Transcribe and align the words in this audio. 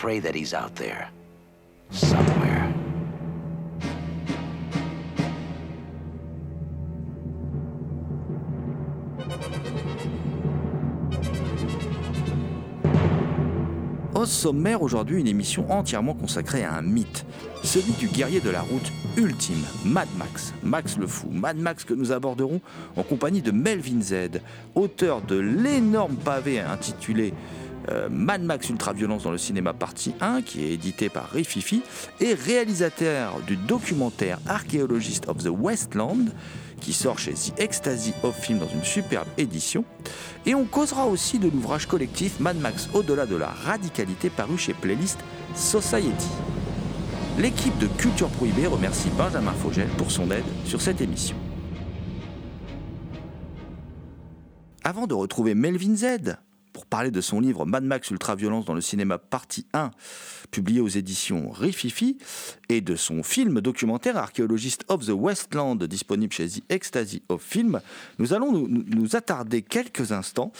Pray 0.00 0.20
that 0.20 0.36
he's 0.36 0.54
out 0.54 0.76
there. 0.76 1.08
Somewhere. 1.90 2.72
Au 14.14 14.24
sommaire 14.24 14.82
aujourd'hui, 14.82 15.18
une 15.18 15.26
émission 15.26 15.68
entièrement 15.68 16.14
consacrée 16.14 16.62
à 16.62 16.74
un 16.74 16.82
mythe, 16.82 17.26
celui 17.64 17.92
du 17.94 18.06
guerrier 18.06 18.38
de 18.38 18.50
la 18.50 18.60
route 18.60 18.92
ultime, 19.16 19.64
Mad 19.84 20.08
Max, 20.16 20.54
Max 20.62 20.96
le 20.96 21.08
Fou. 21.08 21.28
Mad 21.32 21.56
Max 21.56 21.82
que 21.82 21.94
nous 21.94 22.12
aborderons 22.12 22.60
en 22.96 23.02
compagnie 23.02 23.42
de 23.42 23.50
Melvin 23.50 24.00
Z, 24.00 24.40
auteur 24.76 25.22
de 25.22 25.36
l'énorme 25.36 26.14
pavé 26.14 26.60
intitulé 26.60 27.34
euh, 27.90 28.08
Mad 28.10 28.42
Max 28.42 28.68
Ultra 28.68 28.92
Violence 28.92 29.22
dans 29.24 29.30
le 29.30 29.38
cinéma 29.38 29.72
partie 29.72 30.14
1, 30.20 30.42
qui 30.42 30.64
est 30.64 30.72
édité 30.72 31.08
par 31.08 31.30
Rififi, 31.30 31.82
et 32.20 32.34
réalisateur 32.34 33.40
du 33.46 33.56
documentaire 33.56 34.38
Archaeologist 34.46 35.28
of 35.28 35.38
the 35.38 35.50
Westland, 35.50 36.30
qui 36.80 36.92
sort 36.92 37.18
chez 37.18 37.32
The 37.32 37.58
Ecstasy 37.58 38.12
of 38.22 38.38
Film 38.38 38.58
dans 38.58 38.68
une 38.68 38.84
superbe 38.84 39.26
édition. 39.36 39.84
Et 40.46 40.54
on 40.54 40.64
causera 40.64 41.06
aussi 41.06 41.38
de 41.38 41.48
l'ouvrage 41.48 41.86
collectif 41.86 42.40
Mad 42.40 42.58
Max 42.58 42.88
Au-delà 42.94 43.26
de 43.26 43.36
la 43.36 43.48
radicalité 43.48 44.30
paru 44.30 44.56
chez 44.56 44.74
Playlist 44.74 45.18
Society. 45.54 46.28
L'équipe 47.38 47.76
de 47.78 47.86
Culture 47.86 48.28
Prohibée 48.28 48.66
remercie 48.66 49.10
Benjamin 49.16 49.52
Fogel 49.52 49.88
pour 49.96 50.10
son 50.10 50.30
aide 50.30 50.44
sur 50.64 50.80
cette 50.80 51.00
émission. 51.00 51.36
Avant 54.82 55.06
de 55.06 55.14
retrouver 55.14 55.54
Melvin 55.54 55.94
Z 55.96 56.36
pour 56.78 56.86
parler 56.86 57.10
de 57.10 57.20
son 57.20 57.40
livre 57.40 57.66
Mad 57.66 57.82
Max 57.82 58.08
Ultra-Violence 58.12 58.64
dans 58.64 58.74
le 58.74 58.80
cinéma 58.80 59.18
partie 59.18 59.66
1, 59.72 59.90
publié 60.52 60.80
aux 60.80 60.86
éditions 60.86 61.50
Rififi, 61.50 62.18
et 62.68 62.80
de 62.80 62.94
son 62.94 63.24
film 63.24 63.60
documentaire 63.60 64.16
Archaeologist 64.16 64.84
of 64.86 65.04
the 65.04 65.10
Westland, 65.10 65.82
disponible 65.82 66.32
chez 66.32 66.48
The 66.48 66.62
Ecstasy 66.68 67.24
of 67.30 67.42
Film, 67.42 67.80
nous 68.20 68.32
allons 68.32 68.52
nous, 68.52 69.16
attarder 69.16 69.62
quelques 69.62 70.12
instants 70.12 70.52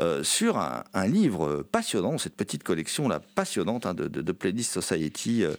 euh, 0.00 0.24
sur 0.24 0.56
un, 0.56 1.06
livre 1.06 1.62
passionnant, 1.70 2.16
cette 2.16 2.36
petite 2.36 2.62
collection 2.62 3.06
là, 3.06 3.20
passionnante 3.34 3.84
hein, 3.84 3.92
de, 3.92 4.32
Playlist 4.32 4.72
Society. 4.72 5.44
Euh, 5.44 5.56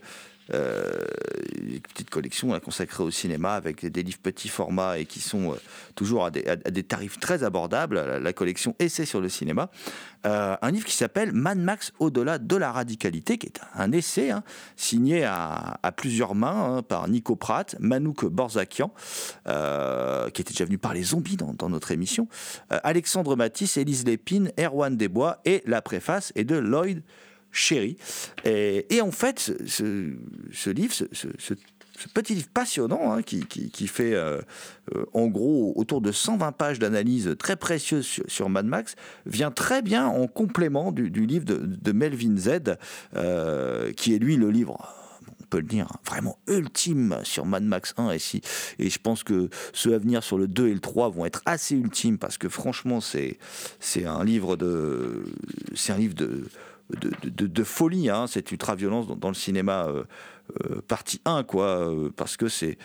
une 0.50 1.80
petite 1.81 2.09
collection 2.09 2.53
là, 2.53 2.59
consacrée 2.59 3.03
au 3.03 3.12
cinéma 3.12 3.53
avec 3.53 3.85
des 3.85 4.03
livres 4.03 4.19
petits 4.22 4.50
format 4.50 5.00
et 5.00 5.06
qui 5.06 5.19
sont 5.19 5.53
euh, 5.53 5.56
toujours 5.96 6.25
à 6.25 6.31
des, 6.31 6.84
tarifs 6.84 7.19
très 7.19 7.44
abordables. 7.44 8.19
La, 8.22 8.34
collection 8.34 8.75
Essai 8.80 9.06
sur 9.06 9.22
le 9.22 9.30
cinéma. 9.30 9.69
Euh, 10.25 10.56
un 10.62 10.72
livre 10.72 10.86
qui 10.86 10.96
s'appelle 10.96 11.31
Mad 11.31 11.57
Max 11.57 11.94
au-delà 12.00 12.38
de 12.38 12.56
la 12.56 12.72
radicalité, 12.72 13.38
qui 13.38 13.47
est 13.47 13.62
un 13.75 13.91
essai 13.91 14.31
hein, 14.31 14.44
signé 14.75 15.24
à, 15.24 15.80
plusieurs 15.96 16.36
mains 16.36 16.78
hein, 16.78 16.84
par 16.84 17.07
Nico 17.07 17.36
Pratt, 17.36 17.75
Manouk 17.80 18.25
Borzakian, 18.25 18.91
euh, 19.47 20.30
qui 20.30 20.41
était 20.41 20.53
déjà 20.53 20.66
venu 20.66 20.78
parler 20.78 21.03
zombies 21.03 21.38
dans, 21.38 21.53
dans 21.53 21.69
notre 21.69 21.91
émission, 21.91 22.28
euh, 22.72 22.80
Alexandre 22.84 23.36
Matisse, 23.36 23.78
Élise 23.78 24.06
Lépine, 24.06 24.52
Erwan 24.59 24.97
Desbois 24.97 25.40
et 25.46 25.63
la 25.66 25.81
préface 25.81 26.34
est 26.36 26.44
de 26.44 26.57
Lloyd 26.57 27.02
Chéri. 27.52 27.97
Et, 28.46 29.02
en 29.02 29.12
fait, 29.12 29.53
ce, 29.66 30.13
ce 30.52 30.69
livre, 30.69 30.94
ce, 30.94 31.53
petit 32.13 32.35
livre 32.35 32.50
passionnant, 32.53 33.12
hein, 33.12 33.22
qui, 33.24 33.46
qui, 33.46 33.72
qui, 33.72 33.88
fait 33.88 34.13
euh, 34.13 34.40
euh, 34.96 35.06
en 35.13 35.28
gros 35.28 35.74
autour 35.75 36.02
de 36.02 36.12
120 36.12 36.52
pages 36.52 36.80
d'analyse 36.80 37.36
très 37.40 37.56
précieuses 37.56 38.22
sur, 38.28 38.50
Mad 38.50 38.66
Max, 38.66 38.96
vient 39.25 39.52
très 39.52 39.81
bien 39.81 40.06
en 40.06 40.28
complément 40.28 40.91
du, 40.91 41.09
du 41.09 41.25
livre 41.25 41.46
de, 41.46 41.91
Melvin 41.91 42.38
Z, 42.38 42.78
euh, 43.16 43.91
qui 43.94 44.13
est 44.13 44.19
lui 44.19 44.36
le 44.36 44.52
livre 44.52 44.94
on 45.40 45.50
peut 45.50 45.59
le 45.59 45.68
dire, 45.68 45.88
vraiment 46.06 46.38
ultime 46.47 47.19
sur 47.24 47.46
Mad 47.46 47.63
Max 47.63 47.94
1 47.97 48.12
et, 48.12 48.19
si, 48.19 48.41
et 48.80 48.90
je 48.90 49.00
pense 49.00 49.24
que 49.24 49.50
ceux 49.72 49.94
à 49.94 49.97
venir 49.97 50.22
sur 50.22 50.38
le 50.38 50.47
2 50.47 50.68
et 50.68 50.74
le 50.74 50.80
3 50.80 51.09
vont 51.09 51.25
être 51.25 51.41
assez 51.46 51.75
ultimes 51.75 52.18
parce 52.18 52.38
que 52.38 52.50
franchement 52.50 53.00
c'est 53.00 53.38
un 54.06 54.25
livre 54.25 54.57
de 54.57 55.24
c'est 55.74 55.94
un 55.94 55.97
livre 55.97 56.16
de 56.16 56.44
de, 56.90 57.64
folie, 57.64 58.09
hein, 58.09 58.28
cette 58.28 58.52
ultra-violence 58.52 59.08
dans, 59.08 59.28
le 59.28 59.34
cinéma 59.34 59.88
euh, 59.88 60.03
euh, 60.62 60.81
partie 60.88 61.20
1, 61.25 61.44
quoi, 61.44 61.66
euh, 61.66 62.09
parce 62.16 62.38
que 62.38 62.48
c'est, 62.48 62.78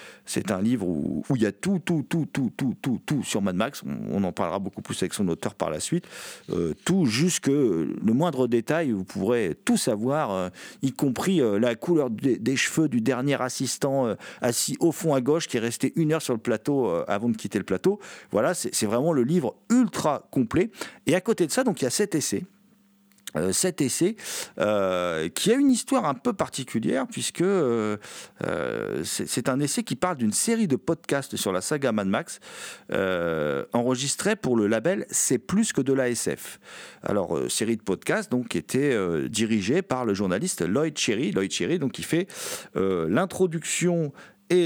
un 0.50 0.60
livre 0.60 0.86
où, 0.86 1.22
il 1.36 1.42
y 1.42 1.46
a 1.46 1.52
tout, 1.52 1.78
tout, 1.78 2.04
tout, 2.08 2.26
tout, 2.32 2.50
tout, 2.56 2.74
tout, 2.82 3.00
tout 3.06 3.22
sur 3.22 3.42
Mad 3.42 3.54
Max, 3.54 3.82
on, 4.10 4.24
en 4.24 4.32
parlera 4.32 4.58
beaucoup 4.58 4.82
plus 4.82 5.00
avec 5.02 5.14
son 5.14 5.28
auteur 5.28 5.54
par 5.54 5.70
la 5.70 5.78
suite, 5.78 6.06
tout 6.84 7.06
jusque 7.06 7.46
le 7.46 8.12
moindre 8.12 8.48
détail, 8.48 8.90
vous 8.90 9.04
pourrez 9.04 9.56
tout 9.64 9.76
savoir, 9.76 10.50
y 10.82 10.92
compris 10.92 11.40
la 11.60 11.74
couleur 11.76 12.10
des, 12.10 12.56
cheveux 12.56 12.88
du 12.88 13.00
dernier 13.00 13.40
assistant 13.40 14.16
assis 14.40 14.76
au 14.80 14.90
fond 14.90 15.14
à 15.14 15.20
gauche 15.20 15.46
qui 15.46 15.56
est 15.56 15.60
resté 15.60 15.92
une 15.96 16.12
heure 16.12 16.22
sur 16.22 16.34
le 16.34 16.40
plateau 16.40 16.88
avant 17.06 17.28
de 17.28 17.36
quitter 17.36 17.58
le 17.58 17.64
plateau. 17.64 18.00
Voilà, 18.32 18.54
c'est, 18.54 18.86
vraiment 18.86 19.12
le 19.12 19.22
livre 19.22 19.54
ultra 19.70 20.26
complet. 20.30 20.70
Et 21.06 21.14
à 21.14 21.20
côté 21.20 21.46
de 21.46 21.52
ça, 21.52 21.62
donc 21.62 21.80
il 21.80 21.84
y 21.84 21.86
a 21.86 21.90
cet 21.90 22.14
essai 22.14 22.44
cet 23.52 23.80
essai 23.80 24.16
euh, 24.58 25.28
qui 25.28 25.50
a 25.52 25.54
une 25.54 25.70
histoire 25.70 26.04
un 26.04 26.14
peu 26.14 26.32
particulière 26.32 27.06
puisque 27.10 27.40
euh, 27.42 27.96
c'est 29.04 29.48
un 29.48 29.60
essai 29.60 29.82
qui 29.82 29.96
parle 29.96 30.16
d'une 30.16 30.32
série 30.32 30.68
de 30.68 30.76
podcasts 30.76 31.36
sur 31.36 31.52
la 31.52 31.60
saga 31.60 31.92
Mad 31.92 32.08
Max 32.08 32.40
enregistrés 33.72 34.36
pour 34.36 34.56
le 34.56 34.66
label 34.66 35.06
C'est 35.10 35.38
plus 35.38 35.72
que 35.72 35.80
de 35.80 35.92
la 35.92 36.08
SF. 36.08 36.60
Alors 37.02 37.38
série 37.50 37.76
de 37.76 37.82
podcasts 37.82 38.30
donc 38.30 38.48
qui 38.48 38.58
était 38.58 38.96
dirigée 39.28 39.82
par 39.82 40.04
le 40.04 40.14
journaliste 40.14 40.62
Lloyd 40.62 40.96
Cherry, 40.96 41.32
Lloyd 41.32 41.50
Cherry 41.50 41.78
donc 41.78 41.92
qui 41.92 42.02
fait 42.02 42.26
l'introduction 42.74 44.12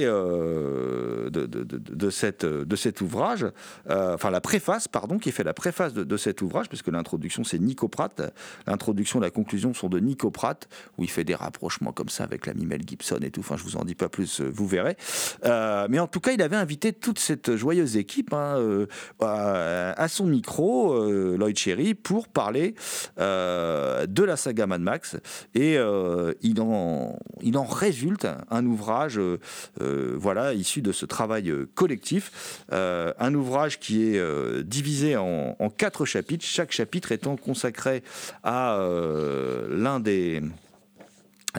euh, 0.04 1.30
de, 1.30 1.46
de, 1.46 1.64
de, 1.64 2.10
cette, 2.10 2.44
de 2.44 2.76
cet 2.76 3.00
ouvrage, 3.00 3.46
euh, 3.90 4.14
enfin 4.14 4.30
la 4.30 4.40
préface, 4.40 4.88
pardon, 4.88 5.18
qui 5.18 5.32
fait 5.32 5.44
la 5.44 5.54
préface 5.54 5.92
de, 5.94 6.16
cet 6.16 6.42
ouvrage, 6.42 6.68
puisque 6.68 6.88
l'introduction 6.88 7.44
c'est 7.44 7.58
Nico 7.58 7.88
Pratt, 7.88 8.32
l'introduction 8.66 9.20
et 9.20 9.22
la 9.22 9.30
conclusion 9.30 9.74
sont 9.74 9.88
de 9.88 9.98
Nico 9.98 10.30
Pratt, 10.30 10.68
où 10.98 11.04
il 11.04 11.10
fait 11.10 11.24
des 11.24 11.34
rapprochements 11.34 11.92
comme 11.92 12.08
ça 12.08 12.24
avec 12.24 12.46
l'ami 12.46 12.66
Mel 12.66 12.82
Gibson 12.86 13.18
et 13.22 13.30
tout, 13.30 13.40
enfin 13.40 13.56
je 13.56 13.64
vous 13.64 13.76
en 13.76 13.84
dis 13.84 13.94
pas 13.94 14.08
plus, 14.08 14.40
vous 14.40 14.66
verrez. 14.66 14.96
Euh, 15.44 15.86
mais 15.90 15.98
en 15.98 16.06
tout 16.06 16.20
cas, 16.20 16.32
il 16.32 16.42
avait 16.42 16.56
invité 16.56 16.92
toute 16.92 17.18
cette 17.18 17.56
joyeuse 17.56 17.96
équipe 17.96 18.32
hein, 18.32 18.56
euh, 18.56 18.86
à, 19.20 19.92
à, 20.00 20.08
son 20.08 20.26
micro, 20.26 20.92
euh, 20.92 21.36
Lloyd 21.36 21.56
Cherry, 21.56 21.94
pour 21.94 22.28
parler 22.28 22.74
euh, 23.18 24.06
de 24.06 24.22
la 24.22 24.36
saga 24.36 24.66
Mad 24.66 24.80
Max, 24.80 25.16
et 25.54 25.76
il, 26.42 26.60
en, 26.60 27.18
il 27.42 27.56
en 27.58 27.64
résulte 27.64 28.26
un 28.50 28.66
ouvrage 28.66 29.20
voilà, 29.80 30.54
issu 30.54 30.82
de 30.82 30.92
ce 30.92 31.06
travail 31.06 31.52
collectif. 31.74 32.64
un 32.70 33.34
ouvrage 33.34 33.78
qui 33.78 34.04
est 34.04 34.62
divisé 34.62 35.16
en, 35.16 35.56
en, 35.58 35.70
quatre 35.70 36.04
chapitres, 36.04 36.44
chaque 36.44 36.72
chapitre 36.72 37.12
étant 37.12 37.36
consacré 37.36 38.02
à 38.42 38.78
l'un 39.70 40.00
des 40.00 40.42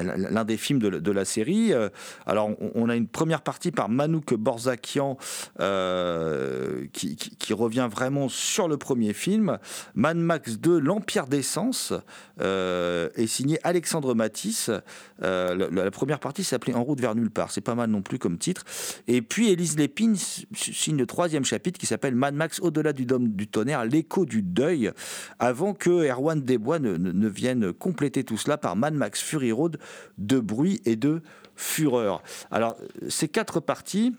l'un 0.04 0.46
des 0.46 0.58
films 0.58 0.80
de, 0.80 1.12
la 1.12 1.26
série. 1.26 1.74
Euh, 1.74 1.90
alors, 2.26 2.52
on, 2.76 2.90
a 2.90 2.96
une 2.96 3.08
première 3.08 3.42
partie 3.42 3.72
par 3.72 3.90
Manouk 3.90 4.34
Borzakian 4.34 5.18
euh, 5.60 6.86
qui, 6.94 7.18
revient 7.54 7.88
vraiment 7.90 8.30
sur 8.30 8.68
le 8.68 8.78
premier 8.78 9.14
film. 9.14 9.58
Man 9.96 10.20
Max 10.20 10.60
2, 10.60 10.80
L'Empire 10.80 11.28
d'essence, 11.28 11.94
euh, 12.42 13.10
est 13.16 13.26
signé 13.26 13.58
Alexandre 13.64 14.14
Matisse. 14.14 14.70
la, 15.20 15.92
première 15.92 16.20
partie 16.20 16.44
s'appelait 16.44 16.76
En 16.76 16.84
route 16.84 17.00
vers 17.00 17.16
nulle 17.16 17.32
part. 17.32 17.52
C'est 17.52 17.62
pas 17.62 17.74
mal 17.74 17.90
non 17.90 18.02
plus 18.02 18.20
comme 18.20 18.38
titre. 18.38 18.64
Et 19.08 19.22
puis, 19.22 19.50
Élise 19.50 19.78
Lépine 19.78 20.16
signe 20.16 20.98
le 20.98 21.06
troisième 21.08 21.46
chapitre 21.46 21.80
qui 21.80 21.86
s'appelle 21.86 22.16
Man 22.16 22.36
Max 22.36 22.60
Au-delà 22.60 22.94
du 22.94 23.06
dôme 23.06 23.30
du 23.30 23.48
tonnerre, 23.48 23.86
l'écho 23.86 24.26
du 24.26 24.42
deuil, 24.44 24.92
avant 25.40 25.74
que 25.74 26.08
Erwan 26.08 26.42
Desbois 26.42 26.80
ne, 26.80 26.98
ne 26.98 27.28
vienne 27.28 27.74
compléter 27.74 28.24
tout 28.24 28.38
cela 28.38 28.58
par 28.58 28.76
Man 28.76 28.96
Max 28.96 29.22
Fury 29.22 29.52
Road 29.52 29.80
de 30.18 30.40
bruit 30.40 30.82
et 30.86 30.96
de 30.96 31.22
fureur. 31.56 32.22
Alors, 32.52 32.78
ces 33.10 33.28
quatre 33.28 33.60
parties 33.60 34.14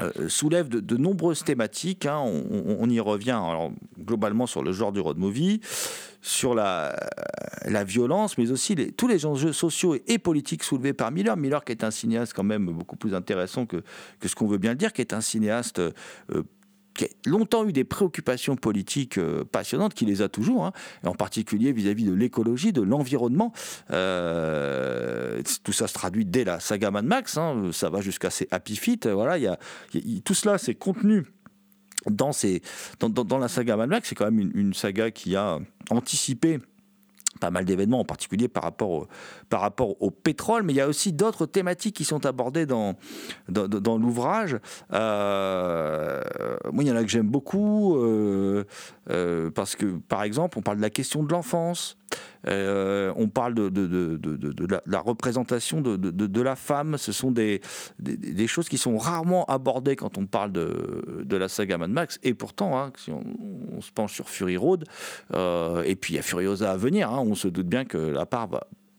euh, 0.00 0.28
soulèvent 0.28 0.68
de, 0.68 0.96
nombreuses 0.96 1.44
thématiques. 1.44 2.06
Hein. 2.06 2.18
On, 2.18 2.88
y 2.88 2.98
revient 2.98 3.40
globalement 3.98 4.46
sur 4.46 4.62
le 4.62 4.72
genre 4.72 4.90
du 4.90 5.00
road 5.00 5.18
movie, 5.18 5.60
sur 6.22 6.54
la, 6.54 6.96
violence, 7.84 8.38
mais 8.38 8.50
aussi 8.50 8.74
tous 8.96 9.06
les 9.06 9.26
enjeux 9.26 9.52
sociaux 9.52 9.96
et, 10.06 10.18
politiques 10.18 10.64
soulevés 10.64 10.94
par 10.94 11.10
Miller. 11.10 11.36
Miller 11.36 11.64
qui 11.64 11.72
est 11.72 11.84
un 11.84 11.90
cinéaste 11.90 12.32
quand 12.34 12.42
même 12.42 12.66
beaucoup 12.66 12.96
plus 12.96 13.14
intéressant 13.14 13.66
que, 13.66 13.82
ce 14.24 14.34
qu'on 14.34 14.46
veut 14.46 14.58
bien 14.58 14.74
dire, 14.74 14.92
qui 14.92 15.02
est 15.02 15.12
un 15.12 15.20
cinéaste 15.20 15.78
euh, 15.78 15.92
qui 16.94 17.04
a 17.04 17.08
longtemps 17.26 17.66
eu 17.66 17.72
des 17.72 17.84
préoccupations 17.84 18.56
politiques 18.56 19.18
euh, 19.18 19.44
passionnantes, 19.44 19.94
qui 19.94 20.04
les 20.04 20.22
a 20.22 20.28
toujours, 20.28 20.66
hein, 20.66 20.72
en 21.04 21.14
particulier 21.14 21.72
vis-à-vis 21.72 22.04
de 22.04 22.12
l'écologie, 22.12 22.72
de 22.72 22.82
l'environnement. 22.82 23.52
Euh, 23.90 25.42
tout 25.64 25.72
ça 25.72 25.86
se 25.86 25.94
traduit 25.94 26.24
dès 26.24 26.44
la 26.44 26.60
saga 26.60 26.90
Mad 26.90 27.04
Max, 27.04 27.36
hein, 27.36 27.70
ça 27.72 27.90
va 27.90 28.00
jusqu'à 28.00 28.30
ces 28.30 28.48
Happy 28.50 28.76
Feet. 28.76 29.06
Voilà, 29.06 29.38
y 29.38 29.46
a, 29.46 29.58
tout 30.24 30.34
cela, 30.34 30.58
c'est 30.58 30.74
contenu 30.74 31.24
dans, 32.10 32.32
ces, 32.32 32.62
dans, 33.00 33.08
dans, 33.08 33.38
la 33.38 33.48
saga 33.48 33.76
Mad 33.76 33.88
Max. 33.88 34.08
C'est 34.08 34.14
quand 34.14 34.30
même 34.30 34.50
une 34.54 34.74
saga 34.74 35.10
qui 35.10 35.36
a 35.36 35.58
anticipé 35.90 36.58
pas 37.40 37.50
mal 37.50 37.64
d'événements, 37.64 38.00
en 38.00 38.04
particulier 38.04 38.48
par 38.48 38.62
rapport, 38.62 38.90
au, 38.90 39.08
par 39.48 39.60
rapport 39.60 40.00
au 40.02 40.10
pétrole, 40.10 40.62
mais 40.62 40.72
il 40.72 40.76
y 40.76 40.80
a 40.80 40.88
aussi 40.88 41.12
d'autres 41.12 41.46
thématiques 41.46 41.96
qui 41.96 42.04
sont 42.04 42.26
abordées 42.26 42.66
dans, 42.66 42.94
dans, 43.48 43.98
l'ouvrage. 43.98 44.58
Euh, 44.92 46.22
moi, 46.72 46.84
il 46.84 46.88
y 46.88 46.92
en 46.92 46.96
a 46.96 47.02
que 47.02 47.10
j'aime 47.10 47.28
beaucoup, 47.28 47.96
euh, 47.96 48.64
euh, 49.10 49.50
parce 49.50 49.76
que, 49.76 49.86
par 50.08 50.22
exemple, 50.22 50.58
on 50.58 50.62
parle 50.62 50.78
de 50.78 50.82
la 50.82 50.90
question 50.90 51.22
de 51.22 51.32
l'enfance, 51.32 51.96
on 52.46 53.28
parle 53.28 53.54
de, 53.54 54.80
la, 54.86 55.00
représentation 55.00 55.80
de, 55.80 56.42
la 56.42 56.56
femme. 56.56 56.98
Ce 56.98 57.12
sont 57.12 57.30
des, 57.30 57.60
des, 57.98 58.46
choses 58.46 58.68
qui 58.68 58.78
sont 58.78 58.98
rarement 58.98 59.44
abordées 59.46 59.96
quand 59.96 60.18
on 60.18 60.26
parle 60.26 60.52
de, 60.52 61.36
la 61.36 61.48
saga 61.48 61.78
Mad 61.78 61.90
Max. 61.90 62.18
Et 62.22 62.34
pourtant, 62.34 62.78
hein, 62.78 62.92
si 62.96 63.10
on, 63.10 63.80
se 63.80 63.90
penche 63.90 64.14
sur 64.14 64.28
Fury 64.28 64.56
Road, 64.56 64.84
euh, 65.34 65.82
et 65.82 65.96
puis 65.96 66.14
il 66.14 66.16
y 66.16 66.18
a 66.18 66.22
Furiosa 66.22 66.70
à 66.70 66.76
venir, 66.76 67.10
hein, 67.10 67.22
on 67.24 67.34
se 67.34 67.48
doute 67.48 67.66
bien 67.66 67.84
que 67.84 67.98
la 67.98 68.26
part 68.26 68.48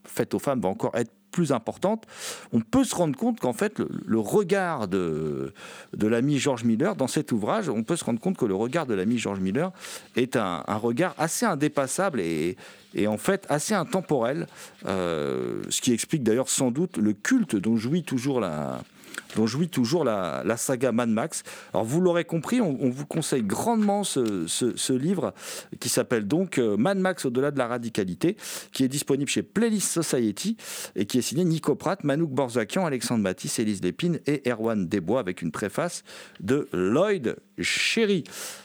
faite 0.05 0.33
aux 0.33 0.39
femmes 0.39 0.59
va 0.59 0.69
encore 0.69 0.95
être 0.95 1.11
plus 1.33 1.51
importante, 1.51 2.05
on 2.53 2.61
peut 2.61 2.85
se 2.85 2.95
rendre 2.95 3.17
compte 3.17 3.41
qu'en 3.41 3.51
fait, 3.51 3.81
le, 4.05 4.19
regard 4.19 4.87
de, 4.87 5.53
de 5.97 6.07
l'ami 6.07 6.37
George 6.37 6.63
Miller, 6.63 6.95
dans 6.95 7.07
cet 7.07 7.33
ouvrage, 7.33 7.67
on 7.67 7.83
peut 7.83 7.97
se 7.97 8.05
rendre 8.05 8.21
compte 8.21 8.37
que 8.37 8.45
le 8.45 8.55
regard 8.55 8.85
de 8.85 8.93
l'ami 8.93 9.17
George 9.17 9.41
Miller 9.41 9.71
est 10.15 10.37
un, 10.37 10.63
regard 10.77 11.15
assez 11.17 11.45
indépassable 11.45 12.21
et, 12.21 12.55
et, 12.93 13.07
en 13.07 13.17
fait 13.17 13.45
assez 13.49 13.73
intemporel, 13.73 14.47
euh, 14.85 15.61
ce 15.69 15.81
qui 15.81 15.91
explique 15.91 16.23
d'ailleurs 16.23 16.49
sans 16.49 16.71
doute 16.71 16.97
le 16.97 17.13
culte 17.13 17.55
dont 17.55 17.75
jouit 17.75 18.03
toujours 18.03 18.39
la, 18.39 18.79
dont 19.35 19.47
jouit 19.47 19.69
toujours 19.69 20.03
la, 20.03 20.43
saga 20.57 20.91
Mad 20.91 21.09
Max. 21.09 21.43
Alors 21.73 21.85
vous 21.85 22.01
l'aurez 22.01 22.25
compris, 22.25 22.61
on, 22.61 22.89
vous 22.89 23.05
conseille 23.05 23.43
grandement 23.43 24.03
ce, 24.03 24.93
livre 24.93 25.33
qui 25.79 25.89
s'appelle 25.89 26.27
donc 26.27 26.57
euh, 26.57 26.77
Mad 26.77 26.97
Max 26.97 27.25
au-delà 27.25 27.51
de 27.51 27.57
la 27.57 27.67
radicalité, 27.67 28.37
qui 28.71 28.83
est 28.83 28.87
disponible 28.87 29.29
chez 29.29 29.43
Playlist 29.43 29.91
Society 29.91 30.57
et 30.95 31.05
qui 31.05 31.17
est 31.17 31.21
signé 31.21 31.43
Nico 31.43 31.75
Pratt, 31.75 32.03
Manouk 32.03 32.29
Borzakian, 32.29 32.85
Alexandre 32.85 33.23
Matisse, 33.23 33.59
Élise 33.59 33.81
Lépine 33.81 34.19
et 34.27 34.47
Erwan 34.49 34.87
Desbois 34.87 35.19
avec 35.19 35.41
une 35.41 35.51
préface 35.51 36.03
de 36.39 36.67
Lloyd 36.73 37.35
Chéri. 37.59 38.23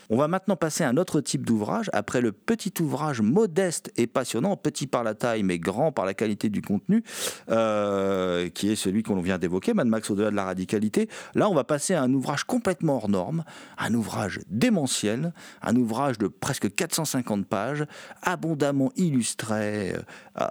On 0.09 0.17
va 0.17 0.27
maintenant 0.27 0.55
passer 0.55 0.83
à 0.83 0.89
un 0.89 0.97
autre 0.97 1.21
type 1.21 1.45
d'ouvrage. 1.45 1.89
Après 1.93 2.21
le 2.21 2.31
petit 2.31 2.73
ouvrage 2.81 3.21
modeste 3.21 3.91
et 3.95 4.07
passionnant, 4.07 4.57
petit 4.57 4.87
par 4.87 5.03
la 5.03 5.13
taille 5.13 5.43
mais 5.43 5.59
grand 5.59 5.91
par 5.91 6.05
la 6.05 6.13
qualité 6.13 6.49
du 6.49 6.61
contenu, 6.61 7.03
euh, 7.49 8.49
qui 8.49 8.71
est 8.71 8.75
celui 8.75 9.03
qu'on 9.03 9.21
vient 9.21 9.37
d'évoquer, 9.37 9.73
Mad 9.73 9.87
Max 9.87 10.09
au-delà 10.09 10.31
de 10.31 10.35
la 10.35 10.45
radicalité, 10.45 10.58
là 11.35 11.49
on 11.49 11.53
va 11.53 11.63
passer 11.63 11.93
à 11.93 12.01
un 12.01 12.13
ouvrage 12.13 12.43
complètement 12.43 12.97
hors 12.97 13.09
norme, 13.09 13.43
un 13.77 13.93
ouvrage 13.93 14.39
démentiel, 14.49 15.33
un 15.61 15.75
ouvrage 15.75 16.17
de 16.17 16.27
presque 16.27 16.73
450 16.73 17.45
pages, 17.45 17.85
abondamment 18.21 18.91
illustré, 18.95 19.93
euh, 20.39 20.45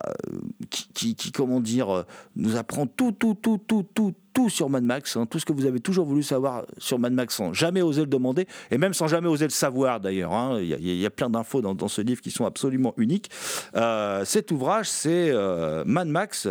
qui, 0.71 1.15
qui, 1.15 1.33
comment 1.33 1.61
dire, 1.61 2.05
nous 2.37 2.57
apprend 2.57 2.87
tout, 2.87 3.13
tout, 3.13 3.35
tout, 3.35 3.59
tout, 3.59 3.87
tout 3.95 4.15
tout 4.39 4.49
sur 4.49 4.71
Mad 4.71 4.85
Max, 4.85 5.17
hein, 5.17 5.27
tout 5.27 5.41
ce 5.41 5.45
que 5.45 5.53
vous 5.53 5.67
avez 5.67 5.81
toujours 5.81 6.07
voulu 6.07 6.23
savoir 6.23 6.65
sur 6.79 7.01
Mad 7.01 7.13
Max 7.13 7.35
sans 7.35 7.53
jamais 7.53 7.83
oser 7.83 8.03
le 8.03 8.07
demander, 8.07 8.47
et 8.71 8.79
même 8.79 8.95
sans 8.95 9.09
jamais 9.09 9.27
oser 9.27 9.47
le 9.47 9.51
savoir 9.51 9.99
d'ailleurs. 9.99 10.33
Hein. 10.33 10.61
Il 10.61 10.69
y, 10.69 11.07
a 11.07 11.11
plein 11.11 11.29
d'infos 11.29 11.61
dans, 11.61 11.89
ce 11.89 12.01
livre 12.03 12.21
qui 12.21 12.31
sont 12.31 12.47
absolument 12.47 12.95
uniques. 12.99 13.31
Euh, 13.75 14.25
cet 14.25 14.53
ouvrage, 14.53 14.89
c'est 14.89 15.31
euh, 15.31 15.83
Mad 15.87 16.07
Max, 16.07 16.47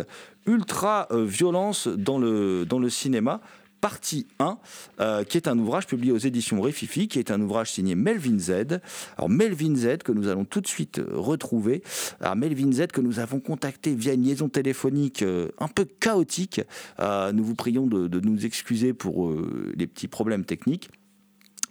ultra 0.48 1.06
euh, 1.10 1.24
violence 1.24 1.86
dans 1.86 2.18
le, 2.18 2.64
dans 2.64 2.78
le 2.78 2.90
cinéma 2.90 3.40
partie 3.80 4.26
1, 4.40 4.58
euh, 4.98 5.22
qui 5.22 5.36
est 5.36 5.46
un 5.46 5.56
ouvrage 5.56 5.86
publié 5.86 6.10
aux 6.10 6.18
éditions 6.18 6.60
Réfifi, 6.60 7.06
qui 7.06 7.20
est 7.20 7.30
un 7.30 7.40
ouvrage 7.40 7.70
signé 7.70 7.94
Melvin 7.94 8.36
Z. 8.36 8.80
Alors 9.16 9.28
Melvin 9.28 9.76
Z, 9.76 9.98
que 9.98 10.10
nous 10.10 10.26
allons 10.26 10.44
tout 10.44 10.60
de 10.60 10.66
suite 10.66 10.98
euh, 10.98 11.06
retrouver. 11.12 11.84
Alors 12.20 12.34
Melvin 12.34 12.72
Z, 12.72 12.88
que 12.88 13.00
nous 13.00 13.20
avons 13.20 13.38
contacté 13.38 13.94
via 13.94 14.14
une 14.14 14.24
liaison 14.24 14.48
téléphonique 14.48 15.22
un 15.22 15.68
peu 15.68 15.84
chaotique. 15.84 16.60
nous 16.98 17.44
vous 17.44 17.54
prions 17.54 17.86
de, 17.86 18.08
de 18.08 18.20
nous 18.20 18.44
excuser 18.44 18.92
pour 18.92 19.32
les 19.76 19.86
petits 19.86 20.08
problèmes 20.08 20.44
techniques. 20.44 20.90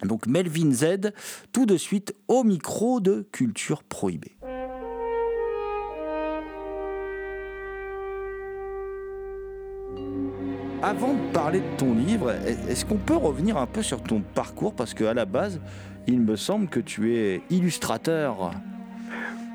Donc 0.02 0.26
Melvin 0.26 0.72
Z, 0.72 1.12
tout 1.52 1.66
de 1.66 1.76
suite 1.76 2.14
au 2.28 2.44
micro 2.44 3.00
de 3.00 3.26
Culture 3.32 3.82
Prohibée. 3.82 4.36
Avant 10.82 11.14
de 11.14 11.32
parler 11.32 11.58
de 11.58 11.76
ton 11.76 11.92
livre, 11.92 12.30
est-ce 12.30 12.84
qu'on 12.84 12.98
peut 12.98 13.16
revenir 13.16 13.56
un 13.56 13.66
peu 13.66 13.82
sur 13.82 14.00
ton 14.00 14.20
parcours? 14.20 14.76
Parce 14.76 14.94
qu'à 14.94 15.12
la 15.12 15.24
base, 15.24 15.60
il 16.06 16.20
me 16.20 16.36
semble 16.36 16.68
que 16.68 16.78
tu 16.78 17.16
es 17.16 17.40
illustrateur. 17.50 18.52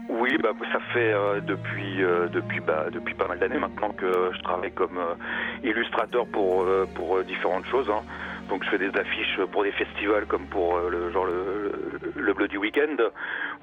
Oui, 0.10 0.38
bah, 0.44 0.51
ça 0.74 0.80
fait 0.92 1.13
euh, 1.13 1.39
depuis, 1.39 2.03
euh, 2.03 2.27
depuis, 2.27 2.60
bah, 2.60 2.88
depuis 2.92 3.13
pas 3.13 3.30
mal 3.30 3.39
d'années 3.39 3.58
maintenant 3.58 3.92
que 3.92 4.32
je 4.34 4.42
travaille 4.42 4.74
comme 4.74 4.98
euh, 4.98 5.15
illustrateur 5.63 6.25
pour, 6.27 6.65
pour 6.94 7.24
différentes 7.24 7.65
choses. 7.68 7.89
Hein. 7.89 8.03
Donc 8.50 8.65
je 8.65 8.70
fais 8.72 8.77
des 8.77 8.89
affiches 9.00 9.39
pour 9.53 9.63
des 9.63 9.72
festivals 9.72 10.25
comme 10.25 10.46
pour 10.48 10.77
le 10.77 11.10
genre 11.12 11.25
le, 11.25 11.72
le, 12.18 12.34
Bleu 12.34 12.50
du 12.50 12.58
Week-end 12.58 12.98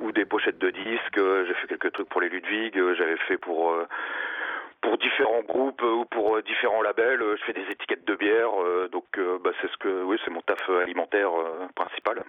ou 0.00 0.12
des 0.12 0.25
pochettes 0.25 0.59
de 0.59 0.71
disques. 0.71 1.21
J'ai 1.47 1.55
fait 1.55 1.67
quelques 1.69 1.93
trucs 1.93 2.09
pour 2.09 2.23
les 2.23 2.31
Ludwig. 2.31 2.73
J'avais 2.97 3.19
fait 3.29 3.37
pour 3.37 3.75
pour 4.81 4.99
différents 4.99 5.43
groupes 5.43 5.83
ou 5.83 6.05
pour 6.07 6.37
euh, 6.37 6.43
différents 6.43 6.83
labels. 6.83 7.23
Euh, 7.23 7.37
je 7.37 7.45
fais 7.45 7.53
des 7.53 7.69
étiquettes 7.71 8.05
de 8.05 8.15
bière, 8.15 8.51
euh, 8.63 8.89
donc 8.89 9.19
bah, 9.43 9.51
c'est 9.61 9.71
ce 9.71 9.77
que, 9.79 10.03
oui, 10.05 10.19
c'est 10.25 10.31
mon 10.31 10.43
taf 10.43 10.69
alimentaire 10.69 11.31
principal. 11.75 12.23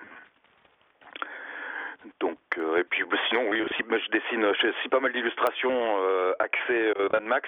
Donc 2.20 2.40
et 2.58 2.84
puis 2.84 3.04
bah, 3.04 3.18
sinon 3.30 3.48
oui 3.50 3.62
aussi 3.62 3.84
bah, 3.84 3.98
je 4.04 4.10
dessine 4.10 4.44
aussi 4.44 4.90
pas 4.90 5.00
mal 5.00 5.14
d'illustrations 5.14 6.00
axées 6.40 6.94
Mad 7.12 7.24
Max 7.24 7.48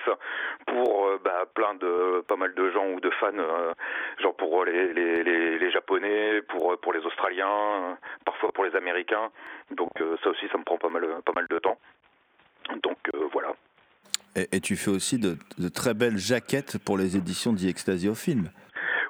pour 0.68 1.10
bah, 1.24 1.46
plein 1.56 1.74
de 1.74 2.22
pas 2.28 2.36
mal 2.36 2.54
de 2.54 2.70
gens 2.70 2.86
ou 2.90 3.00
de 3.00 3.10
fans 3.10 3.32
genre 4.20 4.36
pour 4.36 4.64
les, 4.66 4.94
les, 4.94 5.24
les, 5.58 5.72
japonais 5.72 6.44
pour 6.44 6.80
pour 6.80 6.94
les 6.94 7.00
australiens 7.00 7.98
parfois 8.26 8.52
pour 8.52 8.64
les 8.64 8.76
américains 8.76 9.32
donc 9.72 9.92
ça 10.24 10.30
aussi 10.30 10.48
ça 10.50 10.60
me 10.60 10.64
prend 10.64 10.78
pas 10.78 10.90
mal 10.90 11.04
pas 11.26 11.34
mal 11.34 11.48
de 11.48 11.58
temps 11.58 11.80
donc 12.84 13.00
voilà 13.32 13.56
et, 14.36 14.60
tu 14.62 14.76
fais 14.76 14.92
aussi 14.92 15.20
de, 15.20 15.38
très 15.70 15.94
belles 15.94 16.18
jaquettes 16.18 16.78
pour 16.84 16.98
les 16.98 17.18
éditions 17.18 17.54
au 17.54 18.16
film. 18.16 18.50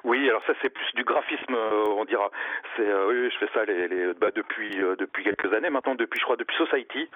Oui, 0.04 0.28
alors 0.28 0.42
ça 0.46 0.52
c'est 0.60 0.68
plus 0.68 0.92
du 0.94 1.04
graphisme, 1.04 1.54
euh, 1.54 1.84
on 1.96 2.04
dira. 2.04 2.30
Euh, 2.78 3.06
oui, 3.08 3.30
je 3.32 3.38
fais 3.38 3.50
ça 3.54 3.64
bah, 4.20 4.30
depuis 4.34 4.78
euh, 4.82 4.96
depuis 4.96 5.24
quelques 5.24 5.50
années 5.54 5.70
maintenant, 5.70 5.94
depuis 5.94 6.20
je 6.20 6.24
crois 6.24 6.36
depuis 6.36 6.56
Society. 6.56 7.08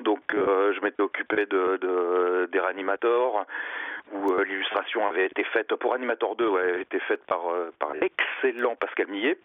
Donc 0.00 0.20
je 0.32 0.80
m'étais 0.80 1.02
occupé 1.02 1.46
de, 1.46 1.78
de 1.80 2.48
des 2.50 2.58
Reanimators 2.58 3.46
où 4.12 4.34
l'illustration 4.42 5.06
avait 5.06 5.26
été 5.26 5.44
faite 5.44 5.72
pour 5.76 5.94
Animator 5.94 6.34
2, 6.36 6.48
ouais, 6.48 6.62
elle 6.68 6.74
a 6.74 6.80
été 6.80 6.98
faite 7.00 7.24
par 7.26 7.42
par 7.78 7.92
l'excellent 7.94 8.74
Pascal 8.74 9.06
Millet. 9.06 9.38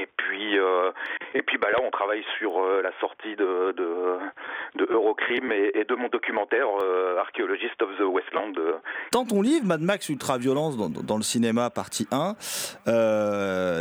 Et 0.00 0.08
puis, 0.16 0.58
euh, 0.58 0.90
et 1.34 1.42
puis 1.42 1.58
bah 1.58 1.68
là, 1.70 1.78
on 1.86 1.90
travaille 1.90 2.24
sur 2.38 2.58
euh, 2.58 2.80
la 2.82 2.92
sortie 3.00 3.36
de, 3.36 3.74
Eurocrime 4.88 5.52
et, 5.52 5.84
de 5.84 5.94
mon 5.94 6.08
documentaire 6.08 6.66
euh, 6.82 7.18
Archaeologist 7.18 7.80
of 7.82 7.90
the 7.98 8.02
Westland. 8.02 8.54
Dans 9.12 9.26
ton 9.26 9.42
livre, 9.42 9.66
Mad 9.66 9.82
Max 9.82 10.08
Ultra-Violence 10.08 10.76
dans, 10.76 10.88
dans, 10.88 11.16
le 11.16 11.22
cinéma, 11.22 11.68
partie 11.70 12.06
1, 12.10 12.34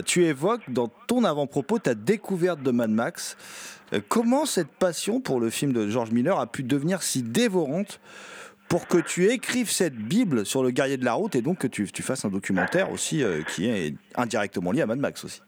tu 0.04 0.26
évoques 0.26 0.70
dans 0.70 0.90
ton 1.08 1.24
avant-propos 1.24 1.80
ta 1.80 1.96
découverte 1.96 2.62
de 2.62 2.72
Mad 2.72 2.90
Max. 2.90 3.38
comment 4.10 4.46
cette 4.46 4.72
passion 4.72 5.22
pour 5.22 5.40
le 5.40 5.50
film 5.50 5.72
de 5.72 5.88
George 5.88 6.12
Miller 6.12 6.40
a 6.40 6.48
pu 6.48 6.64
devenir 6.64 7.04
si 7.04 7.24
dévorante 7.24 8.02
pour 8.68 8.88
que 8.88 8.98
tu 8.98 9.28
écrives 9.28 9.70
cette 9.70 9.96
Bible 9.96 10.46
sur 10.46 10.64
le 10.64 10.72
guerrier 10.72 10.98
de 10.98 11.06
la 11.06 11.14
route 11.14 11.36
et 11.36 11.42
donc 11.42 11.60
que 11.60 11.68
tu 11.68 11.88
fasses 12.02 12.26
un 12.26 12.30
documentaire 12.30 12.92
aussi 12.92 13.24
qui 13.48 13.70
est 13.70 13.96
indirectement 14.16 14.72
lié 14.72 14.82
à 14.82 14.86
Mad 14.86 15.00
Max 15.00 15.24
aussi? 15.24 15.42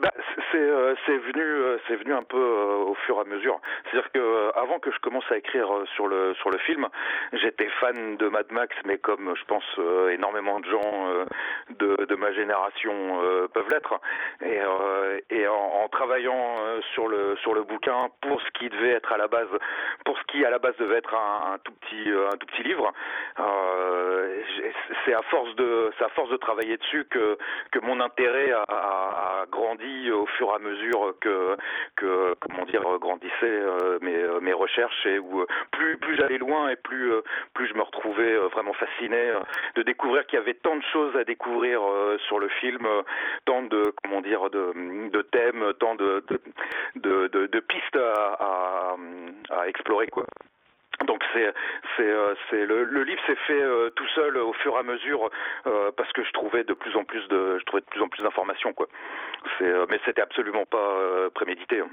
that's 0.00 0.16
euh, 0.58 0.94
c'est 1.06 1.16
venu, 1.16 1.42
euh, 1.42 1.78
c'est 1.86 1.96
venu 1.96 2.12
un 2.12 2.22
peu 2.22 2.36
euh, 2.36 2.84
au 2.84 2.94
fur 3.06 3.16
et 3.16 3.20
à 3.20 3.24
mesure. 3.24 3.60
C'est-à-dire 3.84 4.10
que 4.12 4.58
avant 4.58 4.78
que 4.78 4.90
je 4.90 4.98
commence 4.98 5.24
à 5.30 5.36
écrire 5.36 5.68
sur 5.94 6.06
le 6.06 6.34
sur 6.34 6.50
le 6.50 6.58
film, 6.58 6.88
j'étais 7.32 7.68
fan 7.80 8.16
de 8.16 8.28
Mad 8.28 8.50
Max, 8.50 8.74
mais 8.84 8.98
comme 8.98 9.34
je 9.36 9.44
pense 9.44 9.64
énormément 10.10 10.60
de 10.60 10.66
gens 10.66 11.26
de, 11.70 12.14
ma 12.14 12.32
génération 12.32 12.92
peuvent 13.52 13.68
l'être. 13.70 14.00
Et, 15.30 15.46
en, 15.46 15.88
travaillant 15.88 16.56
sur 16.94 17.08
le 17.08 17.36
sur 17.38 17.54
le 17.54 17.62
bouquin 17.62 18.08
pour 18.20 18.40
ce 18.40 18.50
qui 18.58 18.68
devait 18.68 18.90
être 18.90 19.12
à 19.12 19.16
la 19.16 19.28
base, 19.28 19.48
pour 20.04 20.16
ce 20.18 20.24
qui 20.24 20.44
à 20.44 20.50
la 20.50 20.58
base 20.58 20.76
devait 20.76 20.98
être 20.98 21.14
un, 21.14 21.58
tout 21.64 21.72
petit 21.72 22.10
un 22.10 22.36
tout 22.36 22.46
petit 22.46 22.62
livre, 22.62 22.92
c'est 25.04 25.14
à 25.14 25.22
force 25.22 25.54
de 25.56 25.90
à 26.00 26.08
force 26.10 26.30
de 26.30 26.36
travailler 26.36 26.76
dessus 26.76 27.06
que 27.10 27.38
que 27.72 27.78
mon 27.80 28.00
intérêt 28.00 28.52
a, 28.52 28.64
a 28.68 29.46
grandi 29.50 30.10
au 30.10 30.26
fur 30.26 30.39
à 30.48 30.58
mesure 30.58 31.14
que, 31.20 31.56
que 31.96 32.34
comment 32.40 32.64
dire, 32.64 32.82
grandissaient 32.98 33.30
euh, 33.42 33.98
mes, 34.00 34.16
euh, 34.16 34.40
mes 34.40 34.52
recherches 34.52 35.06
et 35.06 35.18
où 35.18 35.40
euh, 35.40 35.46
plus, 35.70 35.96
plus 35.98 36.16
j'allais 36.16 36.38
loin 36.38 36.68
et 36.70 36.76
plus, 36.76 37.12
plus 37.54 37.68
je 37.68 37.74
me 37.74 37.82
retrouvais 37.82 38.36
vraiment 38.48 38.72
fasciné 38.72 39.32
de 39.74 39.82
découvrir 39.82 40.26
qu'il 40.26 40.38
y 40.38 40.42
avait 40.42 40.54
tant 40.54 40.76
de 40.76 40.82
choses 40.92 41.14
à 41.16 41.24
découvrir 41.24 41.80
sur 42.26 42.38
le 42.38 42.48
film, 42.48 42.86
tant 43.44 43.62
de, 43.62 43.92
comment 44.02 44.20
dire, 44.20 44.50
de, 44.50 45.22
thèmes, 45.30 45.72
tant 45.78 45.94
de, 45.94 46.22
pistes 47.60 47.96
à, 47.96 48.96
à, 49.50 49.60
à 49.60 49.68
explorer, 49.68 50.06
quoi. 50.08 50.24
Donc 51.06 51.22
c'est 51.32 51.52
c'est 51.96 52.12
c'est 52.50 52.66
le, 52.66 53.02
livre 53.02 53.20
s'est 53.26 53.38
fait 53.46 53.62
tout 53.96 54.08
seul 54.14 54.36
au 54.36 54.52
fur 54.52 54.74
et 54.74 54.78
à 54.78 54.82
mesure 54.82 55.30
parce 55.96 56.12
que 56.12 56.22
je 56.22 56.30
trouvais 56.32 56.64
de 56.64 56.74
plus 56.74 56.94
en 56.96 57.04
plus 57.04 57.26
de 57.28 57.58
je 57.58 57.64
trouvais 57.64 57.80
de 57.80 57.86
plus 57.86 58.02
en 58.02 58.08
plus 58.08 58.22
d'informations 58.22 58.72
quoi. 58.72 58.86
Euh, 59.62 59.86
mais 59.88 60.00
c'était 60.04 60.22
absolument 60.22 60.64
pas 60.66 60.78
euh, 60.78 61.30
prémédité. 61.30 61.80
Hein. 61.80 61.88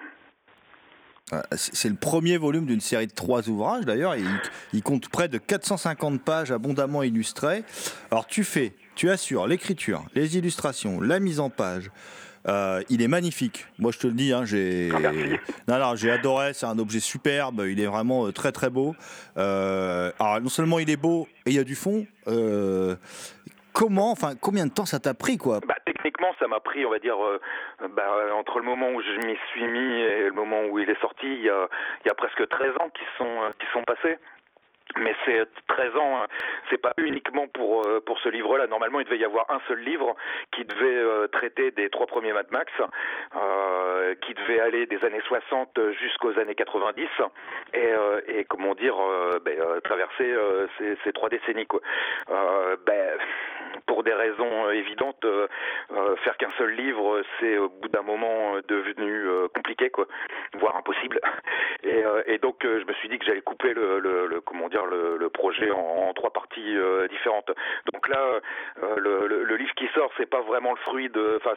Ah, 1.31 1.43
c'est 1.51 1.89
le 1.89 1.95
premier 1.95 2.37
volume 2.37 2.65
d'une 2.65 2.79
série 2.79 3.07
de 3.07 3.13
trois 3.13 3.49
ouvrages 3.49 3.85
d'ailleurs. 3.85 4.15
Il, 4.15 4.25
il, 4.71 4.81
compte 4.81 5.09
près 5.09 5.27
de 5.27 5.37
450 5.37 6.23
pages 6.23 6.51
abondamment 6.51 7.03
illustrées. 7.03 7.63
Alors 8.11 8.27
tu 8.27 8.45
fais, 8.45 8.73
tu 8.95 9.09
assures 9.09 9.45
l'écriture, 9.45 10.05
les 10.15 10.37
illustrations, 10.37 11.01
la 11.01 11.19
mise 11.19 11.41
en 11.41 11.49
page. 11.49 11.91
Euh, 12.47 12.81
il 12.89 13.01
est 13.01 13.07
magnifique. 13.07 13.65
Moi 13.79 13.91
je 13.91 13.99
te 13.99 14.07
le 14.07 14.13
dis, 14.13 14.33
hein, 14.33 14.45
j'ai, 14.45 14.89
non, 15.67 15.79
non, 15.79 15.95
j'ai 15.95 16.11
adoré. 16.11 16.53
C'est 16.53 16.65
un 16.65 16.79
objet 16.79 16.99
superbe. 16.99 17.63
Il 17.67 17.79
est 17.79 17.87
vraiment 17.87 18.31
très 18.31 18.51
très 18.51 18.69
beau. 18.69 18.95
alors 19.35 20.41
non 20.41 20.49
seulement 20.49 20.79
il 20.79 20.89
est 20.89 20.97
beau 20.97 21.27
et 21.45 21.51
il 21.51 21.55
y 21.55 21.59
a 21.59 21.63
du 21.63 21.75
fond. 21.75 22.05
comment, 23.73 24.11
enfin 24.11 24.33
combien 24.39 24.65
de 24.65 24.71
temps 24.71 24.85
ça 24.85 24.99
t'a 24.99 25.13
pris 25.13 25.37
quoi? 25.37 25.59
Bah, 25.67 25.75
ça 26.39 26.47
m'a 26.47 26.59
pris, 26.59 26.85
on 26.85 26.89
va 26.89 26.99
dire, 26.99 27.17
euh, 27.23 27.39
bah, 27.89 28.07
entre 28.33 28.59
le 28.59 28.65
moment 28.65 28.89
où 28.91 29.01
je 29.01 29.27
m'y 29.27 29.37
suis 29.51 29.67
mis 29.67 30.01
et 30.01 30.25
le 30.25 30.31
moment 30.31 30.65
où 30.65 30.79
il 30.79 30.89
est 30.89 30.99
sorti, 31.01 31.25
il 31.25 31.43
y 31.43 31.49
a, 31.49 31.67
il 32.03 32.07
y 32.07 32.11
a 32.11 32.15
presque 32.15 32.47
13 32.47 32.71
ans 32.79 32.89
qui 32.89 33.03
sont, 33.17 33.25
euh, 33.25 33.49
qui 33.59 33.65
sont 33.73 33.83
passés. 33.83 34.17
Mais 35.01 35.15
c'est 35.25 35.45
13 35.67 35.95
ans, 35.95 36.21
hein. 36.21 36.27
c'est 36.69 36.81
pas 36.81 36.93
uniquement 36.97 37.47
pour 37.47 37.85
euh, 37.87 38.01
pour 38.05 38.19
ce 38.19 38.29
livre-là. 38.29 38.67
Normalement, 38.67 38.99
il 38.99 39.05
devait 39.05 39.17
y 39.17 39.25
avoir 39.25 39.49
un 39.49 39.59
seul 39.67 39.79
livre 39.79 40.15
qui 40.51 40.65
devait 40.65 41.27
traiter 41.29 41.71
des 41.71 41.89
trois 41.89 42.07
premiers 42.07 42.33
Mad 42.33 42.47
Max, 42.51 42.71
euh, 43.35 44.15
qui 44.21 44.33
devait 44.33 44.59
aller 44.59 44.85
des 44.85 45.03
années 45.03 45.21
60 45.27 45.79
jusqu'aux 45.99 46.37
années 46.39 46.55
90 46.55 47.07
et, 47.73 47.93
et 48.27 48.45
comment 48.45 48.75
dire, 48.75 48.95
ben, 49.43 49.57
traverser 49.83 50.33
ces, 50.77 50.97
ces, 51.03 51.13
trois 51.13 51.29
décennies. 51.29 51.67
Quoi. 51.67 51.81
Ben, 52.85 53.17
pour 53.85 54.03
des 54.03 54.13
raisons 54.13 54.67
euh, 54.67 54.71
évidentes, 54.71 55.23
euh, 55.25 55.47
euh, 55.91 56.15
faire 56.17 56.37
qu'un 56.37 56.49
seul 56.57 56.71
livre, 56.71 57.21
c'est 57.39 57.57
au 57.57 57.69
bout 57.69 57.89
d'un 57.89 58.01
moment 58.01 58.55
devenu 58.67 59.25
compliqué, 59.53 59.89
quoi, 59.89 60.05
voire 60.59 60.75
impossible. 60.75 61.19
Et, 61.83 62.37
donc 62.39 62.57
je 62.63 62.85
me 62.85 62.93
suis 62.93 63.09
dit 63.09 63.17
que 63.17 63.25
j'allais 63.25 63.41
couper 63.41 63.73
le, 63.73 64.41
comment 64.45 64.69
dire 64.69 64.85
le, 64.85 65.29
projet 65.29 65.71
en, 65.71 66.13
trois 66.13 66.31
parties 66.31 66.75
différentes. 67.09 67.51
Donc 67.91 68.07
là, 68.07 68.39
le, 68.97 69.55
livre 69.55 69.73
qui 69.75 69.87
sort, 69.93 70.11
c'est 70.17 70.29
pas 70.29 70.41
vraiment 70.41 70.71
le 70.71 70.77
fruit 70.77 71.09
de, 71.09 71.37
enfin, 71.37 71.53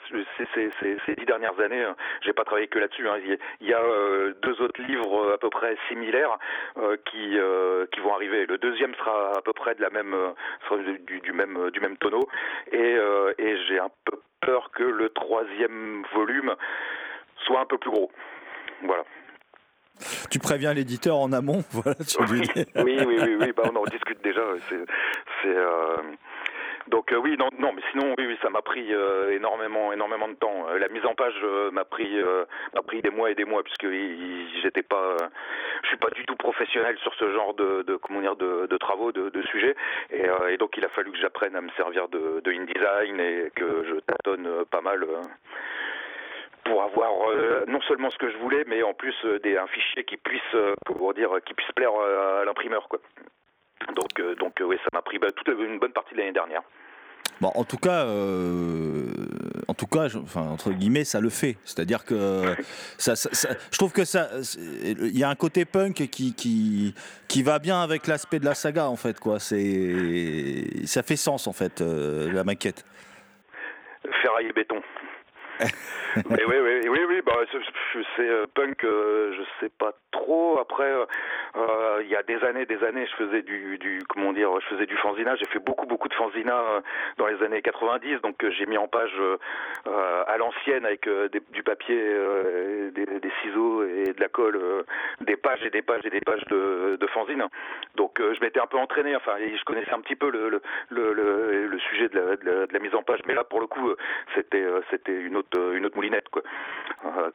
ces 0.47 1.14
dix 1.14 1.25
dernières 1.26 1.59
années, 1.61 1.83
hein, 1.83 1.97
j'ai 2.23 2.33
pas 2.33 2.45
travaillé 2.45 2.69
que 2.69 2.79
là-dessus. 2.79 3.09
Hein. 3.09 3.19
Il 3.61 3.67
y 3.67 3.75
a 3.75 3.83
deux 4.43 4.61
autres 4.62 4.81
livres 4.83 5.33
à 5.35 5.38
peu 5.38 5.50
près 5.50 5.76
similaires 5.88 6.38
qui 7.07 7.38
vont 8.00 8.14
arriver. 8.14 8.47
Le 8.47 8.59
deuxième 8.59 8.95
sera 8.95 9.38
à 9.38 9.43
peu 9.43 9.52
près 9.52 9.75
de 9.75 9.83
la 9.83 9.90
même, 9.90 10.17
du, 11.07 11.21
du 11.21 11.33
même 11.33 11.71
du 11.71 11.81
même 11.81 11.97
tonneau 12.00 12.28
euh, 12.73 13.33
et, 13.38 13.57
j'ai 13.69 13.78
un 13.78 13.90
peu 14.04 14.19
peur 14.40 14.71
que 14.73 14.83
le 14.83 15.11
troisième 15.11 16.04
volume 16.14 16.54
soit 17.45 17.61
un 17.61 17.66
peu 17.66 17.78
plus 17.78 17.90
gros. 17.90 18.11
Voilà. 18.83 19.04
Tu 20.30 20.38
préviens 20.38 20.73
l'éditeur 20.73 21.16
en 21.19 21.33
amont, 21.33 21.62
voilà. 21.71 21.97
oui, 22.30 22.42
oui, 22.57 22.99
oui, 23.07 23.37
oui, 23.38 23.52
bah, 23.54 23.64
on 23.73 23.76
en 23.76 23.85
discute 23.85 24.23
déjà. 24.23 24.42
C'est, 24.69 25.47
euh, 25.47 25.97
donc 26.90 27.12
euh, 27.12 27.16
oui, 27.16 27.37
non, 27.38 27.49
non, 27.59 27.73
mais 27.73 27.82
sinon 27.92 28.14
oui, 28.18 28.26
oui 28.26 28.38
ça 28.42 28.50
m'a 28.50 28.62
pris 28.62 28.92
euh, 28.92 29.30
énormément, 29.30 29.92
énormément 29.92 30.28
de 30.28 30.35
temps. 30.35 30.68
Euh, 30.68 30.78
la 30.78 30.88
mise 30.88 31.06
en 31.06 31.14
page 31.14 31.40
m'a 31.73 31.85
pris, 31.85 32.18
m'a 32.75 32.82
pris 32.82 33.00
des 33.00 33.11
mois 33.11 33.30
et 33.30 33.35
des 33.35 33.44
mois 33.44 33.62
puisque 33.62 33.87
j'étais 34.62 34.82
pas, 34.82 35.16
je 35.82 35.88
suis 35.88 35.97
pas 35.97 36.11
du 36.11 36.25
tout 36.26 36.37
professionnel 36.37 36.99
sur 36.99 37.14
ce 37.14 37.32
genre 37.32 37.54
de, 37.54 37.82
de 37.82 37.97
comment 37.97 38.20
dire, 38.20 38.37
de, 38.37 38.66
de 38.66 38.76
travaux, 38.76 39.12
de, 39.12 39.30
de 39.30 39.42
sujets, 39.42 39.76
et, 40.11 40.26
et, 40.50 40.56
donc 40.56 40.76
il 40.76 40.85
a 40.85 40.88
fallu 40.88 41.12
que 41.12 41.18
j'apprenne 41.18 41.54
à 41.56 41.61
me 41.61 41.70
servir 41.70 42.09
de, 42.09 42.40
de 42.40 42.52
InDesign 42.52 43.20
et 43.20 43.50
que 43.54 43.85
je 43.88 44.00
tâtonne 44.00 44.64
pas 44.70 44.80
mal 44.80 45.06
pour 46.64 46.82
avoir 46.82 47.12
non 47.66 47.80
seulement 47.82 48.11
ce 48.11 48.18
que 48.18 48.30
je 48.30 48.37
voulais, 48.38 48.64
mais 48.66 48.82
en 48.82 48.94
plus 48.94 49.16
des, 49.42 49.56
un 49.56 49.66
fichier 49.68 50.04
qui 50.04 50.16
puisse, 50.16 50.56
comment 50.87 51.12
dire, 51.12 51.30
qui 51.47 51.54
puisse 51.54 51.73
plaire 51.73 51.92
à 51.92 52.44
l'imprimeur, 52.44 52.88
quoi. 52.88 52.99
Donc, 53.94 54.20
donc 54.38 54.61
oui, 54.61 54.76
ça 54.82 54.88
m'a 54.92 55.02
pris 55.02 55.18
bah, 55.18 55.30
toute 55.30 55.49
une 55.49 55.78
bonne 55.78 55.92
partie 55.92 56.14
de 56.14 56.18
l'année 56.18 56.32
dernière. 56.32 56.62
Bon, 57.40 57.50
en 57.54 57.64
tout 57.64 57.78
cas, 57.78 58.04
euh, 58.04 59.06
en 59.66 59.73
tout 59.73 59.87
cas, 59.87 60.09
entre 60.37 60.73
guillemets, 60.73 61.04
ça 61.04 61.20
le 61.20 61.30
fait. 61.30 61.56
C'est-à-dire 61.64 62.04
que 62.04 62.54
ça, 62.99 63.14
je 63.14 63.78
trouve 63.78 63.92
que 63.92 64.04
ça, 64.04 64.28
il 64.59 65.16
y 65.16 65.25
a 65.25 65.30
un 65.30 65.35
côté 65.35 65.64
punk 65.64 65.94
qui 66.11 66.35
qui 66.35 66.94
qui 67.28 67.42
va 67.42 67.59
bien 67.59 67.82
avec 67.82 68.06
l'aspect 68.06 68.40
de 68.40 68.44
la 68.44 68.54
saga 68.54 68.88
en 68.88 68.97
fait, 68.97 69.18
quoi. 69.18 69.40
C'est, 69.40 70.87
ça 70.87 71.02
fait 71.02 71.16
sens 71.16 71.47
en 71.47 71.52
fait, 71.54 71.80
euh, 71.80 72.30
la 72.30 72.44
maquette. 72.44 72.85
Ferraille 74.23 74.52
béton. 74.54 74.82
oui, 76.17 76.38
oui, 76.47 76.57
oui, 76.59 76.88
oui, 76.88 76.99
oui, 77.09 77.21
bah, 77.25 77.35
c'est 78.17 78.29
euh, 78.29 78.47
punk, 78.55 78.85
euh, 78.85 79.33
je 79.37 79.43
sais 79.61 79.71
pas 79.79 79.93
trop. 80.11 80.59
Après, 80.59 80.90
euh, 80.90 82.00
il 82.02 82.09
y 82.09 82.17
a 82.17 82.23
des 82.23 82.43
années, 82.45 82.67
des 82.67 82.83
années, 82.83 83.07
je 83.07 83.25
faisais 83.25 83.43
du, 83.43 84.02
comment 84.09 84.33
dire, 84.33 84.50
je 84.61 84.67
faisais 84.75 84.87
du 84.87 84.97
fanzina. 84.97 85.37
J'ai 85.37 85.47
fait 85.47 85.59
beaucoup, 85.59 85.87
beaucoup 85.87 86.09
de 86.09 86.14
fanzina 86.14 86.83
dans 87.19 87.26
les 87.26 87.43
années 87.43 87.62
90. 87.62 88.23
Donc 88.23 88.37
j'ai 88.50 88.67
mis 88.67 88.79
en 88.79 88.88
page 88.88 89.12
à 89.87 90.37
l'ancienne 90.38 90.85
avec 90.85 91.09
du 91.52 91.62
papier, 91.62 91.97
des, 92.93 93.33
ciseaux 93.43 93.85
et 93.85 94.12
de 94.12 94.21
la 94.21 94.29
colle, 94.29 94.61
des 95.21 95.37
pages 95.37 95.64
et 95.64 95.71
des 95.71 95.83
pages 95.83 96.05
et 96.05 96.11
des 96.11 96.21
pages 96.21 96.45
de, 96.47 96.97
de 97.00 97.07
fanzine. 97.09 97.45
Donc 97.97 98.19
je 98.21 98.40
m'étais 98.40 98.61
un 98.61 98.67
peu 98.67 98.79
entraîné. 98.79 99.14
Enfin, 99.17 99.33
je 99.38 99.64
connaissais 99.64 99.93
un 99.93 100.00
petit 100.00 100.17
peu 100.17 100.31
le 100.31 101.79
sujet 101.90 102.09
de 102.09 102.19
la, 102.19 102.37
de 102.37 102.45
la, 102.45 102.67
de 102.67 102.73
la 102.73 102.79
mise 102.79 102.95
en 102.95 103.02
page. 103.02 103.21
Mais 103.26 103.35
là, 103.35 103.45
pour 103.45 103.61
le 103.61 103.67
coup, 103.67 103.93
c'était 104.35 104.64
c'était 104.90 105.21
une 105.21 105.37
autre 105.37 105.50
euh, 105.57 105.76
une 105.76 105.87
autre 105.87 105.97
moulinette 105.97 106.28
quoi. 106.28 106.42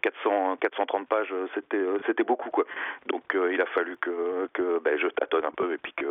400 0.02 0.54
euh, 0.54 0.56
430 0.58 1.08
pages, 1.08 1.32
euh, 1.32 1.48
c'était 1.56 1.84
c'était 2.06 2.24
beaucoup 2.24 2.50
quoi. 2.50 2.66
Donc 3.08 3.36
il 3.36 3.62
a 3.62 3.66
fallu 3.68 3.98
que 3.98 4.50
que 4.54 4.80
ben, 4.80 4.98
je 4.98 5.08
tâtonne 5.08 5.46
un 5.46 5.52
peu 5.52 5.74
et 5.74 5.78
puis 5.78 5.94
que 5.94 6.06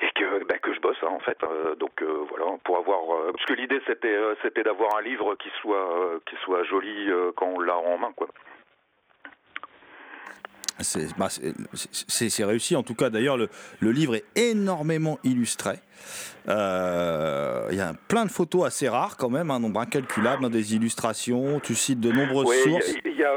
et 0.00 0.10
que 0.12 0.44
bah, 0.44 0.58
que 0.58 0.72
je 0.72 0.80
bosse 0.80 0.96
hein, 1.02 1.10
en 1.10 1.20
fait 1.20 1.36
euh, 1.44 1.74
donc 1.74 2.02
euh, 2.02 2.24
voilà 2.28 2.46
pour 2.64 2.78
avoir 2.78 3.14
euh, 3.14 3.32
parce 3.32 3.44
que 3.44 3.54
l'idée 3.54 3.80
c'était 3.86 4.18
c'était 4.42 4.62
d'avoir 4.62 4.96
un 4.96 5.02
livre 5.02 5.34
qui 5.36 5.50
soit 5.60 6.20
qui 6.26 6.36
soit 6.36 6.64
joli 6.64 7.10
quand 7.36 7.46
on 7.46 7.60
l'a 7.60 7.76
en 7.76 7.98
main 7.98 8.12
quoi 8.12 8.28
bah, 11.18 11.28
c'est 11.30 12.44
réussi 12.44 12.76
en 12.76 12.82
tout 12.82 12.94
cas. 12.94 13.10
D'ailleurs, 13.10 13.36
le, 13.36 13.48
le, 13.80 13.92
livre 13.92 14.14
est 14.14 14.24
énormément 14.36 15.18
illustré. 15.24 15.76
Il 16.46 16.52
y 16.52 17.80
a 17.80 17.92
plein 18.08 18.24
de 18.24 18.30
photos 18.30 18.66
assez 18.66 18.88
rares 18.88 19.16
quand 19.16 19.30
même, 19.30 19.50
un 19.50 19.60
nombre 19.60 19.80
incalculable, 19.80 20.44
hein, 20.44 20.50
des 20.50 20.74
illustrations. 20.74 21.60
Tu 21.60 21.74
cites 21.74 22.00
de 22.00 22.10
nombreuses 22.10 22.62
sources. 22.62 22.94
Il 23.04 23.16
y 23.16 23.24
a, 23.24 23.32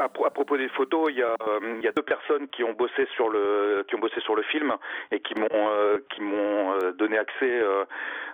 à, 0.00 0.08
propos 0.08 0.56
des 0.56 0.68
photos, 0.68 1.10
il 1.10 1.18
y, 1.18 1.22
a, 1.22 1.34
euh, 1.48 1.76
il 1.78 1.84
y 1.84 1.88
a 1.88 1.92
deux 1.92 2.02
personnes 2.02 2.48
qui 2.48 2.64
ont 2.64 2.72
bossé 2.72 3.06
sur 3.14 3.28
le 3.28 3.84
qui 3.88 3.94
ont 3.94 3.98
bossé 3.98 4.20
sur 4.20 4.34
le 4.34 4.42
film 4.42 4.72
et 5.10 5.20
qui 5.20 5.34
m'ont 5.34 5.48
euh, 5.52 5.98
qui 6.10 6.20
m'ont 6.20 6.72
euh, 6.72 6.92
donné 6.92 7.18
accès 7.18 7.62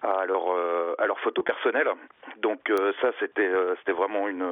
à 0.03 0.25
leur 0.27 0.43
à 0.99 1.07
leurs 1.07 1.21
photos 1.21 1.45
personnelles. 1.45 1.91
Donc 2.39 2.73
ça 3.01 3.11
c'était 3.19 3.51
c'était 3.79 3.93
vraiment 3.93 4.29
une, 4.29 4.45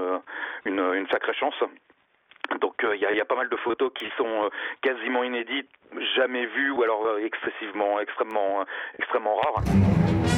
une, 0.65 0.81
une 0.81 1.09
sacrée 1.09 1.35
chance. 1.35 1.55
Donc 2.61 2.75
il 2.83 3.01
y, 3.01 3.21
a, 3.21 3.25
pas 3.25 3.37
mal 3.37 3.49
de 3.49 3.57
photos 3.57 3.91
qui 3.95 4.07
sont 4.17 4.51
quasiment 4.83 5.23
inédites, 5.23 5.69
jamais 6.17 6.47
vues 6.47 6.71
ou 6.71 6.83
alors 6.83 7.19
excessivement 7.19 8.01
extrêmement 8.01 8.65
extrêmement 8.99 9.37
rares. 9.37 10.38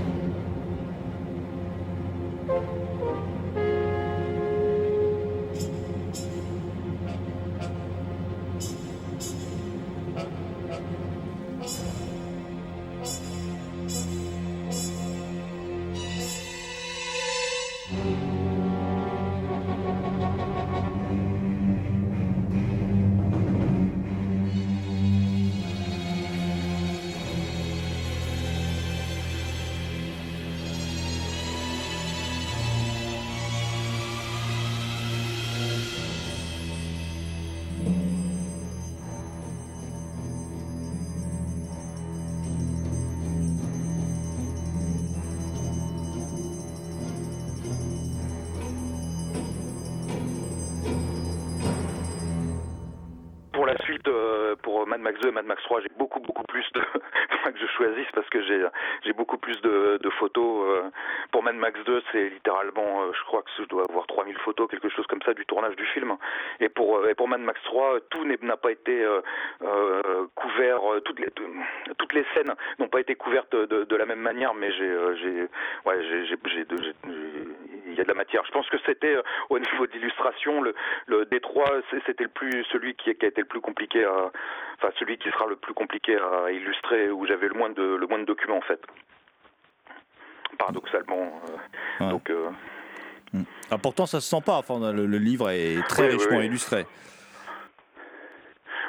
Pourtant, 93.91 94.05
ça 94.05 94.21
se 94.21 94.29
sent 94.29 94.41
pas. 94.45 94.55
Enfin, 94.55 94.93
le, 94.93 95.17
livre 95.17 95.49
est 95.49 95.85
très 95.89 96.07
richement 96.07 96.39
illustré. 96.39 96.85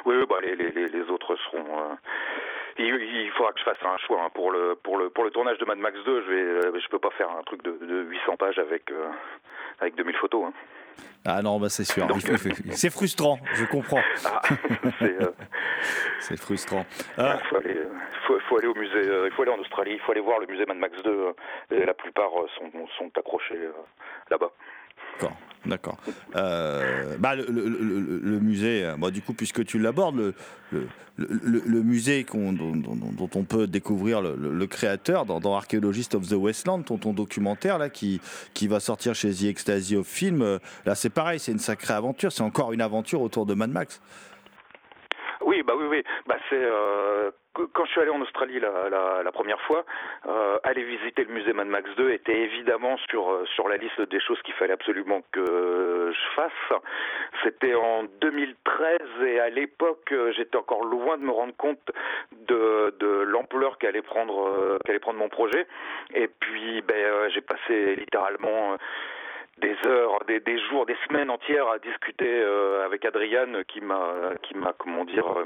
Oui, 0.05 0.15
bah, 0.29 0.37
les, 0.41 0.55
les, 0.55 0.71
les, 0.71 1.09
autres 1.09 1.35
seront. 1.35 1.65
Euh, 1.77 1.93
il, 2.79 3.29
faudra 3.35 3.51
que 3.51 3.59
je 3.59 3.65
fasse 3.65 3.83
un 3.83 3.97
choix 3.97 4.23
hein. 4.23 4.29
pour 4.33 4.49
le 4.51 4.75
pour 4.81 4.97
le 4.97 5.09
pour 5.09 5.25
le 5.25 5.31
tournage 5.31 5.57
de 5.57 5.65
Mad 5.65 5.77
Max 5.77 5.97
2. 6.05 6.23
Je 6.23 6.31
vais 6.31 6.79
je 6.79 6.87
peux 6.87 6.99
pas 6.99 7.11
faire 7.17 7.29
un 7.29 7.43
truc 7.43 7.61
de, 7.63 7.71
de 7.85 8.03
800 8.03 8.37
pages 8.37 8.59
avec 8.59 8.91
avec 9.81 9.95
2000 9.95 10.15
photos. 10.15 10.45
Hein. 10.47 10.53
Ah 11.25 11.41
non, 11.41 11.59
bah 11.59 11.69
c'est 11.69 11.85
sûr. 11.85 12.05
C'est 12.71 12.89
frustrant, 12.89 13.39
je 13.53 13.65
comprends. 13.65 14.01
Ah, 14.25 14.41
euh, 15.01 15.31
c'est 16.19 16.37
frustrant. 16.37 16.85
Il 17.17 17.23
ah. 17.23 17.39
faut, 17.49 17.57
aller, 17.57 17.77
faut, 18.47 18.57
aller 18.57 18.67
au 18.67 18.73
musée, 18.73 18.93
euh, 18.95 19.27
il 19.27 19.33
faut 19.33 19.41
aller 19.41 19.51
en 19.51 19.59
Australie, 19.59 19.93
il 19.93 19.99
faut 19.99 20.11
aller 20.11 20.21
voir 20.21 20.39
le 20.39 20.47
musée 20.47 20.65
Mad 20.65 20.77
Max 20.77 21.01
2. 21.03 21.33
Et 21.71 21.85
la 21.85 21.93
plupart 21.93 22.31
euh, 22.37 22.47
sont, 22.57 22.71
sont 22.97 23.11
accrochés 23.17 23.59
là-bas. 24.29 24.51
D'accord, 25.13 25.37
d'accord. 25.65 25.97
Euh, 26.35 27.15
bah, 27.19 27.35
le, 27.35 28.39
musée, 28.39 28.93
moi 28.97 29.11
du 29.11 29.21
coup, 29.21 29.33
puisque 29.33 29.65
tu 29.65 29.79
l'abordes, 29.79 30.33
le, 31.17 31.83
musée 31.83 32.25
dont, 32.33 33.29
on 33.35 33.43
peut 33.43 33.67
découvrir 33.67 34.21
le, 34.21 34.65
créateur 34.65 35.25
dans, 35.25 35.39
dans, 35.39 35.55
Archaeologist 35.55 36.15
of 36.15 36.27
the 36.27 36.33
Westland, 36.33 36.83
ton, 36.83 36.97
ton 36.97 37.13
documentaire 37.13 37.77
là, 37.77 37.89
qui, 37.89 38.19
qui 38.53 38.67
va 38.67 38.79
sortir 38.79 39.13
chez 39.13 39.31
The 39.31 39.43
Ecstasy 39.43 39.95
of 39.95 40.07
Film, 40.07 40.41
euh, 40.41 40.57
là 40.85 40.95
c'est 40.95 41.09
pareil, 41.11 41.39
c'est 41.39 41.51
une 41.51 41.59
sacrée 41.59 41.93
aventure, 41.93 42.31
c'est 42.31 42.43
encore 42.43 42.73
une 42.73 42.81
aventure 42.81 43.21
autour 43.21 43.45
de 43.45 43.53
Mad 43.53 43.69
Max. 43.69 44.01
Oui, 45.45 45.61
bah 45.65 45.73
oui, 45.77 45.85
oui. 45.89 46.03
Bah 46.25 46.37
c'est 46.49 46.63
quand 47.53 47.85
je 47.85 47.91
suis 47.91 48.01
allé 48.01 48.09
en 48.09 48.21
Australie 48.21 48.59
la, 48.59 48.89
la, 49.23 49.31
première 49.31 49.59
fois, 49.61 49.85
euh, 50.27 50.57
aller 50.63 50.83
visiter 50.83 51.23
le 51.23 51.33
musée 51.33 51.53
Mad 51.53 51.67
Max 51.67 51.89
2 51.97 52.11
était 52.11 52.37
évidemment 52.37 52.97
sur 53.09 53.31
euh, 53.31 53.45
sur 53.53 53.67
la 53.67 53.77
liste 53.77 54.01
des 54.01 54.19
choses 54.19 54.41
qu'il 54.41 54.53
fallait 54.55 54.73
absolument 54.73 55.21
que 55.31 56.11
je 56.11 56.35
fasse. 56.35 56.81
C'était 57.43 57.75
en 57.75 58.03
2013 58.21 58.99
et 59.27 59.39
à 59.39 59.49
l'époque, 59.49 60.11
euh, 60.11 60.31
j'étais 60.35 60.57
encore 60.57 60.83
loin 60.83 61.17
de 61.17 61.23
me 61.23 61.31
rendre 61.31 61.55
compte 61.55 61.91
de, 62.47 62.95
de 62.99 63.21
l'ampleur 63.21 63.77
qu'allait 63.77 64.01
prendre 64.01 64.79
qu'allait 64.85 64.99
prendre 64.99 65.19
mon 65.19 65.29
projet. 65.29 65.67
Et 66.13 66.27
puis, 66.27 66.81
ben, 66.81 67.29
j'ai 67.29 67.41
passé 67.41 67.95
littéralement 67.95 68.77
des 69.59 69.75
heures, 69.85 70.19
des, 70.27 70.39
des, 70.39 70.59
jours, 70.67 70.85
des 70.85 70.95
semaines 71.07 71.29
entières 71.29 71.67
à 71.67 71.77
discuter 71.79 72.27
euh, 72.27 72.85
avec 72.85 73.05
Adriane 73.05 73.63
qui 73.67 73.81
m'a 73.81 74.33
qui 74.41 74.57
m'a 74.57 74.73
comment 74.77 75.05
dire 75.05 75.27
euh, 75.37 75.45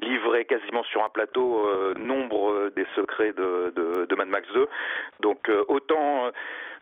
livré 0.00 0.44
quasiment 0.44 0.84
sur 0.84 1.04
un 1.04 1.08
plateau 1.08 1.66
euh, 1.66 1.94
nombre 1.94 2.70
des 2.76 2.86
secrets 2.94 3.32
de, 3.32 3.72
de, 3.74 4.06
de, 4.06 4.14
Mad 4.14 4.28
Max 4.28 4.46
2. 4.52 4.68
Donc 5.20 5.50
autant 5.66 6.30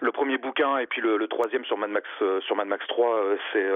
le 0.01 0.13
premier 0.13 0.37
bouquin 0.37 0.77
et 0.79 0.87
puis 0.87 1.01
le, 1.01 1.17
le 1.17 1.29
troisième 1.29 1.65
sur 1.65 1.79
Mad 1.79 1.91
Max 1.91 2.07
sur 2.41 2.57
Mad 2.57 2.69
Max 2.69 2.87
3 2.89 3.21
c'est 3.53 3.67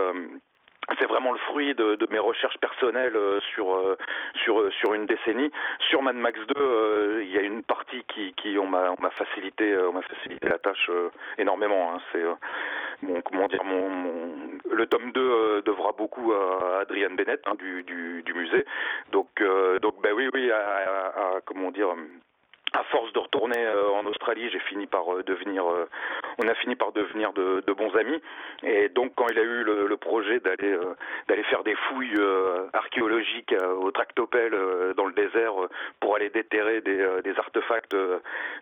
c'est 0.98 1.06
vraiment 1.06 1.32
le 1.32 1.38
fruit 1.38 1.74
de, 1.74 1.94
de, 1.96 2.06
mes 2.10 2.18
recherches 2.18 2.58
personnelles 2.58 3.16
euh, 3.16 3.40
sur 3.52 3.74
euh, 3.74 3.96
sur 4.42 4.60
euh, 4.60 4.70
sur 4.70 4.94
une 4.94 5.06
décennie. 5.06 5.50
Sur 5.88 6.02
Mad 6.02 6.16
Max 6.16 6.38
2, 6.56 7.22
il 7.22 7.30
y 7.30 7.38
a 7.38 7.42
une 7.42 7.62
partie 7.62 8.02
qui 8.04 8.32
qui 8.34 8.58
on 8.58 8.66
m'a 8.66 8.94
facilité 9.10 9.76
on 9.76 9.92
m'a 9.92 10.02
facilité 10.02 10.48
la 10.48 10.58
tâche 10.58 10.90
énormément. 11.38 11.94
Hein. 11.94 12.00
C'est 12.12 12.24
bon 13.02 13.20
comment 13.22 13.48
dire 13.48 13.64
mon, 13.64 13.88
mon, 13.88 14.34
le 14.70 14.86
tome 14.86 15.12
2 15.12 15.62
devra 15.62 15.92
beaucoup 15.92 16.32
à 16.32 16.80
Adrian 16.80 17.10
Bennett 17.10 17.40
hein, 17.46 17.54
du, 17.58 17.82
du, 17.84 18.22
du 18.22 18.34
musée. 18.34 18.64
Donc 19.12 19.28
donc 19.82 20.00
bah 20.02 20.10
oui 20.14 20.28
oui 20.32 20.50
à, 20.50 20.58
à, 20.58 21.36
à 21.36 21.40
comment 21.44 21.70
dire 21.70 21.94
à 22.72 22.84
force 22.84 23.12
de 23.12 23.18
retourner 23.18 23.58
euh, 23.58 23.90
en 23.90 24.06
Australie, 24.06 24.48
j'ai 24.50 24.60
fini 24.60 24.86
par 24.86 25.12
euh, 25.12 25.22
devenir, 25.24 25.66
euh, 25.66 25.88
on 26.38 26.46
a 26.46 26.54
fini 26.54 26.76
par 26.76 26.92
devenir 26.92 27.32
de, 27.32 27.62
bons 27.72 27.94
amis. 27.96 28.20
Et 28.62 28.88
donc, 28.88 29.12
quand 29.16 29.26
il 29.30 29.38
a 29.38 29.42
eu 29.42 29.62
le, 29.64 29.96
projet 29.96 30.40
d'aller 30.40 30.76
d'aller 31.28 31.42
faire 31.44 31.62
des 31.62 31.74
fouilles 31.74 32.16
archéologiques 32.72 33.54
au 33.78 33.90
tractopelle 33.90 34.54
dans 34.96 35.06
le 35.06 35.12
désert 35.12 35.52
pour 36.00 36.16
aller 36.16 36.30
déterrer 36.30 36.80
des, 36.80 37.38
artefacts 37.38 37.94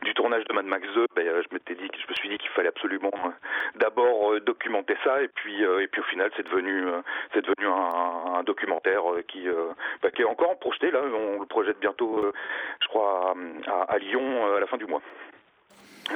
du 0.03 0.15
tournage 0.15 0.45
de 0.45 0.53
Mad 0.53 0.67
Max 0.67 0.87
2, 0.95 1.07
ben, 1.17 1.25
je 1.27 1.55
me 1.55 2.15
suis 2.15 2.29
dit 2.29 2.39
qu'il 2.39 2.51
fallait 2.51 2.69
absolument 2.69 3.13
d'abord 3.77 4.39
documenter 4.41 4.95
ça. 5.05 5.23
Et 5.23 5.29
puis, 5.29 5.63
et 5.63 5.87
puis 5.89 6.01
au 6.01 6.05
final, 6.05 6.31
c'est 6.37 6.47
devenu, 6.47 6.85
c'est 7.33 7.43
devenu 7.43 7.67
un, 7.67 8.39
un 8.39 8.43
documentaire 8.43 9.03
qui, 9.29 9.47
ben, 10.03 10.11
qui 10.11 10.23
est 10.23 10.27
encore 10.27 10.59
projeté 10.59 10.91
là. 10.91 11.01
On 11.03 11.41
le 11.41 11.47
projette 11.47 11.79
bientôt, 11.81 12.31
je 12.83 12.89
crois, 12.89 13.35
à, 13.67 13.95
à 13.95 13.98
Lyon 13.99 14.47
euh, 14.47 14.57
à 14.57 14.61
la 14.61 14.67
fin 14.67 14.77
du 14.77 14.87
mois. 14.87 15.03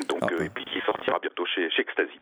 Donc, 0.09 0.21
ah, 0.23 0.29
euh, 0.33 0.45
et 0.45 0.49
puis 0.49 0.65
qui 0.65 0.81
sortira 0.81 1.19
bientôt 1.21 1.45
chez, 1.47 1.71
chez 1.71 1.83
Ecstasy. 1.83 2.19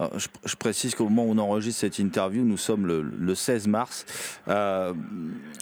Ah, 0.00 0.10
je, 0.16 0.56
précise 0.56 0.96
qu'au 0.96 1.08
moment 1.08 1.24
où 1.24 1.30
on 1.30 1.38
enregistre 1.38 1.82
cette 1.82 2.00
interview, 2.00 2.42
nous 2.42 2.56
sommes 2.56 2.84
le, 2.86 3.02
le 3.02 3.34
16 3.36 3.68
mars. 3.68 4.40
Euh, 4.48 4.92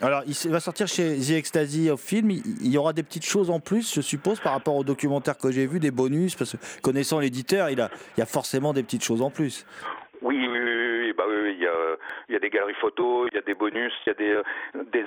alors, 0.01 0.23
il 0.27 0.51
va 0.51 0.61
sortir 0.61 0.89
chez 0.89 1.19
The 1.19 1.33
Ecstasy 1.33 1.91
of 1.91 2.01
Film. 2.01 2.31
Il, 2.31 2.73
y 2.73 2.79
aura 2.79 2.95
des 2.95 3.03
petites 3.03 3.27
choses 3.27 3.51
en 3.51 3.61
plus, 3.61 3.95
je 3.95 4.01
suppose, 4.01 4.41
par 4.41 4.53
rapport 4.53 4.75
au 4.77 4.85
documentaire 4.85 5.37
que 5.37 5.53
j'ai 5.53 5.67
vu, 5.67 5.81
des 5.81 5.91
bonus, 5.91 6.35
parce 6.35 6.53
que 6.53 6.81
connaissant 6.81 7.21
l'éditeur, 7.21 7.69
il, 7.69 7.87
il 8.17 8.21
y 8.21 8.23
a 8.23 8.27
forcément 8.27 8.73
des 8.73 8.83
petites 8.83 9.05
choses 9.05 9.21
en 9.21 9.31
plus. 9.31 9.67
Oui, 10.23 10.39
oui, 10.51 10.59
oui, 10.59 11.13
bah 11.13 11.25
oui, 11.29 11.35
il 11.35 11.42
il 12.29 12.33
y 12.33 12.37
a 12.37 12.39
des 12.39 12.51
galeries 12.51 12.75
photos, 12.75 13.29
il 13.31 13.35
y 13.35 13.39
a 13.39 13.43
des 13.43 13.55
bonus, 13.55 13.93
il 14.07 14.09
y 14.09 14.11
a 14.11 14.15
des, 14.15 14.43
des, 14.93 15.05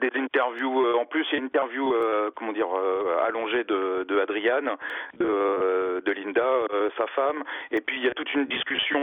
des 0.00 0.18
interviews. 0.18 0.86
Euh, 0.86 0.94
en 0.94 1.06
plus, 1.06 1.26
il 1.30 1.32
y 1.32 1.34
a 1.36 1.38
une 1.38 1.44
interview, 1.46 1.94
euh, 1.94 2.30
comment 2.34 2.52
dire, 2.52 2.68
euh, 2.74 3.26
allongée 3.26 3.64
de, 3.64 4.04
de 4.08 4.20
Adriane, 4.20 4.70
de, 5.18 6.00
de 6.04 6.12
Linda, 6.12 6.48
sa 6.96 7.06
femme, 7.08 7.42
et 7.70 7.80
puis 7.80 7.96
il 7.98 8.04
y 8.04 8.08
a 8.08 8.14
toute 8.14 8.32
une 8.34 8.46
discussion 8.46 9.00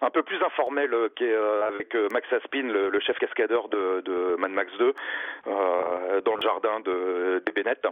un 0.00 0.10
peu 0.10 0.22
plus 0.22 0.42
informelle 0.42 0.94
qui 1.16 1.24
est 1.24 1.34
avec 1.34 1.94
Max 2.12 2.32
Aspin, 2.32 2.62
le, 2.62 3.00
chef 3.00 3.18
cascadeur 3.18 3.68
de, 3.68 4.00
de 4.02 4.36
Mad 4.38 4.50
Max 4.50 4.72
2, 4.78 4.94
dans 6.24 6.34
le 6.34 6.42
jardin 6.42 6.80
de, 6.80 7.42
de 7.44 7.52
Bennett. 7.52 7.86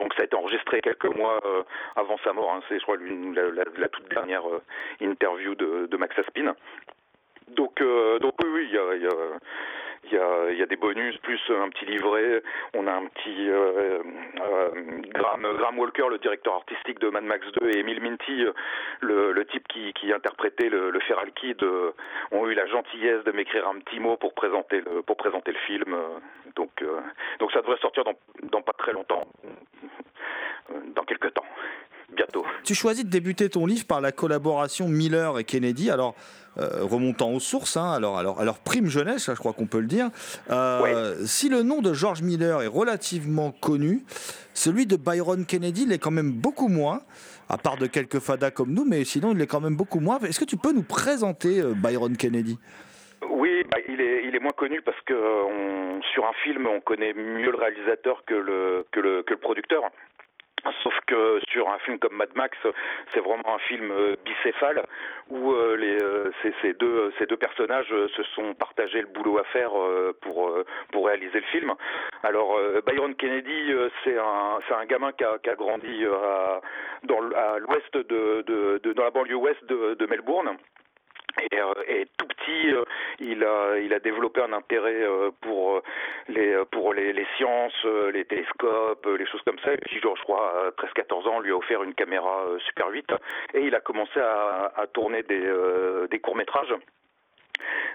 Donc 0.00 0.14
ça 0.14 0.22
a 0.22 0.24
été 0.24 0.36
enregistré 0.36 0.80
quelques 0.80 1.16
mois 1.16 1.40
euh, 1.44 1.62
avant 1.96 2.18
sa 2.24 2.32
mort. 2.32 2.52
Hein. 2.52 2.60
C'est, 2.68 2.78
je 2.78 2.82
crois, 2.82 2.96
la, 2.96 3.42
la, 3.50 3.64
la, 3.76 3.88
toute 3.88 4.08
dernière 4.08 4.46
euh, 4.48 4.62
interview 5.00 5.54
de, 5.54 5.96
Max 5.96 6.18
Aspin. 6.18 6.54
Donc, 7.48 7.80
euh, 7.80 8.18
donc 8.18 8.34
oui, 8.42 8.50
oui, 8.52 8.68
il 8.70 9.02
y 9.02 9.06
a 9.06 9.12
il 10.04 10.58
y 10.58 10.62
a, 10.62 10.66
des 10.66 10.76
bonus, 10.76 11.16
plus 11.18 11.40
un 11.48 11.68
petit 11.68 11.86
livret. 11.86 12.42
On 12.74 12.86
a 12.86 12.92
un 12.92 13.06
petit 13.06 13.48
euh, 13.48 14.02
euh, 14.40 14.70
Graham, 15.14 15.78
Walker, 15.78 16.06
le 16.10 16.18
directeur 16.18 16.54
artistique 16.54 16.98
de 16.98 17.08
Mad 17.08 17.24
Max 17.24 17.46
2, 17.60 17.70
et 17.70 17.78
Emile 17.78 18.00
Minty, 18.00 18.44
le, 19.00 19.44
type 19.46 19.66
qui, 19.68 19.92
qui 19.94 20.12
interprétait 20.12 20.68
le, 20.68 20.98
Feral 21.00 21.32
Kid, 21.32 21.62
euh, 21.62 21.92
ont 22.32 22.46
eu 22.48 22.54
la 22.54 22.66
gentillesse 22.66 23.24
de 23.24 23.32
m'écrire 23.32 23.66
un 23.68 23.78
petit 23.78 24.00
mot 24.00 24.16
pour 24.16 24.34
présenter 24.34 24.80
le, 24.80 25.02
pour 25.02 25.16
présenter 25.16 25.52
le 25.52 25.58
film. 25.66 25.96
Donc, 26.56 26.84
donc 27.38 27.52
ça 27.52 27.60
devrait 27.60 27.78
sortir 27.78 28.04
dans, 28.04 28.14
dans 28.42 28.62
pas 28.62 28.72
très 28.72 28.92
longtemps, 28.92 29.26
dans 30.94 31.04
quelques 31.04 31.32
temps 31.32 31.46
bientôt. 32.12 32.44
Tu 32.64 32.74
choisis 32.74 33.04
de 33.04 33.10
débuter 33.10 33.48
ton 33.48 33.66
livre 33.66 33.86
par 33.86 34.00
la 34.00 34.12
collaboration 34.12 34.88
Miller 34.88 35.38
et 35.38 35.44
Kennedy. 35.44 35.90
Alors, 35.90 36.14
remontant 36.56 37.30
aux 37.30 37.40
sources, 37.40 37.76
hein, 37.76 37.92
alors, 37.92 38.18
alors, 38.18 38.40
alors 38.40 38.58
prime 38.58 38.86
jeunesse, 38.86 39.30
je 39.30 39.38
crois 39.38 39.52
qu'on 39.52 39.66
peut 39.66 39.80
le 39.80 39.86
dire. 39.86 40.10
Euh. 40.50 41.14
Si 41.24 41.48
le 41.48 41.62
nom 41.62 41.80
de 41.80 41.92
George 41.94 42.22
Miller 42.22 42.62
est 42.62 42.66
relativement 42.66 43.52
connu, 43.52 44.04
celui 44.54 44.86
de 44.86 44.96
Byron 44.96 45.46
Kennedy 45.46 45.86
l'est 45.86 45.98
quand 45.98 46.10
même 46.10 46.30
beaucoup 46.30 46.68
moins, 46.68 47.02
à 47.48 47.58
part 47.58 47.76
de 47.76 47.86
quelques 47.86 48.18
fadas 48.18 48.50
comme 48.50 48.72
nous, 48.72 48.84
mais 48.84 49.04
sinon 49.04 49.32
il 49.32 49.38
l'est 49.38 49.46
quand 49.46 49.60
même 49.60 49.76
beaucoup 49.76 50.00
moins. 50.00 50.18
Est-ce 50.20 50.40
que 50.40 50.44
tu 50.44 50.56
peux 50.56 50.72
nous 50.72 50.82
présenter 50.82 51.60
euh, 51.60 51.74
Byron 51.74 52.16
Kennedy? 52.16 52.58
Oui, 53.30 53.62
bah, 53.70 53.78
il, 53.88 54.00
est, 54.00 54.24
il 54.26 54.34
est 54.34 54.40
moins 54.40 54.52
connu 54.52 54.82
parce 54.82 55.00
que 55.06 55.14
on, 55.14 56.02
sur 56.12 56.24
un 56.26 56.32
film, 56.44 56.66
on 56.66 56.80
connaît 56.80 57.12
mieux 57.14 57.50
le 57.50 57.56
réalisateur 57.56 58.24
que 58.26 58.34
le, 58.34 58.84
que 58.90 59.00
le, 59.00 59.22
que 59.22 59.34
le 59.34 59.40
producteur. 59.40 59.82
Sauf 60.82 60.94
que 61.06 61.40
sur 61.48 61.68
un 61.68 61.78
film 61.78 61.98
comme 61.98 62.14
Mad 62.14 62.30
Max, 62.36 62.56
c'est 63.12 63.20
vraiment 63.20 63.54
un 63.54 63.58
film 63.58 63.90
euh, 63.90 64.14
bicéphale 64.24 64.82
où 65.28 65.52
euh, 65.52 65.76
les, 65.76 66.00
euh, 66.00 66.30
ces, 66.62 66.72
deux, 66.74 67.12
ces 67.18 67.26
deux 67.26 67.36
personnages 67.36 67.88
se 67.88 68.22
sont 68.34 68.54
partagés 68.54 69.00
le 69.00 69.08
boulot 69.08 69.38
à 69.38 69.44
faire 69.44 69.72
pour, 70.20 70.52
pour 70.92 71.06
réaliser 71.06 71.40
le 71.40 71.46
film. 71.46 71.74
Alors 72.22 72.58
Byron 72.86 73.14
Kennedy, 73.16 73.72
c'est 74.04 74.16
un, 74.18 74.60
un 74.76 74.84
gamin 74.86 75.12
qui 75.12 75.24
a, 75.24 75.32
a 75.32 75.54
grandi 75.54 76.04
à, 76.06 76.60
dans, 77.04 77.20
l'ouest 77.20 77.94
de, 77.94 78.42
de, 78.42 78.92
dans 78.92 79.04
la 79.04 79.10
banlieue 79.10 79.36
ouest 79.36 79.64
de 79.64 80.06
Melbourne. 80.06 80.56
Et, 81.40 81.58
euh, 81.58 81.72
et, 81.88 82.06
tout 82.18 82.26
petit, 82.26 82.74
euh, 82.74 82.84
il 83.20 83.42
a 83.44 83.78
il 83.78 83.92
a 83.92 83.98
développé 84.00 84.42
un 84.42 84.52
intérêt 84.52 85.02
euh, 85.02 85.30
pour 85.40 85.82
les 86.28 86.56
pour 86.70 86.92
les, 86.94 87.26
sciences, 87.36 87.84
les 88.12 88.24
télescopes, 88.24 89.06
les 89.06 89.26
choses 89.26 89.42
comme 89.42 89.58
ça. 89.60 89.72
Et 89.72 89.78
puis, 89.78 90.00
je 90.00 90.22
crois, 90.22 90.66
à 90.66 90.70
13-14 90.70 91.28
ans, 91.28 91.40
lui 91.40 91.52
a 91.52 91.56
offert 91.56 91.82
une 91.82 91.94
caméra 91.94 92.44
Super 92.66 92.88
8 92.88 93.12
et 93.54 93.60
il 93.60 93.74
a 93.74 93.80
commencé 93.80 94.20
à, 94.20 94.72
à 94.76 94.86
tourner 94.86 95.22
des 95.22 95.42
des 96.10 96.18
courts 96.18 96.36
métrages. 96.36 96.74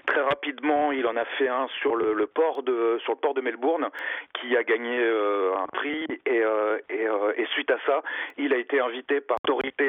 Très 0.06 0.20
rapidement, 0.22 0.90
il 0.92 1.06
en 1.06 1.16
a 1.16 1.24
fait 1.24 1.48
un 1.48 1.68
sur 1.80 1.94
le, 1.94 2.26
port 2.26 2.62
de 2.62 2.98
sur 3.02 3.12
le 3.12 3.18
port 3.18 3.34
de 3.34 3.40
Melbourne, 3.40 3.88
qui 4.34 4.56
a 4.56 4.62
gagné 4.62 4.98
euh, 4.98 5.52
un 5.54 5.66
prix 5.66 6.06
et, 6.26 6.40
euh, 6.42 6.78
euh, 6.90 7.32
et, 7.36 7.46
suite 7.52 7.70
à 7.70 7.78
ça, 7.86 8.02
il 8.36 8.54
a 8.54 8.56
été 8.56 8.80
invité 8.80 9.20
par 9.20 9.36
l'autorité 9.46 9.86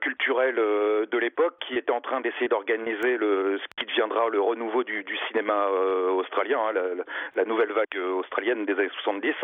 culturelle 0.00 0.56
de 0.56 1.18
l'époque, 1.18 1.54
qui 1.66 1.76
était 1.76 1.92
en 1.92 2.00
train 2.00 2.20
d'essayer 2.20 2.48
d'organiser 2.48 3.16
le 3.16 3.58
ce 3.58 3.66
qui 3.76 3.86
deviendra 3.86 4.28
le 4.28 4.40
renouveau 4.40 4.84
du, 4.84 5.04
du 5.04 5.16
cinéma 5.28 5.68
australien, 6.16 6.58
hein, 6.68 7.04
la, 7.36 7.44
nouvelle 7.44 7.72
vague 7.72 7.96
australienne 8.16 8.64
des 8.64 8.72
années 8.74 8.90
70. 9.02 9.34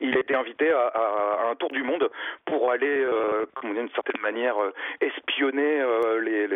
Il 0.00 0.16
a 0.16 0.20
été 0.20 0.34
invité 0.34 0.70
à, 0.70 1.48
un 1.50 1.54
tour 1.56 1.70
du 1.70 1.82
monde 1.82 2.10
pour 2.44 2.70
aller, 2.70 3.04
d'une 3.62 3.90
certaine 3.90 4.20
manière, 4.20 4.56
espionner 5.00 5.82
les 6.22 6.46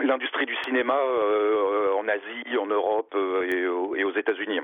l'industrie 0.00 0.46
du 0.46 0.56
cinéma 0.64 0.96
euh, 0.96 1.92
en 1.94 2.08
Asie, 2.08 2.58
en 2.58 2.66
Europe 2.66 3.14
euh, 3.14 3.94
et, 3.96 4.04
aux 4.04 4.12
États-Unis. 4.12 4.60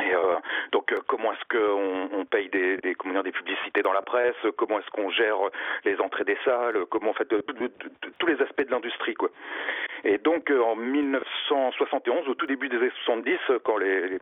Et 0.00 0.14
euh, 0.14 0.36
donc, 0.72 0.94
comment 1.08 1.32
est-ce 1.32 1.58
qu'on 1.58 2.08
on 2.16 2.24
paye 2.24 2.48
des, 2.48 2.76
des, 2.78 2.94
des 2.94 3.32
publicités 3.32 3.82
dans 3.82 3.92
la 3.92 4.02
presse? 4.02 4.36
Comment 4.56 4.78
est-ce 4.78 4.90
qu'on 4.90 5.10
gère 5.10 5.38
les 5.84 6.00
entrées 6.00 6.24
des 6.24 6.38
salles? 6.44 6.86
Comment 6.90 7.10
en 7.10 7.14
fait 7.14 7.28
tous 8.18 8.26
les 8.26 8.40
aspects 8.40 8.64
de 8.64 8.70
l'industrie. 8.70 9.14
Et 10.04 10.18
donc, 10.18 10.50
en 10.50 10.76
1971, 10.76 12.28
au 12.28 12.34
tout 12.34 12.46
début 12.46 12.68
des 12.68 12.76
années 12.76 12.92
70, 13.04 13.38
quand 13.64 13.78
les, 13.78 14.18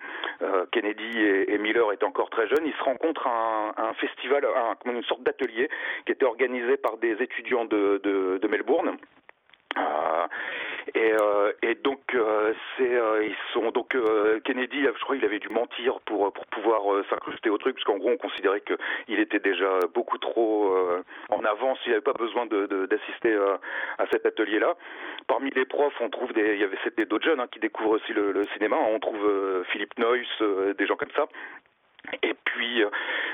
Kennedy 0.73 1.21
et, 1.21 1.59
Miller 1.59 1.93
étaient 1.93 2.05
encore 2.05 2.31
très 2.31 2.49
jeunes, 2.49 2.67
ils 2.67 2.75
se 2.75 2.85
rencontrent 2.85 3.27
à 3.27 3.75
un, 3.77 3.93
festival, 3.95 4.47
un, 4.47 4.91
une 4.91 5.05
sorte 5.05 5.23
d'atelier 5.23 5.69
qui 6.07 6.13
était 6.13 6.25
organisé 6.25 6.79
par 6.79 6.97
des 6.97 7.13
étudiants 7.23 7.67
de 7.67 8.49
Melbourne. 8.49 8.97
Euh, 9.79 10.27
et, 10.95 11.13
euh, 11.13 11.53
et, 11.63 11.75
donc 11.75 12.01
euh, 12.15 12.55
ils 12.79 13.37
sont 13.53 13.71
donc 13.71 13.95
Kennedy 14.45 14.85
je 14.85 15.01
crois 15.03 15.17
il 15.17 15.25
avait 15.25 15.39
dû 15.39 15.49
mentir 15.51 16.01
pour 16.07 16.33
pour 16.33 16.47
pouvoir 16.47 16.83
s'incruster 17.11 17.51
au 17.51 17.59
truc 17.59 17.75
parce 17.75 17.85
qu'en 17.85 17.99
gros 17.99 18.11
on 18.11 18.17
considérait 18.17 18.61
que 18.61 18.75
il 19.07 19.21
était 19.21 19.39
déjà 19.39 19.69
beaucoup 19.95 20.17
trop 20.17 20.75
en 21.29 21.45
avance 21.45 21.79
il 21.85 21.91
n'avait 21.91 22.01
pas 22.01 22.15
besoin 22.15 22.47
d'assister 22.47 23.37
à 23.99 24.07
cet 24.11 24.25
atelier 24.25 24.59
là 24.59 24.77
parmi 25.27 25.51
les 25.51 25.67
profs 25.67 26.01
on 26.01 26.09
trouve 26.09 26.33
des 26.33 26.55
il 26.55 26.61
y 26.61 26.65
avait 26.65 26.79
c'était 26.85 27.05
d'autres 27.05 27.27
jeunes 27.27 27.41
hein, 27.41 27.49
qui 27.51 27.59
découvrent 27.59 27.91
aussi 27.91 28.13
le, 28.15 28.33
le 28.33 28.45
cinéma. 28.55 28.77
On 28.77 28.99
trouve 28.99 29.65
Philippe 29.71 29.99
Noyce 29.99 30.43
des 30.79 30.87
gens 30.87 30.97
comme 30.97 31.13
ça 31.15 31.27
Et 32.23 32.35
puis, 32.45 32.83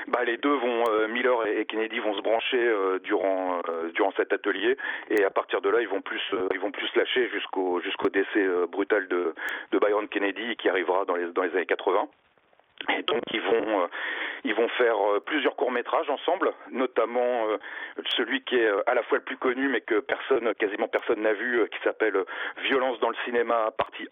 bah, 0.07 0.23
les 0.25 0.37
deux 0.37 0.53
vont, 0.53 0.83
Miller 1.09 1.47
et 1.47 1.65
Kennedy 1.65 1.99
vont 1.99 2.15
se 2.15 2.21
brancher 2.21 2.73
durant 3.03 3.61
durant 3.93 4.11
cet 4.17 4.33
atelier, 4.33 4.77
et 5.09 5.23
à 5.23 5.29
partir 5.29 5.61
de 5.61 5.69
là, 5.69 5.81
ils 5.81 5.87
vont 5.87 6.01
plus 6.01 6.21
ils 6.53 6.59
vont 6.59 6.71
plus 6.71 6.89
lâcher 6.95 7.29
jusqu'au 7.29 7.79
jusqu'au 7.81 8.09
décès 8.09 8.45
brutal 8.69 9.07
de 9.07 9.33
de 9.71 9.79
Byron 9.79 10.07
Kennedy 10.07 10.55
qui 10.57 10.69
arrivera 10.69 11.05
dans 11.05 11.15
les 11.15 11.27
dans 11.27 11.43
les 11.43 11.51
années 11.55 11.65
80. 11.65 12.07
Et 12.89 13.03
donc 13.03 13.21
ils 13.33 13.41
vont 13.41 13.81
euh, 13.81 13.87
ils 14.43 14.53
vont 14.53 14.67
faire 14.69 14.95
euh, 14.97 15.19
plusieurs 15.19 15.55
courts 15.55 15.71
métrages 15.71 16.09
ensemble, 16.09 16.53
notamment 16.71 17.47
euh, 17.47 17.57
celui 18.15 18.43
qui 18.43 18.55
est 18.55 18.69
à 18.85 18.93
la 18.93 19.03
fois 19.03 19.17
le 19.17 19.23
plus 19.23 19.37
connu 19.37 19.67
mais 19.69 19.81
que 19.81 19.99
personne 19.99 20.53
quasiment 20.55 20.87
personne 20.87 21.21
n'a 21.21 21.33
vu, 21.33 21.67
qui 21.71 21.79
s'appelle 21.83 22.15
Violence 22.63 22.99
dans 22.99 23.09
le 23.09 23.15
cinéma 23.25 23.71
partie 23.77 24.07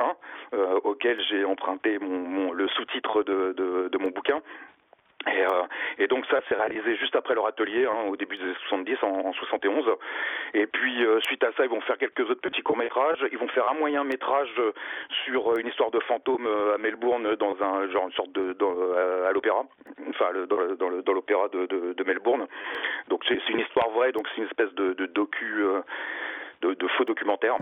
1, 0.54 0.58
auquel 0.84 1.22
j'ai 1.30 1.46
emprunté 1.46 2.00
mon, 2.00 2.52
le 2.52 2.68
sous-titre 2.70 3.24
de, 3.24 3.54
de 3.54 3.98
mon 3.98 4.10
bouquin. 4.10 4.42
Et, 5.28 5.42
euh, 5.42 5.64
et, 6.00 6.08
donc 6.08 6.26
ça, 6.28 6.42
c'est 6.50 6.56
réalisé 6.56 6.96
juste 6.98 7.16
après 7.16 7.36
leur 7.36 7.48
atelier, 7.48 7.86
hein, 7.86 8.10
au 8.10 8.16
début 8.16 8.38
des 8.38 8.44
années 8.44 8.56
70, 8.70 8.98
en, 9.04 9.08
en 9.28 9.34
71. 9.34 9.86
Et 10.54 10.68
puis 10.68 11.06
euh, 11.06 11.20
suite 11.22 11.44
à 11.44 11.52
ça, 11.54 11.64
ils 11.64 11.70
vont 11.70 11.82
faire 11.82 11.98
quelques 11.98 12.30
autres 12.30 12.42
petits 12.42 12.62
courts 12.62 12.78
métrages. 12.78 13.26
Ils 13.32 13.38
vont 13.38 13.48
faire 13.50 13.70
un 13.70 13.76
moyen 13.76 14.04
métrage 14.04 14.50
sur 15.26 15.58
une 15.58 15.68
histoire 15.68 15.92
de 15.92 16.00
fantôme 16.02 16.48
à 16.74 16.78
Melbourne, 16.78 17.36
dans 17.36 17.56
un 17.62 17.90
genre 17.90 18.08
une 18.08 18.14
sorte 18.14 18.32
de 18.32 18.54
à 19.28 19.32
l'opéra, 19.32 19.64
enfin 20.10 20.32
dans, 20.48 21.02
dans 21.02 21.14
l'opéra 21.14 21.48
de, 21.50 21.66
de, 21.66 21.94
de, 21.94 22.04
Melbourne. 22.04 22.48
Donc 23.10 23.24
c'est 23.28 23.40
une 23.50 23.60
histoire 23.60 23.90
vraie, 23.90 24.12
donc 24.12 24.28
c'est 24.30 24.42
une 24.42 24.48
espèce 24.48 24.74
de, 24.74 24.94
de 24.94 25.06
docu, 25.06 25.64
euh, 25.64 25.82
de, 26.62 26.74
de 26.74 26.88
faux 26.90 27.06
documentaire. 27.06 27.58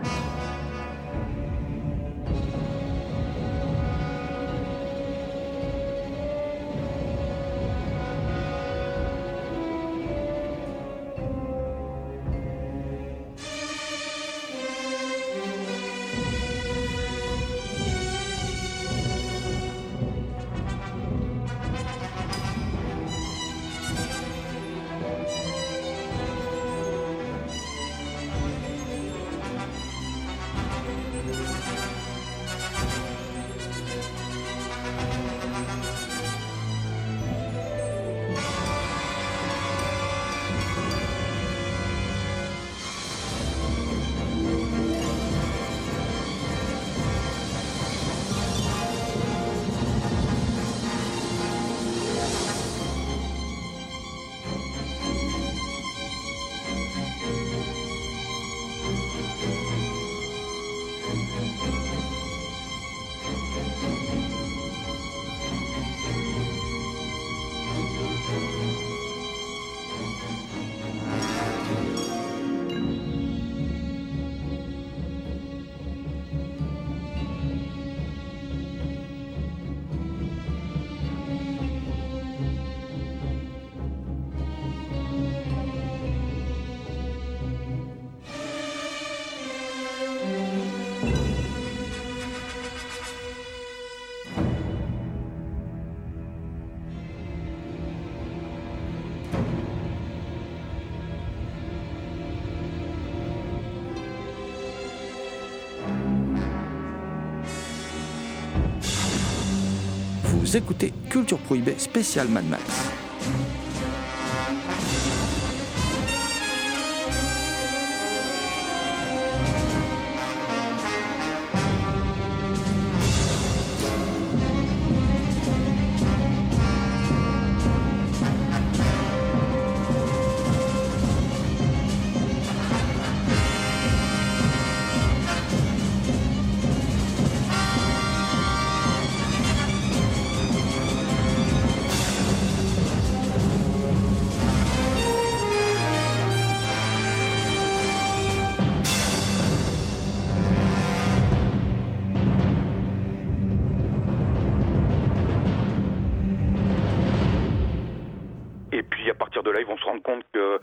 Écoutez 110.56 110.92
Culture 111.08 111.38
Prohibée 111.38 111.74
spécial 111.78 112.28
Mad 112.28 112.44
Max. 112.48 112.91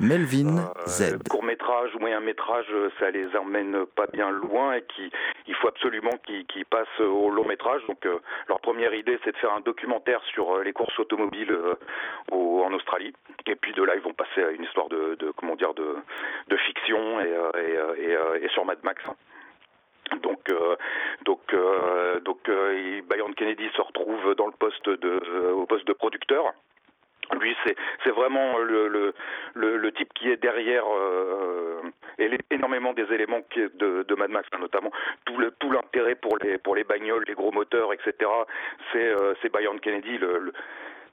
Melvin 0.09 0.57
euh, 0.57 0.87
Z. 0.87 1.29
Court 1.29 1.43
métrage 1.43 1.93
ou 1.93 1.99
moyen 1.99 2.19
métrage, 2.19 2.65
ça 2.99 3.11
les 3.11 3.27
emmène 3.35 3.85
pas 3.95 4.07
bien 4.07 4.31
loin 4.31 4.73
et 4.73 4.81
qui, 4.81 5.11
il 5.45 5.53
faut 5.53 5.67
absolument 5.67 6.17
qu'ils 6.23 6.65
passent 6.65 6.99
au 6.99 7.29
long 7.29 7.45
métrage. 7.45 7.83
Donc 7.87 8.03
euh, 8.07 8.17
leur 8.47 8.59
première 8.59 8.91
idée, 8.95 9.19
c'est 9.23 9.33
de 9.33 9.37
faire 9.37 9.53
un 9.53 9.61
documentaire 9.61 10.19
sur 10.33 10.55
euh, 10.55 10.63
les 10.63 10.73
courses 10.73 10.97
automobiles 10.97 11.55
en 12.31 12.73
Australie. 12.73 13.13
Et 13.45 13.55
puis 13.55 13.73
de 13.73 13.83
là, 13.83 13.95
ils 13.95 14.01
vont 14.01 14.13
passer 14.13 14.43
à 14.43 14.49
une 14.49 14.63
histoire 14.63 14.89
de, 14.89 15.15
comment 15.37 15.55
dire, 15.55 15.75
de, 15.75 15.95
de 16.47 16.57
fiction 16.57 17.19
et, 17.21 17.31
et, 17.99 18.43
et, 18.43 18.49
sur 18.49 18.65
Mad 18.65 18.79
Max. 18.83 19.03
Donc, 20.23 20.39
donc, 21.25 21.55
donc, 22.25 22.49
Byron 23.09 23.35
Kennedy 23.35 23.69
se 23.75 23.81
retrouve 23.81 24.33
dans 24.35 24.47
le 24.47 24.53
poste 24.53 24.89
de, 24.89 25.51
au 25.51 25.65
poste 25.67 25.85
de 25.85 25.93
producteur. 25.93 26.53
Lui, 27.39 27.55
c'est 27.63 28.09
vraiment 28.09 28.57
le, 28.57 28.87
le, 28.87 29.13
le, 29.77 29.91
type 29.91 30.13
qui 30.13 30.29
est 30.29 30.37
derrière 30.37 30.83
euh, 30.91 31.81
énormément 32.49 32.93
des 32.93 33.11
éléments 33.13 33.41
de, 33.55 34.03
de 34.03 34.15
Mad 34.15 34.31
Max, 34.31 34.47
hein, 34.51 34.57
notamment 34.59 34.91
tout 35.25 35.37
le 35.37 35.53
l'intérêt 35.71 36.15
pour 36.15 36.37
les 36.37 36.57
pour 36.57 36.75
les 36.75 36.83
bagnoles, 36.83 37.23
les 37.27 37.35
gros 37.35 37.51
moteurs, 37.51 37.93
etc. 37.93 38.13
C'est 38.91 39.07
euh, 39.07 39.33
c'est 39.41 39.51
Byron 39.51 39.79
Kennedy, 39.79 40.17
le 40.17 40.53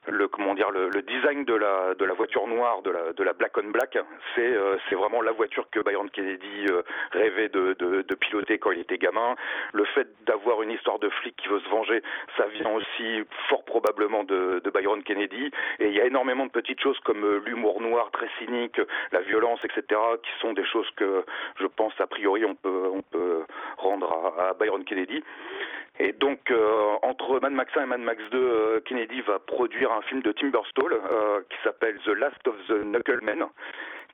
le 0.08 0.28
comment 0.28 0.54
dire 0.54 0.70
le, 0.70 0.88
le, 0.88 1.02
design 1.02 1.44
de 1.44 1.54
la 1.54 1.94
de 1.94 2.04
la 2.04 2.14
voiture 2.14 2.46
noire 2.46 2.82
de 2.82 2.90
la 2.90 3.12
de 3.12 3.22
la 3.22 3.32
black 3.32 3.56
on 3.58 3.70
black 3.70 3.98
c'est 4.34 4.40
euh, 4.40 4.76
c'est 4.88 4.94
vraiment 4.94 5.22
la 5.22 5.32
voiture 5.32 5.68
que 5.70 5.80
Byron 5.80 6.10
Kennedy 6.10 6.66
euh, 6.70 6.82
rêvait 7.12 7.48
de, 7.48 7.74
de, 7.78 8.02
de, 8.02 8.14
piloter 8.14 8.58
quand 8.58 8.72
il 8.72 8.80
était 8.80 8.98
gamin. 8.98 9.36
Le 9.72 9.84
fait 9.84 10.08
d'avoir 10.24 10.62
une 10.62 10.70
histoire 10.70 10.98
de 10.98 11.08
flic 11.08 11.36
qui 11.36 11.48
veut 11.48 11.60
se 11.60 11.68
venger 11.68 12.02
ça 12.36 12.46
vient 12.46 12.70
aussi 12.70 13.22
fort 13.48 13.64
probablement 13.64 14.24
de, 14.24 14.60
de 14.64 14.70
Byron 14.70 15.02
Kennedy. 15.02 15.50
Et 15.78 15.88
il 15.88 15.94
y 15.94 16.00
a 16.00 16.06
énormément 16.06 16.46
de 16.46 16.50
petites 16.50 16.80
choses 16.80 16.98
comme 17.00 17.24
euh, 17.24 17.42
l'humour 17.44 17.80
noir 17.80 18.10
très 18.12 18.28
cynique 18.38 18.80
la 19.12 19.20
violence 19.20 19.60
etc 19.64 20.00
qui 20.22 20.30
sont 20.40 20.52
des 20.52 20.64
choses 20.64 20.88
que 20.96 21.24
je 21.60 21.66
pense 21.66 21.92
a 22.00 22.06
priori 22.06 22.44
on 22.44 22.54
peut 22.54 22.90
on 22.92 23.02
peut 23.02 23.44
rendre 23.78 24.34
à, 24.38 24.50
à 24.50 24.54
Byron 24.54 24.84
Kennedy 24.84 25.22
et 25.98 26.12
donc, 26.12 26.50
euh, 26.50 26.96
entre 27.02 27.40
Mad 27.40 27.52
Max 27.52 27.74
1 27.74 27.82
et 27.82 27.86
Mad 27.86 28.00
Max 28.00 28.22
2, 28.30 28.38
euh, 28.38 28.80
Kennedy 28.84 29.22
va 29.22 29.38
produire 29.38 29.92
un 29.92 30.02
film 30.02 30.20
de 30.20 30.32
Tim 30.32 30.48
Burstall 30.48 30.92
euh, 30.92 31.40
qui 31.48 31.56
s'appelle 31.64 31.98
The 32.04 32.08
Last 32.08 32.46
of 32.46 32.54
the 32.68 32.82
Knucklemen, 32.82 33.46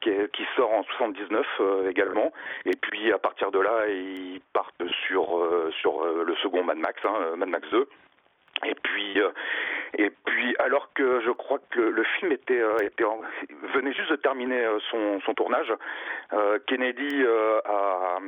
qui, 0.01 0.11
qui 0.33 0.45
sort 0.55 0.73
en 0.73 0.85
79 0.85 1.47
également. 1.89 2.33
Et 2.67 2.77
puis, 2.81 3.13
à 3.13 3.19
partir 3.19 3.51
de 3.51 3.59
là, 3.59 3.89
ils 3.89 4.41
partent 4.53 4.89
sur, 5.07 5.47
sur 5.81 6.05
le 6.05 6.35
second 6.37 6.63
Mad 6.63 6.79
Max, 6.79 7.01
hein, 7.05 7.37
Mad 7.37 7.49
Max 7.49 7.69
2. 7.71 7.89
Et 8.65 8.75
puis, 8.75 9.19
Et 9.99 10.11
puis, 10.25 10.55
alors 10.61 10.93
que 10.93 11.21
je 11.23 11.31
crois 11.31 11.59
que 11.71 11.81
le, 11.81 12.05
film 12.19 12.31
était 12.33 12.61
venait 13.75 13.93
juste 13.93 14.11
de 14.11 14.17
terminer 14.17 14.65
son, 14.91 15.21
son 15.21 15.35
tournage, 15.35 15.73
Kennedy 16.67 17.25
a, 17.65 18.19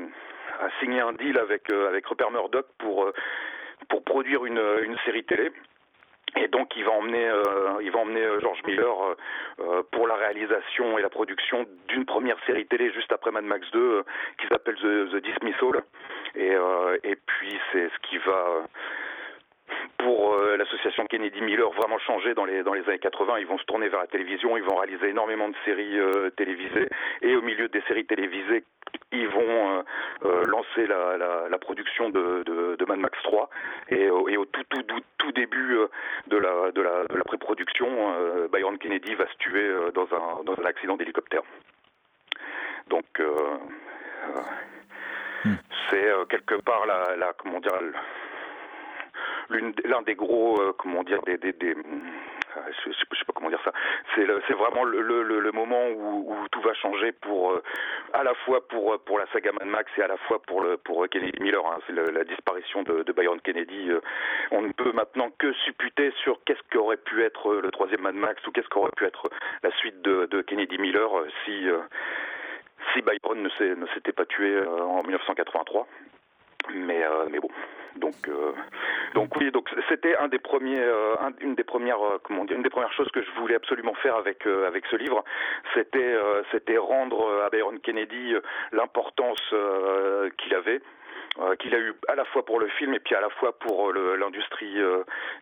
a, 0.60 0.68
signé 0.80 1.00
un 1.00 1.12
deal 1.12 1.38
avec, 1.38 1.70
avec 1.70 2.06
Rupert 2.06 2.30
Murdoch 2.30 2.66
pour, 2.78 3.10
pour 3.88 4.04
produire 4.04 4.44
une, 4.44 4.62
une 4.82 4.96
série 5.04 5.24
télé. 5.24 5.50
Et 6.36 6.48
donc 6.48 6.74
il 6.76 6.84
va 6.84 6.92
emmener, 6.92 7.28
euh, 7.28 7.80
il 7.80 7.90
va 7.92 8.00
emmener 8.00 8.24
euh, 8.24 8.40
George 8.40 8.60
Miller 8.66 9.16
euh, 9.60 9.82
pour 9.92 10.08
la 10.08 10.16
réalisation 10.16 10.98
et 10.98 11.02
la 11.02 11.08
production 11.08 11.64
d'une 11.88 12.04
première 12.04 12.36
série 12.44 12.66
télé 12.66 12.92
juste 12.92 13.12
après 13.12 13.30
Mad 13.30 13.44
Max 13.44 13.70
2 13.72 14.02
qui 14.40 14.46
s'appelle 14.48 14.74
The, 14.76 15.12
The, 15.12 15.16
Dismissal. 15.16 15.82
Et, 16.34 16.56
et 17.04 17.16
puis 17.26 17.56
c'est 17.70 17.88
ce 17.88 18.08
qui 18.08 18.18
va 18.18 18.66
pour 19.98 20.37
l'association 20.58 21.06
Kennedy 21.06 21.40
Miller 21.40 21.70
vraiment 21.70 21.98
changer 21.98 22.34
dans 22.34 22.44
les 22.44 22.62
dans 22.62 22.74
les 22.74 22.87
années 22.88 22.98
80. 22.98 23.38
Ils 23.38 23.46
vont 23.46 23.58
se 23.58 23.64
tourner 23.64 23.88
vers 23.88 24.00
la 24.00 24.06
télévision, 24.06 24.56
ils 24.56 24.62
vont 24.62 24.76
réaliser 24.76 25.08
énormément 25.08 25.48
de 25.48 25.54
séries 25.64 25.98
télévisées 26.37 26.88
et 27.22 27.37
au 27.37 27.42
milieu 27.42 27.68
des 27.68 27.80
séries 27.82 28.06
télévisées 28.06 28.64
ils 29.12 29.28
vont 29.28 29.78
euh, 29.78 29.82
euh, 30.24 30.44
lancer 30.46 30.87
la, 30.87 31.16
la, 31.16 31.48
la, 31.48 31.58
production 31.58 32.10
de, 32.10 32.42
de, 32.44 32.76
de, 32.76 32.84
Mad 32.84 32.98
Max 32.98 33.18
3 33.22 33.48
et, 33.90 34.02
et 34.04 34.10
au 34.10 34.44
tout, 34.44 34.62
tout, 34.68 34.82
tout, 35.18 35.32
début 35.32 35.76
euh, 35.76 35.88
de 36.26 36.37
la, 36.37 36.72
de 36.72 36.82
la, 36.82 37.24
pré-production, 37.24 38.48
Byron 38.52 38.78
Kennedy 38.78 39.14
va 39.14 39.26
se 39.26 39.37
tuer 39.38 39.68
dans 39.94 40.06
un, 40.12 40.42
dans 40.44 40.54
un 40.60 40.64
accident 40.64 40.96
d'hélicoptère. 40.96 41.42
Donc 42.88 43.04
hmm. 45.44 45.54
c'est 45.88 46.06
quelque 46.28 46.56
part 46.56 46.87
la, 46.87 47.16
la 47.16 47.32
comment 47.32 47.60
dire 47.60 47.72
l'un 49.50 50.02
des 50.02 50.14
gros 50.14 50.61
comment 50.78 51.02
dire 51.02 51.22
des, 51.22 51.37
des 51.37 51.74
je, 52.85 52.92
sais 52.92 53.24
pas 53.26 53.33
comment 53.35 53.48
dire 53.48 53.61
ça. 53.64 53.72
C'est 54.14 54.54
vraiment 54.54 54.85
le, 54.85 55.00
le, 55.00 55.52
moment 55.52 55.88
où, 55.88 56.35
tout 56.50 56.61
va 56.61 56.74
changer 56.74 57.12
pour 57.12 57.52
euh, 57.52 57.62
à 58.12 58.22
la 58.22 58.35
fois 58.35 58.66
pour 58.68 58.98
pour 59.04 59.18
la 59.18 59.26
saga 59.33 59.52
Mad 59.52 59.66
Max 59.66 59.90
et 59.98 60.02
à 60.02 60.09
la 60.09 60.16
fois 60.16 60.40
pour 60.42 60.61
le 60.61 60.76
pour 60.76 61.09
Kennedy 61.09 61.40
Miller. 61.40 61.64
Hein. 61.66 61.78
C'est 61.87 61.92
la 61.92 62.24
disparition 62.24 62.83
de, 62.83 63.02
de, 63.02 63.12
Byron 63.12 63.40
Kennedy. 63.40 63.90
Euh, 63.90 64.00
on 64.50 64.62
ne 64.62 64.72
peut 64.72 64.92
maintenant 64.92 65.30
que 65.38 65.52
supputer 65.64 66.12
sur 66.22 66.42
qu'est-ce 66.44 66.62
qu'aurait 66.72 66.96
pu 66.96 67.22
être 67.22 67.54
le 67.54 67.70
troisième 67.70 68.02
Mad 68.02 68.14
Max 68.14 68.44
ou 68.46 68.52
qu'est-ce 68.52 68.68
qu'aurait 68.68 68.92
pu 68.96 69.04
être 69.04 69.30
la 69.62 69.70
suite 69.72 70.02
de, 70.02 70.42
Kennedy 70.42 70.78
Miller 70.78 71.18
euh, 71.18 71.28
si 71.44 71.66
si 72.92 73.00
Byron 73.02 73.42
ne 73.42 73.87
s'était 73.94 74.12
pas 74.12 74.26
tué 74.26 74.61
en 74.66 75.02
1983. 75.02 75.87
Mais 76.72 77.05
mais 77.31 77.40
bon. 77.40 77.50
Donc, 77.96 78.29
euh, 78.29 78.53
donc 79.14 79.37
oui, 79.37 79.50
donc 79.50 79.68
c'était 79.88 80.16
un 80.16 80.29
des 80.29 80.38
premiers, 80.38 80.81
euh, 80.81 81.14
une 81.40 81.55
des 81.55 81.64
premières, 81.64 82.03
euh, 82.03 82.18
comment 82.22 82.44
dire, 82.44 82.57
une 82.57 82.62
des 82.62 82.70
premières 82.70 82.92
choses 82.92 83.11
que 83.12 83.22
je 83.22 83.31
voulais 83.40 83.55
absolument 83.55 83.94
faire 83.94 84.16
avec 84.16 84.46
avec 84.46 84.85
ce 84.87 84.96
livre, 84.96 85.24
c'était 85.74 86.16
c'était 86.50 86.77
rendre 86.77 87.42
à 87.44 87.50
Byron 87.50 87.79
Kennedy 87.81 88.35
l'importance 88.72 89.55
qu'il 90.38 90.55
avait. 90.55 90.81
qu'il 91.59 91.74
a 91.74 91.79
eu 91.79 91.94
à 92.09 92.14
la 92.14 92.24
fois 92.24 92.44
pour 92.44 92.61
le 92.61 92.68
film 92.68 92.94
et 92.94 93.00
puis 93.00 93.14
à 93.14 93.20
la 93.20 93.31
fois 93.31 93.53
pour 93.59 93.92
l'industrie 93.92 94.81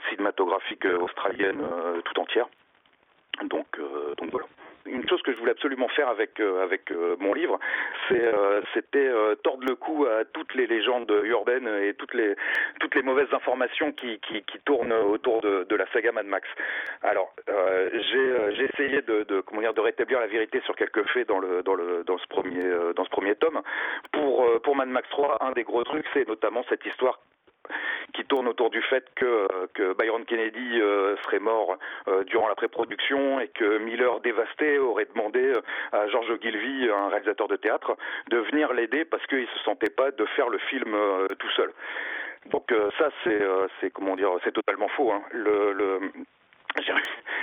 cinématographique 0.08 0.84
australienne 0.84 1.62
tout 2.04 2.20
entière. 2.20 2.48
Donc, 3.42 3.78
donc 4.18 4.30
voilà 4.30 4.46
une 4.86 5.08
chose 5.08 5.22
que 5.22 5.32
je 5.32 5.38
voulais 5.38 5.52
absolument 5.52 5.88
faire 5.88 6.08
avec 6.08 6.40
euh, 6.40 6.62
avec 6.62 6.90
euh, 6.90 7.16
mon 7.18 7.34
livre, 7.34 7.58
euh, 8.10 8.60
c'était 8.74 9.10
tordre 9.42 9.64
le 9.66 9.74
cou 9.74 10.06
à 10.06 10.24
toutes 10.24 10.54
les 10.54 10.66
légendes 10.66 11.12
urbaines 11.24 11.68
et 11.68 11.94
toutes 11.94 12.14
les 12.14 12.34
toutes 12.80 12.94
les 12.94 13.02
mauvaises 13.02 13.32
informations 13.32 13.92
qui 13.92 14.18
qui, 14.20 14.42
tournent 14.64 14.92
autour 14.92 15.40
de, 15.40 15.74
la 15.74 15.86
saga 15.92 16.12
Mad 16.12 16.26
Max. 16.26 16.48
Alors 17.02 17.34
j'ai 17.46 18.64
essayé 18.64 19.02
de, 19.02 19.40
comment 19.40 19.60
dire 19.60 19.74
de 19.74 19.80
rétablir 19.80 20.20
la 20.20 20.26
vérité 20.26 20.60
sur 20.64 20.76
quelques 20.76 21.06
faits 21.10 21.28
dans 21.28 21.38
le 21.38 21.62
dans 21.62 22.18
ce 22.18 22.26
premier 22.28 22.62
dans 22.94 23.04
ce 23.04 23.10
premier 23.10 23.34
tome. 23.36 23.60
Pour 24.12 24.46
pour 24.62 24.76
Mad 24.76 24.88
Max 24.88 25.08
3, 25.10 25.38
un 25.44 25.52
des 25.52 25.64
gros 25.64 25.84
trucs, 25.84 26.06
c'est 26.14 26.26
notamment 26.28 26.64
cette 26.68 26.84
histoire 26.86 27.18
qui 28.14 28.24
tourne 28.24 28.48
autour 28.48 28.70
du 28.70 28.82
fait 28.82 29.04
que, 29.14 29.46
que 29.74 29.94
Byron 29.94 30.24
Kennedy 30.24 30.80
euh, 30.80 31.16
serait 31.24 31.38
mort 31.38 31.78
euh, 32.08 32.24
durant 32.24 32.48
la 32.48 32.54
pré-production 32.54 33.40
et 33.40 33.48
que 33.48 33.78
Miller, 33.78 34.20
dévasté, 34.20 34.78
aurait 34.78 35.06
demandé 35.06 35.40
euh, 35.40 35.60
à 35.92 36.06
George 36.08 36.30
Ogilvy, 36.30 36.88
un 36.90 37.08
réalisateur 37.08 37.48
de 37.48 37.56
théâtre, 37.56 37.96
de 38.28 38.38
venir 38.38 38.72
l'aider 38.72 39.04
parce 39.04 39.26
qu'il 39.26 39.46
se 39.46 39.58
sentait 39.60 39.90
pas 39.90 40.10
de 40.10 40.24
faire 40.36 40.48
le 40.48 40.58
film 40.58 40.96
tout 41.38 41.50
seul. 41.50 41.72
Donc 42.46 42.74
ça, 42.98 43.08
c'est, 43.24 43.90
comment 43.90 44.16
dire, 44.16 44.30
c'est 44.42 44.52
totalement 44.52 44.88
faux. 44.88 45.12
Hein. 45.12 45.22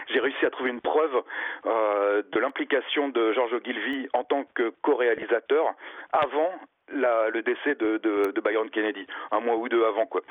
J'ai 0.10 0.20
réussi 0.20 0.46
à 0.46 0.50
trouver 0.50 0.72
une 0.72 0.82
preuve 0.82 1.24
de 1.65 2.39
l'implication 2.39 3.10
de 3.10 3.32
George 3.34 3.54
Ogilvy 3.54 4.08
en 4.13 4.24
tant 4.24 4.44
que 4.56 4.74
co-réalisateur 4.82 5.74
avant 6.12 6.52
la, 6.93 7.30
le 7.30 7.41
décès 7.41 7.75
de, 7.75 7.97
de, 7.97 8.32
de, 8.32 8.41
Byron 8.41 8.69
Kennedy, 8.69 9.06
un 9.32 9.39
mois 9.39 9.56
ou 9.56 9.69
deux 9.69 9.86
avant 9.86 10.06
quoi. 10.06 10.21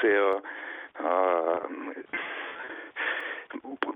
C'est 0.00 0.14
euh, 0.14 0.34
euh, 1.04 1.56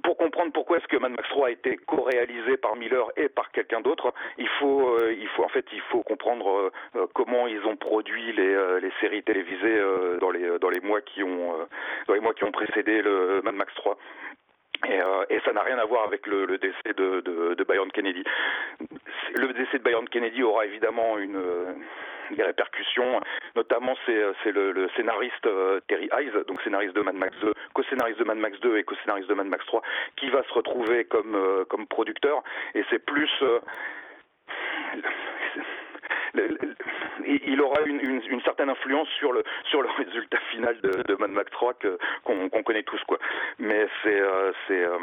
pour 0.03 0.17
comprendre 0.17 0.53
pourquoi 0.53 0.79
est-ce 0.79 0.89
que 0.89 0.97
Mad 0.97 1.13
Max 1.13 1.29
3 1.29 1.49
a 1.49 1.51
été 1.51 1.77
co-réalisé 1.77 2.57
par 2.57 2.77
Miller 2.77 3.07
et 3.17 3.29
par 3.29 3.53
quelqu'un 3.53 3.81
d'autre, 3.81 4.13
il 4.37 4.49
faut, 4.49 4.97
euh, 4.97 5.15
il 5.17 5.29
faut 5.29 5.45
en 5.45 5.49
fait, 5.49 5.65
il 5.73 5.81
faut 5.83 6.03
comprendre 6.03 6.73
comment 7.15 7.47
ils 7.47 7.65
ont 7.65 7.77
produit 7.77 8.33
les, 8.33 8.81
les 8.81 8.93
séries 9.01 9.23
télévisées 9.23 9.81
dans 10.21 10.31
les 10.31 10.59
dans 10.59 10.71
les 10.71 10.81
mois 10.81 11.01
qui 11.03 11.23
ont 11.23 11.57
dans 12.09 12.15
les 12.15 12.21
mois 12.21 12.35
qui 12.35 12.45
ont 12.45 12.53
précédé 12.53 13.03
le 13.03 13.43
Mad 13.43 13.55
Max 13.55 13.73
3. 13.75 13.97
Et, 14.87 15.01
euh, 15.01 15.25
et, 15.31 15.41
ça 15.45 15.53
n'a 15.53 15.63
rien 15.63 15.79
à 15.79 15.85
voir 15.85 16.05
avec 16.05 16.27
le, 16.27 16.45
le 16.47 16.59
décès 16.59 16.93
de, 16.97 17.21
de, 17.21 17.55
de, 17.55 17.65
Byron 17.65 17.91
Kennedy. 17.91 18.25
Le 19.35 19.53
décès 19.53 19.79
de 19.79 19.83
Byron 19.83 20.09
Kennedy 20.09 20.43
aura 20.43 20.67
évidemment 20.67 21.19
une, 21.19 21.39
des 22.33 22.43
répercussions. 22.43 23.21
Notamment, 23.57 23.95
c'est 24.07 24.53
le, 24.53 24.73
le, 24.73 24.89
scénariste 24.97 25.47
euh, 25.47 25.81
Terry 25.89 26.09
Hayes, 26.13 26.33
donc 26.47 26.61
scénariste 26.63 26.95
de 26.95 27.03
Mad 27.03 27.15
Max 27.15 27.37
2, 27.41 27.53
co-scénariste 27.75 28.19
de 28.19 28.25
Mad 28.25 28.39
Max 28.39 28.59
2 28.61 28.79
et 28.79 28.85
co-scénariste 28.85 29.29
de 29.29 29.35
Mad 29.35 29.47
Max 29.47 29.65
3, 29.67 29.83
qui 30.17 30.31
va 30.31 30.43
se 30.45 30.53
retrouver 30.53 31.05
comme, 31.05 31.35
euh, 31.35 31.65
comme 31.65 31.87
producteur. 31.87 32.43
Et 32.75 32.85
c'est 32.91 33.05
plus 33.05 33.31
il 37.47 37.61
aura 37.61 37.81
une, 37.87 38.01
une, 38.01 38.23
une, 38.29 38.41
certaine 38.43 38.69
influence 38.69 39.09
sur 39.19 39.33
le 39.33 39.43
sur 39.71 39.83
le 39.83 39.89
résultat 39.99 40.39
final 40.51 40.79
de, 40.83 41.03
de 41.03 41.15
Mad 41.17 41.31
Max 41.31 41.51
3 41.53 41.75
qu'on 42.25 42.63
connaît 42.63 42.83
tous 42.83 43.03
quoi. 43.07 43.19
Mais 43.59 43.87
c'est 44.03 44.21
euh, 44.21 44.53
euh, 44.71 44.99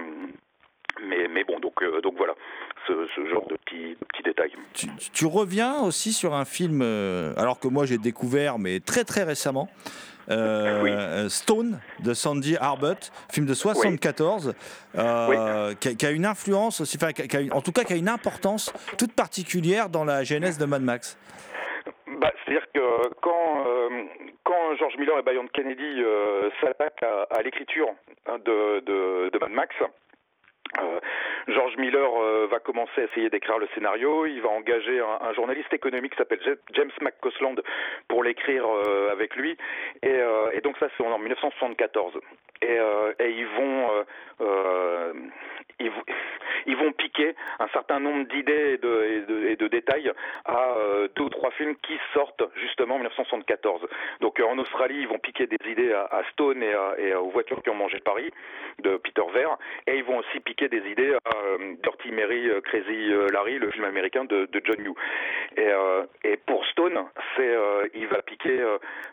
mais, 1.07 1.27
mais 1.29 1.43
bon, 1.43 1.59
donc, 1.59 1.81
euh, 1.81 2.01
donc 2.01 2.15
voilà, 2.17 2.33
ce, 2.85 2.93
ce, 3.15 3.25
genre 3.29 3.47
de 3.47 3.55
petits, 3.55 3.95
détails. 4.23 4.51
Tu, 4.73 4.87
tu, 5.13 5.25
reviens 5.25 5.79
aussi 5.81 6.11
sur 6.11 6.35
un 6.35 6.45
film, 6.45 6.81
alors 7.37 7.59
que 7.59 7.67
moi 7.67 7.85
j'ai 7.85 7.97
découvert, 7.97 8.59
mais 8.59 8.79
très 8.79 9.03
très 9.03 9.23
récemment, 9.23 9.69
euh, 10.29 10.81
oui. 11.23 11.29
Stone 11.29 11.79
de 11.99 12.13
Sandy 12.13 12.57
Arbut, 12.57 13.11
film 13.29 13.45
de 13.45 13.53
74, 13.53 14.53
euh, 14.97 15.27
oui. 15.29 15.75
qui, 15.79 15.87
a, 15.89 15.93
qui, 15.93 16.05
a, 16.05 16.11
une 16.11 16.25
influence 16.25 16.83
qui 16.83 16.97
a, 17.03 17.55
en 17.55 17.61
tout 17.61 17.71
cas 17.71 17.83
qui 17.83 17.93
a 17.93 17.95
une 17.95 18.09
importance 18.09 18.71
toute 18.97 19.13
particulière 19.13 19.89
dans 19.89 20.03
la 20.03 20.23
genèse 20.23 20.57
de 20.57 20.65
Mad 20.65 20.81
Max. 20.81 21.17
Bah, 22.21 22.31
C'est-à-dire 22.45 22.67
que 22.71 23.09
quand, 23.21 23.65
euh, 23.65 24.03
quand 24.43 24.75
George 24.75 24.95
Miller 24.97 25.17
et 25.17 25.23
Byron 25.23 25.49
Kennedy 25.49 26.03
euh, 26.03 26.51
s'attaquent 26.61 27.01
à, 27.01 27.23
à 27.31 27.41
l'écriture 27.41 27.89
de, 28.27 28.79
de, 28.81 29.29
de, 29.29 29.39
Mad 29.39 29.49
Max, 29.49 29.75
euh, 30.79 30.99
George 31.47 31.75
Miller 31.77 32.09
euh, 32.15 32.45
va 32.45 32.59
commencer 32.59 33.01
à 33.01 33.03
essayer 33.05 33.31
d'écrire 33.31 33.57
le 33.57 33.67
scénario. 33.73 34.27
Il 34.27 34.39
va 34.39 34.49
engager 34.49 34.99
un, 34.99 35.17
un 35.27 35.33
journaliste 35.33 35.73
économique 35.73 36.11
qui 36.11 36.19
s'appelle 36.19 36.59
James 36.73 36.91
McCausland 37.01 37.55
pour 38.07 38.23
l'écrire 38.23 38.65
euh, 38.67 39.11
avec 39.11 39.35
lui. 39.35 39.57
Et, 40.03 40.13
euh, 40.13 40.51
et, 40.53 40.61
donc 40.61 40.77
ça, 40.77 40.89
c'est 40.95 41.03
en 41.03 41.17
1974. 41.17 42.19
Et, 42.61 42.77
et 43.17 43.29
ils 43.31 43.47
vont 43.47 43.89
ils, 46.65 46.75
vont 46.75 46.91
piquer 46.91 47.35
un 47.59 47.67
certain 47.69 47.99
nombre 47.99 48.27
d'idées 48.27 48.73
et 48.73 49.55
de, 49.55 49.67
détails 49.67 50.11
à 50.45 50.75
euh, 50.77 51.07
deux 51.15 51.23
ou 51.23 51.29
trois 51.29 51.51
films 51.51 51.75
qui 51.81 51.97
sortent 52.13 52.43
justement 52.55 52.95
en 52.95 52.99
1974. 52.99 53.87
Donc 54.19 54.39
euh, 54.39 54.45
en 54.45 54.57
Australie, 54.57 54.99
ils 54.99 55.07
vont 55.07 55.19
piquer 55.19 55.47
des 55.47 55.57
idées 55.69 55.93
à, 55.93 56.21
Stone 56.31 56.63
et, 56.63 57.13
aux 57.15 57.29
voitures 57.29 57.61
qui 57.63 57.69
ont 57.69 57.75
mangé 57.75 57.99
Paris 57.99 58.31
de 58.79 58.97
Peter 58.97 59.21
Ver, 59.33 59.57
et 59.87 59.97
ils 59.97 60.03
vont 60.03 60.17
aussi 60.17 60.39
piquer 60.39 60.67
des 60.67 60.85
idées 60.89 61.13
à 61.13 61.35
euh, 61.35 61.75
Dirty 61.83 62.11
Mary, 62.11 62.49
Crazy 62.65 63.11
Larry, 63.31 63.59
le 63.59 63.71
film 63.71 63.85
américain 63.85 64.25
de, 64.25 64.47
John 64.63 64.79
Hughes. 64.79 64.95
Et, 65.57 66.37
pour 66.45 66.65
Stone, 66.67 67.05
c'est 67.35 67.55
il 67.93 68.07
va 68.07 68.21
piquer 68.21 68.57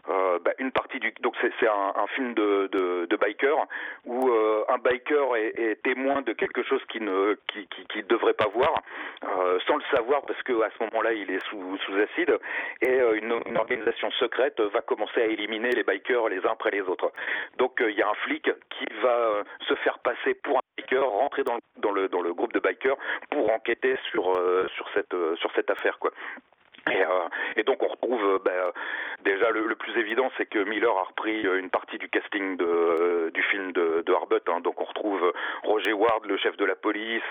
bah, 0.06 0.52
une 0.58 0.72
partie 0.72 0.98
du 0.98 1.12
donc 1.20 1.34
c'est 1.40 1.68
un, 1.68 2.06
film 2.14 2.34
de, 2.34 2.68
de, 2.72 3.06
de 3.06 3.16
biker 3.16 3.66
où 4.04 4.30
un 4.68 4.78
biker 4.78 5.36
est, 5.36 5.82
témoin 5.82 6.22
de 6.22 6.32
quelque 6.32 6.57
chose 6.62 6.82
qui 6.88 7.00
ne 7.00 7.36
qu'il 7.48 7.66
qui, 7.68 8.02
devrait 8.04 8.34
pas 8.34 8.48
voir, 8.48 8.82
sans 9.66 9.76
le 9.76 9.82
savoir 9.94 10.22
parce 10.22 10.42
que 10.42 10.62
à 10.62 10.70
ce 10.70 10.84
moment-là 10.84 11.12
il 11.12 11.30
est 11.30 11.44
sous, 11.46 11.78
sous 11.78 11.94
acide 11.94 12.38
et 12.82 12.98
une, 13.14 13.40
une, 13.46 13.56
organisation 13.56 14.10
secrète 14.12 14.60
va 14.60 14.80
commencer 14.80 15.20
à 15.20 15.26
éliminer 15.26 15.70
les 15.70 15.82
bikers 15.82 16.28
les 16.28 16.38
uns 16.46 16.52
après 16.52 16.70
les 16.70 16.82
autres. 16.82 17.12
Donc 17.58 17.76
il 17.80 17.96
y 17.96 18.02
a 18.02 18.08
un 18.08 18.14
flic 18.14 18.50
qui 18.70 18.86
va 19.02 19.42
se 19.66 19.74
faire 19.76 19.98
passer 19.98 20.34
pour 20.34 20.58
un 20.58 20.60
biker, 20.76 21.04
rentrer 21.04 21.44
dans, 21.44 21.58
dans, 21.78 21.92
le, 21.92 22.08
dans 22.08 22.22
le 22.22 22.32
groupe 22.32 22.52
de 22.52 22.60
bikers 22.60 22.96
pour 23.30 23.50
enquêter 23.52 23.96
sur, 24.10 24.32
sur, 24.76 24.88
cette, 24.94 25.14
sur 25.36 25.52
cette 25.54 25.70
affaire 25.70 25.98
quoi. 25.98 26.12
Et, 26.90 27.02
euh, 27.02 27.28
et, 27.56 27.62
donc 27.62 27.82
on 27.82 27.88
retrouve 27.88 28.40
ben, 28.44 28.72
déjà 29.24 29.50
le, 29.50 29.74
plus 29.74 29.96
évident, 29.98 30.30
c'est 30.36 30.46
que 30.46 30.58
Miller 30.58 30.96
a 30.96 31.04
repris 31.04 31.42
une 31.42 31.70
partie 31.70 31.98
du 31.98 32.08
casting 32.08 32.56
de, 32.56 33.30
du 33.32 33.42
film 33.44 33.72
de, 33.72 34.02
de 34.04 34.12
Harbut. 34.12 34.36
Hein. 34.48 34.60
Donc 34.60 34.80
on 34.80 34.84
retrouve 34.84 35.32
Roger 35.64 35.92
Ward, 35.92 36.24
le 36.26 36.36
chef 36.36 36.56
de 36.56 36.64
la 36.64 36.74
police, 36.74 37.22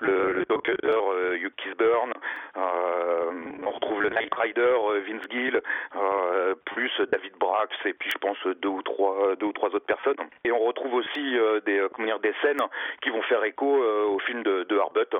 le, 0.00 0.44
docteur 0.48 1.12
Hugh 1.34 1.52
Kisburn, 1.56 2.12
on 2.56 3.70
retrouve 3.70 4.02
le 4.02 4.10
Night 4.10 4.34
Rider 4.34 4.76
Vince 5.06 5.26
Gill, 5.30 5.60
plus 6.64 6.90
David 7.10 7.34
Brax 7.38 7.74
et 7.84 7.92
puis 7.92 8.10
je 8.10 8.18
pense 8.18 8.38
deux 8.60 8.68
ou 8.68 8.82
trois 8.82 9.36
deux 9.36 9.46
ou 9.46 9.52
trois 9.52 9.68
autres 9.70 9.86
personnes. 9.86 10.16
Et 10.44 10.52
on 10.52 10.60
retrouve 10.60 10.94
aussi 10.94 11.36
des 11.66 11.82
des 12.22 12.34
scènes 12.42 12.60
qui 13.02 13.10
vont 13.10 13.22
faire 13.22 13.44
écho 13.44 13.66
au 13.66 14.18
film 14.20 14.42
de, 14.42 14.64
de 14.64 14.78
Harbut. 14.78 15.16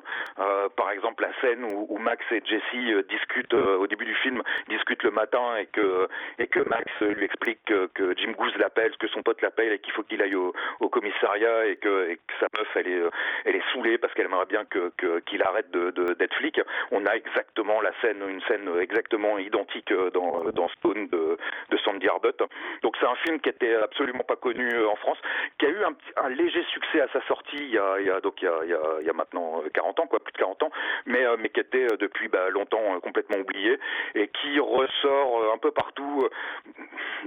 par 0.77 0.91
exemple 0.91 1.25
la 1.25 1.41
scène 1.41 1.65
où, 1.73 1.87
où 1.89 1.99
Max 1.99 2.25
et 2.31 2.43
Jesse 2.45 3.07
discutent 3.09 3.55
au 3.79 3.87
début 3.87 4.05
du 4.05 4.15
film 4.17 4.43
discute 4.69 5.03
le 5.03 5.11
matin 5.11 5.57
et 5.57 5.67
que 5.67 6.61
Max 6.69 6.87
lui 7.01 7.25
explique 7.25 7.65
que, 7.65 8.15
Jim 8.17 8.33
Goose 8.33 8.57
l'appelle, 8.57 8.97
que 8.99 9.09
son 9.09 9.23
pote 9.23 9.41
l'appelle 9.43 9.73
et 9.73 9.79
qu'il 9.79 9.93
faut 9.93 10.03
qu'il 10.03 10.23
aille 10.23 10.35
au, 10.35 10.53
commissariat 10.89 11.67
et 11.67 11.77
que, 11.77 12.17
sa 12.41 12.47
meuf 12.57 12.69
elle 12.77 12.89
est 12.89 13.03
elle 13.45 13.57
est 13.57 13.73
saoulée 13.73 13.99
parce 13.99 14.13
qu'elle 14.15 14.27
aimerait 14.27 14.47
bien 14.47 14.65
que 14.65 14.93
qu'il 15.21 15.43
arrête 15.43 15.71
d'être 15.71 16.35
flic. 16.35 16.61
On 16.91 17.05
a 17.07 17.15
exactement 17.15 17.81
la 17.81 17.93
scène, 18.01 18.23
une 18.29 18.41
scène 18.43 18.69
exactement 18.81 19.39
identique 19.39 19.93
dans 20.13 20.45
dans 20.51 20.69
Stone 20.69 21.09
de 21.09 21.37
de 21.71 21.77
Sandy 21.79 22.09
Arbut. 22.09 22.39
Donc 22.83 22.97
c'est 23.01 23.07
un 23.07 23.17
film 23.17 23.41
qui 23.41 23.49
était 23.49 23.75
absolument 23.75 24.25
pas 24.25 24.37
connu 24.37 24.69
en 24.85 24.97
France, 24.97 25.19
qui 25.59 25.67
a 25.67 25.71
eu 25.71 25.83
un, 25.85 26.29
léger 26.31 26.65
succès 26.73 27.01
à 27.01 27.09
sa 27.13 27.21
sortie 27.27 27.57
il 27.57 27.71
y 27.71 27.79
a, 27.79 28.21
donc 28.21 28.41
il 28.43 29.07
y 29.07 29.11
a, 29.11 29.13
maintenant 29.13 29.63
40 29.75 30.01
ans 30.01 30.07
quoi, 30.07 30.21
plus 30.21 30.33
de 30.33 30.39
40 30.39 30.63
ans, 30.65 30.71
mais 31.07 31.25
mais 31.39 31.49
qui 31.49 31.61
était 31.61 31.87
depuis 31.99 32.29
bah, 32.29 32.49
longtemps 32.51 33.01
complètement 33.01 33.39
oublié 33.39 33.68
et 34.15 34.29
qui 34.29 34.59
ressort 34.59 35.43
euh, 35.43 35.55
un 35.55 35.59
peu 35.59 35.71
partout 35.71 36.25
euh, 36.25 36.29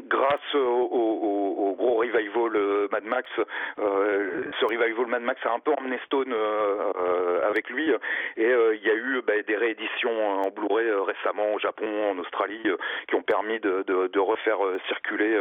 grâce 0.07 0.55
au, 0.55 1.75
gros 1.77 1.95
revival 1.95 2.55
euh, 2.55 2.87
Mad 2.91 3.03
Max. 3.03 3.29
ce 3.77 4.65
revival 4.65 5.07
Mad 5.07 5.21
Max 5.21 5.39
a 5.45 5.53
un 5.53 5.59
peu 5.59 5.71
emmené 5.77 5.99
Stone 6.05 6.33
avec 7.43 7.69
lui 7.69 7.91
et 8.37 8.51
il 8.73 8.83
y 8.83 8.89
a 8.89 8.93
eu 8.93 9.21
bah, 9.25 9.33
des 9.45 9.55
rééditions 9.55 10.41
en 10.41 10.49
Blu-ray 10.49 10.89
récemment 11.05 11.53
au 11.53 11.59
Japon, 11.59 12.11
en 12.11 12.17
Australie, 12.19 12.63
qui 13.07 13.15
ont 13.15 13.23
permis 13.23 13.59
de, 13.59 14.19
refaire 14.19 14.59
circuler 14.87 15.37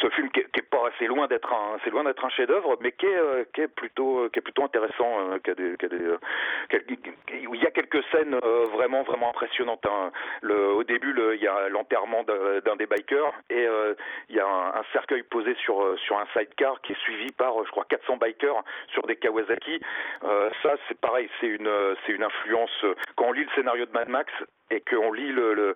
ce 0.00 0.08
film 0.10 0.30
qui 0.30 0.40
est, 0.40 0.70
pas 0.70 0.88
assez 0.88 1.06
loin 1.06 1.26
d'être 1.26 1.52
un, 1.52 1.78
c'est 1.84 1.90
loin 1.90 2.04
d'être 2.04 2.24
un 2.24 2.30
chef-d'œuvre, 2.30 2.76
mais 2.80 2.92
qui 2.92 3.06
est, 3.06 3.68
plutôt, 3.68 4.28
qui 4.30 4.38
est 4.38 4.42
plutôt 4.42 4.64
intéressant, 4.64 5.38
il 5.46 7.62
y 7.62 7.66
a 7.66 7.70
quelques 7.70 8.02
scènes 8.12 8.38
vraiment, 8.72 9.02
vraiment 9.02 9.30
impressionnantes. 9.30 9.86
Hein. 9.86 10.05
Au 10.42 10.84
début, 10.84 11.14
il 11.34 11.42
y 11.42 11.48
a 11.48 11.68
l'enterrement 11.68 12.24
d'un 12.24 12.76
des 12.76 12.86
bikers 12.86 13.32
et 13.50 13.66
euh, 13.66 13.94
il 14.28 14.36
y 14.36 14.40
a 14.40 14.46
un, 14.46 14.82
cercueil 14.92 15.22
posé 15.22 15.54
sur 15.56 15.82
euh, 15.82 15.96
sur 15.96 16.18
un 16.18 16.26
sidecar 16.32 16.80
qui 16.82 16.92
est 16.92 17.00
suivi 17.00 17.32
par, 17.32 17.64
je 17.64 17.70
crois, 17.70 17.84
400 17.88 18.16
bikers 18.16 18.62
sur 18.92 19.02
des 19.06 19.16
Kawasaki. 19.16 19.80
Euh, 20.24 20.50
ça, 20.62 20.74
c'est 20.88 20.98
pareil, 20.98 21.28
c'est 21.40 21.48
une 21.48 21.70
c'est 22.04 22.12
une 22.12 22.22
influence. 22.22 22.84
Quand 23.16 23.26
on 23.26 23.32
lit 23.32 23.44
le 23.44 23.50
scénario 23.54 23.86
de 23.86 23.92
Mad 23.92 24.08
Max 24.08 24.32
et 24.70 24.80
qu'on 24.80 25.12
lit 25.12 25.32
le, 25.32 25.74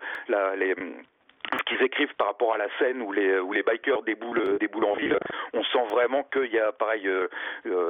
les 0.56 0.74
qu'ils 1.66 1.82
écrivent 1.82 2.14
par 2.14 2.28
rapport 2.28 2.54
à 2.54 2.58
la 2.58 2.68
scène 2.78 3.02
où 3.02 3.12
les 3.12 3.38
où 3.38 3.52
les 3.52 3.62
bikers 3.62 4.02
déboulent 4.02 4.58
déboulent 4.58 4.84
en 4.84 4.94
ville, 4.94 5.18
on 5.52 5.62
sent 5.64 5.84
vraiment 5.90 6.22
qu'il 6.24 6.52
y 6.52 6.58
a 6.58 6.72
pareil 6.72 7.06
euh, 7.06 7.28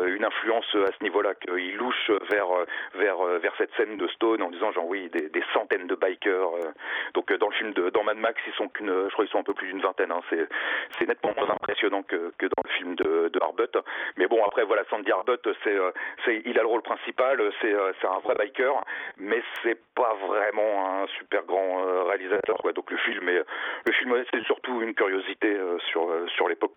une 0.06 0.24
influence 0.24 0.66
à 0.74 0.92
ce 0.98 1.02
niveau-là, 1.02 1.34
qu'ils 1.34 1.76
louchent 1.76 2.10
vers 2.30 2.48
vers 2.94 3.22
vers 3.40 3.52
cette 3.58 3.72
scène 3.76 3.96
de 3.96 4.08
Stone 4.08 4.42
en 4.42 4.50
disant 4.50 4.72
genre 4.72 4.86
oui 4.86 5.10
des, 5.10 5.42
centaines 5.52 5.86
de 5.86 5.94
bikers. 5.94 6.54
Euh. 6.54 6.72
donc 7.14 7.32
dans 7.32 7.48
le 7.48 7.54
film 7.54 7.72
de 7.72 7.90
dans 7.90 8.04
Mad 8.04 8.18
Max 8.18 8.40
ils 8.46 8.52
sont 8.54 8.68
qu'une 8.68 8.88
je 8.88 9.12
crois 9.12 9.24
ils 9.24 9.30
sont 9.30 9.40
un 9.40 9.44
peu 9.44 9.54
plus 9.54 9.68
d'une 9.68 9.80
vingtaine. 9.80 10.12
Hein, 10.12 10.20
c'est 10.30 10.48
c'est 10.98 11.08
nettement 11.08 11.32
moins 11.36 11.50
impressionnant 11.50 12.02
que, 12.02 12.32
que 12.38 12.46
dans 12.46 12.62
le 12.64 12.70
film 12.70 12.94
de, 12.96 13.28
de 13.28 13.40
Harbut. 13.42 13.76
Mais 14.16 14.26
bon 14.26 14.44
après 14.44 14.64
voilà 14.64 14.84
Sandy 14.90 15.10
Harbut 15.10 15.40
c'est 15.64 15.76
c'est 16.24 16.42
il 16.44 16.58
a 16.58 16.62
le 16.62 16.68
rôle 16.68 16.82
principal, 16.82 17.40
c'est 17.60 17.74
c'est 18.00 18.06
un 18.06 18.18
vrai 18.20 18.34
biker, 18.36 18.84
mais 19.18 19.42
c'est 19.62 19.78
pas 19.94 20.14
vraiment 20.26 21.02
un 21.02 21.06
super 21.18 21.42
grand 21.44 22.04
réalisateur 22.04 22.56
quoi. 22.58 22.72
Donc 22.72 22.90
le 22.90 22.96
film 22.98 23.28
est 23.28 23.44
le 23.86 23.92
film 23.92 24.14
c'est 24.32 24.42
surtout 24.44 24.82
une 24.82 24.94
curiosité 24.94 25.48
euh, 25.48 25.78
sur, 25.90 26.08
euh, 26.08 26.26
sur 26.28 26.48
l'époque. 26.48 26.72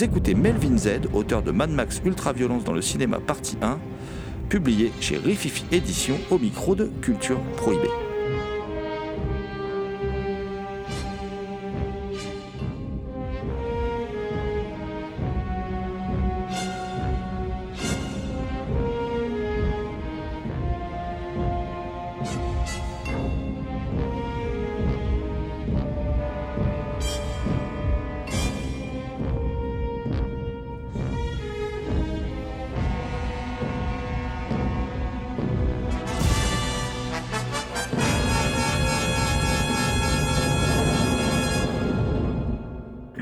Vous 0.00 0.06
écoutez 0.06 0.34
Melvin 0.34 0.78
Z, 0.78 1.10
auteur 1.12 1.42
de 1.42 1.50
Mad 1.50 1.68
Max 1.68 2.00
Ultra-Violence 2.02 2.64
dans 2.64 2.72
le 2.72 2.80
cinéma 2.80 3.20
partie 3.20 3.58
1, 3.60 3.78
publié 4.48 4.92
chez 4.98 5.18
Rififi 5.18 5.62
Édition 5.72 6.18
au 6.30 6.38
micro 6.38 6.74
de 6.74 6.90
Culture 7.02 7.38
Prohibée. 7.58 8.09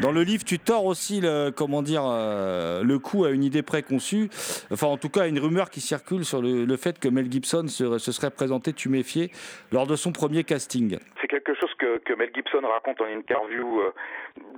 Dans 0.09 0.15
le 0.15 0.23
livre, 0.23 0.43
tu 0.43 0.59
tords 0.59 0.87
aussi 0.87 1.21
le, 1.21 1.51
comment 1.51 1.83
dire, 1.83 2.01
euh, 2.03 2.83
le 2.83 2.99
coup 2.99 3.27
à 3.27 3.31
une 3.31 3.45
idée 3.45 3.61
préconçue, 3.61 4.31
enfin 4.73 4.87
en 4.87 4.97
tout 4.97 5.11
cas 5.11 5.25
à 5.25 5.27
une 5.27 5.39
rumeur 5.39 5.69
qui 5.69 5.83
circule 5.83 6.25
sur 6.25 6.41
le, 6.41 6.77
fait 6.79 6.99
que 6.99 7.09
Mel 7.09 7.31
Gibson 7.31 7.67
se, 7.69 7.99
serait 7.99 8.31
présenté 8.31 8.73
tuméfié 8.73 9.31
lors 9.71 9.87
de 9.87 9.97
son 9.97 10.13
premier 10.13 10.45
casting. 10.45 10.97
C'est 11.21 11.27
quelque 11.29 11.53
chose 11.53 11.69
que, 11.79 12.15
Mel 12.15 12.31
Gibson 12.35 12.63
raconte 12.67 13.03
en 13.03 13.05
interview 13.05 13.81
euh, 13.81 13.93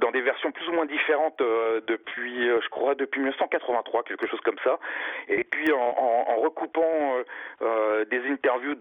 dans 0.00 0.10
des 0.10 0.20
versions 0.20 0.52
plus 0.52 0.68
ou 0.68 0.72
moins 0.72 0.86
différentes 0.86 1.40
euh, 1.40 1.80
depuis, 1.86 2.44
je 2.44 2.68
crois, 2.68 2.94
depuis 2.94 3.20
1983, 3.20 4.04
quelque 4.04 4.26
chose 4.26 4.40
comme 4.40 4.58
ça. 4.64 4.78
Et 5.28 5.44
puis 5.44 5.72
en, 5.72 6.36
recoupant 6.40 7.16
des 8.10 8.26
interviews 8.30 8.74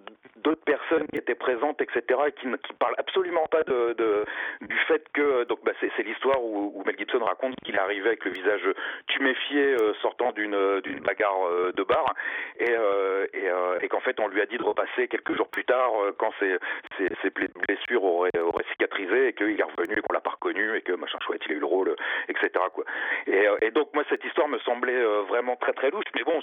d'autres 0.44 0.64
personnes 0.64 1.06
qui 1.08 1.18
étaient 1.18 1.36
présentes, 1.36 1.82
etc., 1.82 2.04
et 2.28 2.32
qui 2.34 2.48
ne 2.48 2.56
parlent 2.80 2.96
absolument 2.98 3.46
pas 3.48 3.64
de, 3.64 4.26
du 4.62 4.78
fait 4.88 5.04
que 5.14 5.44
donc 5.46 5.60
bah, 5.64 5.72
c'est 5.80 6.04
l'histoire 6.04 6.44
où, 6.44 6.84
Mel 6.86 6.98
Gibson 6.98 7.24
raconte 7.24 7.56
qu'il 7.64 7.78
arrivé 7.78 8.08
avec 8.08 8.26
le 8.26 8.32
visage 8.32 8.62
tuméfié 9.08 9.76
euh, 9.82 9.94
sortant 10.02 10.32
d'une 10.32 10.54
euh, 10.54 10.82
d'une 10.82 11.00
bagarre 11.00 11.48
euh, 11.48 11.72
de 11.76 11.84
bar 11.84 12.14
et, 12.60 12.72
et, 13.82 13.88
qu'en 13.88 14.00
fait 14.00 14.20
on 14.20 14.28
lui 14.28 14.42
a 14.42 14.46
dit 14.46 14.58
de 14.58 14.64
repasser 14.64 15.08
quelques 15.08 15.36
jours 15.36 15.48
plus 15.48 15.66
tard 15.66 15.92
quand 16.18 16.32
ses, 16.40 16.58
ses, 16.98 17.30
blessures 17.30 18.04
auraient, 18.04 18.38
auraient 18.40 18.66
cicatrisé 18.72 19.30
et 19.30 19.34
qu'il 19.34 19.60
est 19.60 19.64
revenu 19.64 19.98
et 19.98 20.02
qu'on 20.02 20.14
l'a 20.14 20.20
pas 20.20 20.32
reconnu 20.32 20.76
machin 20.98 21.18
chouette 21.26 21.42
il 21.46 21.54
a 21.54 21.56
eu 21.56 21.60
le 21.60 21.66
rôle 21.66 21.96
etc 22.28 22.50
quoi 22.74 22.86
et, 23.28 23.72
donc 23.72 23.94
moi 23.94 24.04
cette 24.10 24.24
histoire 24.24 24.48
me 24.48 24.60
semblait 24.60 25.04
vraiment 25.28 25.56
très 25.56 25.74
très 25.74 25.90
louche 25.92 26.06
mais 26.16 26.24
bon 26.24 26.40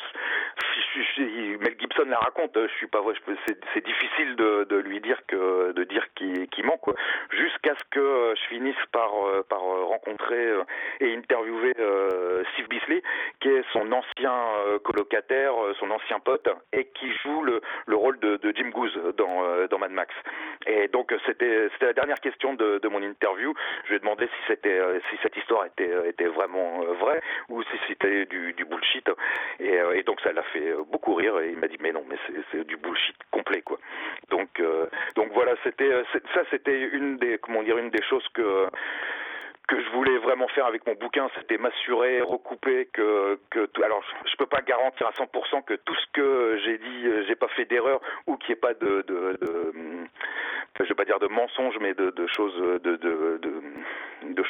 Mel 1.60 1.76
Gibson 1.78 2.04
la 2.08 2.18
raconte 2.18 2.52
je 2.54 2.74
suis 2.76 2.86
pas 2.86 3.02
c'est 3.46 3.84
difficile 3.84 4.36
de, 4.36 4.76
lui 4.76 5.00
dire 5.00 5.20
de 5.30 5.84
dire 5.84 6.06
qu'il 6.14 6.48
qui 6.48 6.62
ment 6.62 6.80
jusqu'à 7.30 7.74
ce 7.74 7.84
que 7.90 8.34
je 8.36 8.48
finisse 8.48 8.76
par 8.90 9.12
rencontrer 9.96 10.46
euh, 10.46 10.64
et 11.00 11.14
interviewer 11.14 11.74
euh, 11.78 12.42
Steve 12.52 12.68
Bisley, 12.68 13.02
qui 13.40 13.48
est 13.48 13.64
son 13.72 13.90
ancien 13.92 14.34
euh, 14.66 14.78
colocataire, 14.78 15.52
son 15.78 15.90
ancien 15.90 16.20
pote, 16.20 16.48
et 16.72 16.86
qui 16.94 17.12
joue 17.22 17.42
le, 17.42 17.60
le 17.86 17.96
rôle 17.96 18.18
de, 18.20 18.38
Jim 18.54 18.70
Goose 18.70 18.96
dans, 19.16 19.78
Mad 19.78 19.90
Max. 19.90 20.14
Et 20.66 20.88
donc 20.88 21.12
c'était 21.26 21.68
c'était 21.72 21.86
la 21.86 21.92
dernière 21.92 22.20
question 22.20 22.54
de, 22.54 22.78
de, 22.78 22.88
mon 22.88 23.02
interview. 23.02 23.54
Je 23.84 23.90
lui 23.90 23.96
ai 23.96 23.98
demandé 23.98 24.25
si 24.26 24.40
c'était 24.48 24.80
si 25.10 25.16
cette 25.22 25.36
histoire 25.36 25.64
était 25.66 25.90
était 26.08 26.26
vraiment 26.26 26.80
vraie 27.00 27.20
ou 27.48 27.62
si 27.62 27.78
c'était 27.88 28.26
du, 28.26 28.54
bullshit. 28.68 29.08
Et, 29.60 30.02
donc 30.04 30.20
ça 30.20 30.32
l'a 30.32 30.42
fait 30.44 30.72
beaucoup 30.90 31.14
rire. 31.14 31.38
Et 31.40 31.50
il 31.50 31.58
m'a 31.58 31.68
dit 31.68 31.78
mais 31.80 31.92
non, 31.92 32.04
mais 32.08 32.16
c'est 32.52 32.66
du 32.66 32.76
bullshit 32.76 33.16
complet 33.30 33.62
quoi. 33.62 33.78
Donc 34.30 34.62
donc 35.14 35.32
voilà, 35.32 35.54
c'était 35.64 35.90
ça 36.34 36.42
c'était 36.50 36.80
une 36.80 37.16
des 37.18 37.38
comment 37.38 37.62
dire 37.62 37.78
une 37.78 37.90
des 37.90 38.02
choses 38.02 38.26
que 38.34 38.68
que 39.66 39.82
je 39.82 39.90
voulais 39.90 40.16
vraiment 40.18 40.48
faire 40.48 40.66
avec 40.66 40.86
mon 40.86 40.94
bouquin, 40.94 41.28
c'était 41.36 41.58
m'assurer, 41.58 42.20
recouper 42.20 42.88
que, 42.92 43.38
que 43.50 43.68
alors 43.82 44.02
je 44.24 44.36
peux 44.36 44.46
pas 44.46 44.62
garantir 44.62 45.08
à 45.08 45.10
100% 45.10 45.64
que 45.64 45.74
tout 45.74 45.94
ce 45.94 46.06
que 46.12 46.58
j'ai 46.64 46.78
dit, 46.78 47.06
euh, 47.06 47.24
j'ai 47.26 47.34
pas 47.34 47.48
fait 47.48 47.64
d'erreur 47.64 48.00
ou 48.26 48.36
qu'il 48.36 48.50
n'y 48.50 48.58
ait 48.58 48.60
pas 48.60 48.74
de, 48.74 49.02
de, 49.02 49.38
de, 49.40 49.72
je 50.78 50.84
vais 50.84 50.94
pas 50.94 51.04
dire 51.04 51.18
de 51.18 51.26
mensonges, 51.26 51.78
mais 51.80 51.94
de, 51.94 52.12
choses, 52.28 52.56
de, 52.82 52.96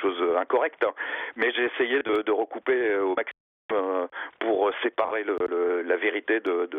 choses 0.01 0.23
incorrectes. 0.39 0.85
Hein. 0.85 0.93
Mais 1.37 1.53
j'ai 1.53 1.65
essayé 1.65 2.03
de, 2.03 2.23
de 2.23 2.33
recouper 2.33 2.97
au 2.99 3.15
maximum 3.15 3.47
euh, 3.73 4.07
pour 4.39 4.71
séparer 4.83 5.25
le, 5.25 5.83
la 5.83 5.97
vérité 5.97 6.39
de, 6.39 6.71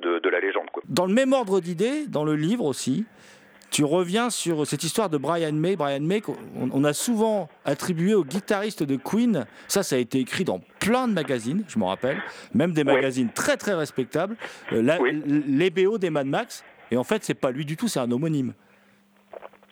de, 0.00 0.18
de, 0.18 0.28
la 0.30 0.40
légende. 0.40 0.70
Quoi. 0.72 0.82
Dans 0.88 1.04
le 1.04 1.12
même 1.12 1.34
ordre 1.34 1.60
d'idée, 1.60 2.06
dans 2.06 2.24
le 2.24 2.34
livre 2.34 2.64
aussi, 2.64 3.04
tu 3.70 3.84
reviens 3.84 4.30
sur 4.30 4.66
cette 4.66 4.82
histoire 4.82 5.10
de 5.10 5.18
Brian 5.18 5.52
May. 5.52 5.76
Brian 5.76 6.00
May, 6.00 6.22
on, 6.56 6.82
a 6.84 6.94
souvent 6.94 7.50
attribué 7.66 8.14
au 8.14 8.24
guitariste 8.24 8.82
de 8.82 8.96
Queen. 8.96 9.46
Ça, 9.68 9.82
ça 9.82 9.96
a 9.96 9.98
été 9.98 10.18
écrit 10.18 10.44
dans 10.44 10.60
plein 10.78 11.08
de 11.08 11.12
magazines, 11.12 11.64
je 11.68 11.78
m'en 11.78 11.88
rappelle, 11.88 12.22
même 12.54 12.72
des 12.72 12.84
magazines 12.84 13.30
très 13.30 13.58
très 13.58 13.74
respectables. 13.74 14.36
Euh, 14.72 14.82
les 15.26 15.68
BO 15.68 15.98
des 15.98 16.08
Mad 16.08 16.26
Max. 16.26 16.64
Et 16.90 16.96
en 16.96 17.04
fait, 17.04 17.22
c'est 17.22 17.34
pas 17.34 17.50
lui 17.50 17.66
du 17.66 17.76
tout, 17.76 17.86
c'est 17.86 18.00
un 18.00 18.10
homonyme. 18.10 18.54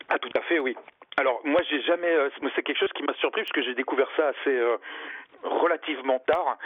Ah, 0.07 0.19
tout 0.19 0.29
à 0.37 0.41
fait, 0.41 0.59
oui. 0.59 0.75
Alors, 1.19 1.41
moi, 1.43 1.61
j'ai 1.69 1.81
jamais. 1.81 2.07
Euh, 2.07 2.29
c'est 2.55 2.63
quelque 2.63 2.79
chose 2.79 2.93
qui 2.95 3.03
m'a 3.03 3.13
surpris 3.15 3.41
parce 3.41 3.51
que 3.51 3.61
j'ai 3.61 3.75
découvert 3.75 4.07
ça 4.15 4.29
assez. 4.29 4.55
Euh, 4.55 4.77
relativement 5.43 6.19
tard 6.19 6.57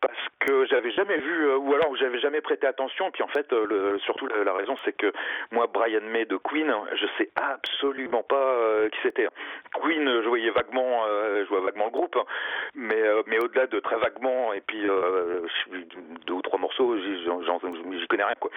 parce 0.00 0.28
que 0.40 0.64
j'avais 0.66 0.92
jamais 0.92 1.18
vu 1.18 1.48
euh, 1.48 1.56
ou 1.56 1.74
alors 1.74 1.94
j'avais 1.96 2.20
jamais 2.20 2.40
prêté 2.40 2.66
attention 2.66 3.10
puis 3.10 3.22
en 3.22 3.28
fait 3.28 3.52
euh, 3.52 3.66
le, 3.66 3.98
surtout 3.98 4.28
la, 4.28 4.52
raison 4.52 4.76
c'est 4.84 4.96
que 4.96 5.12
moi 5.50 5.66
Brian 5.66 6.02
May 6.02 6.24
de 6.24 6.36
Queen 6.36 6.72
je 6.94 7.06
sais 7.18 7.30
absolument 7.34 8.22
pas 8.22 8.36
euh, 8.36 8.88
qui 8.90 8.98
c'était 9.02 9.26
Queen 9.74 10.22
je 10.22 10.28
voyais 10.28 10.50
vaguement 10.50 11.04
je 11.06 11.48
vois 11.48 11.60
vaguement 11.60 11.86
le 11.86 11.90
groupe 11.90 12.16
mais 12.74 13.02
mais 13.26 13.38
au-delà 13.40 13.66
de 13.66 13.80
très 13.80 13.96
vaguement 13.96 14.52
et 14.52 14.60
puis 14.60 14.82
deux 16.26 16.34
ou 16.34 16.42
trois 16.42 16.60
morceaux 16.60 16.96
j'y 16.96 18.06
connais 18.08 18.24
rien 18.24 18.36
quoi 18.38 18.50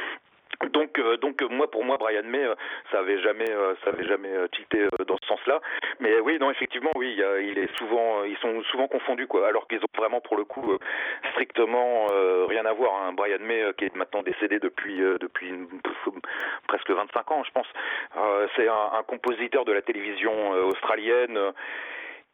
donc, 0.73 0.99
euh, 0.99 1.17
donc 1.17 1.41
moi, 1.49 1.69
pour 1.69 1.83
moi, 1.83 1.97
Brian 1.97 2.23
May, 2.23 2.43
euh, 2.43 2.55
ça 2.91 2.99
avait 2.99 3.19
jamais, 3.21 3.49
euh, 3.49 3.73
ça 3.83 3.91
avait 3.91 4.05
jamais 4.05 4.29
tilté 4.51 4.87
dans 5.07 5.17
ce 5.21 5.27
sens-là. 5.27 5.61
Mais 5.99 6.19
oui, 6.19 6.37
non, 6.39 6.51
effectivement, 6.51 6.91
oui, 6.95 7.19
il, 7.41 7.57
est 7.57 7.75
souvent, 7.77 8.23
ils 8.23 8.37
sont 8.37 8.61
souvent 8.63 8.87
confondus, 8.87 9.27
quoi. 9.27 9.47
Alors 9.47 9.67
qu'ils 9.67 9.79
ont 9.79 9.97
vraiment, 9.97 10.21
pour 10.21 10.37
le 10.37 10.45
coup, 10.45 10.77
strictement 11.31 12.07
rien 12.47 12.65
à 12.65 12.73
voir. 12.73 12.93
Hein. 13.01 13.13
Brian 13.13 13.39
May, 13.39 13.63
qui 13.77 13.85
est 13.85 13.95
maintenant 13.95 14.23
décédé 14.23 14.59
depuis 14.59 14.97
depuis 15.19 15.53
presque 16.67 16.89
25 16.89 17.31
ans, 17.31 17.43
je 17.43 17.51
pense. 17.51 17.67
c'est 18.55 18.67
un, 18.67 18.99
un, 18.99 19.03
compositeur 19.03 19.65
de 19.65 19.71
la 19.71 19.81
télévision 19.81 20.51
australienne 20.67 21.37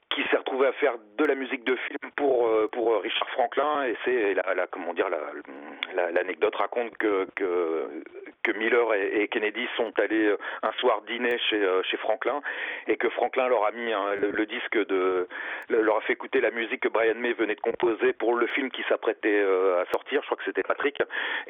qui 0.09 0.23
s'est 0.29 0.37
retrouvé 0.37 0.67
à 0.67 0.71
faire 0.73 0.93
de 1.17 1.25
la 1.25 1.35
musique 1.35 1.63
de 1.63 1.75
film 1.75 2.11
pour 2.15 2.47
euh, 2.47 2.67
pour 2.71 2.93
euh, 2.93 2.97
Richard 2.99 3.29
Franklin 3.29 3.83
et 3.83 3.95
c'est 4.05 4.33
la, 4.33 4.67
comment 4.67 4.93
dire 4.93 5.09
la 5.09 6.11
l'anecdote 6.11 6.55
raconte 6.55 6.97
que 6.97 7.27
que 7.35 8.51
Miller 8.53 8.93
et, 8.93 9.27
Kennedy 9.27 9.67
sont 9.75 9.91
allés 9.99 10.27
euh, 10.27 10.37
un 10.63 10.71
soir 10.73 11.01
dîner 11.01 11.37
chez 11.49 11.61
chez 11.83 11.97
Franklin 11.97 12.41
et 12.87 12.95
que 12.95 13.09
Franklin 13.09 13.47
leur 13.47 13.65
a 13.65 13.71
mis 13.71 13.91
le, 14.21 14.45
disque 14.45 14.77
de 14.87 15.27
leur 15.69 15.97
a 15.97 16.01
fait 16.01 16.13
écouter 16.13 16.39
la 16.39 16.51
musique 16.51 16.81
que 16.81 16.89
Brian 16.89 17.15
May 17.15 17.33
venait 17.33 17.55
de 17.55 17.61
composer 17.61 18.13
pour 18.13 18.35
le 18.35 18.47
film 18.47 18.71
qui 18.71 18.83
s'apprêtait 18.87 19.41
à 19.41 19.85
sortir. 19.91 20.21
Je 20.21 20.27
crois 20.27 20.37
que 20.37 20.45
c'était 20.45 20.63
Patrick. 20.63 21.01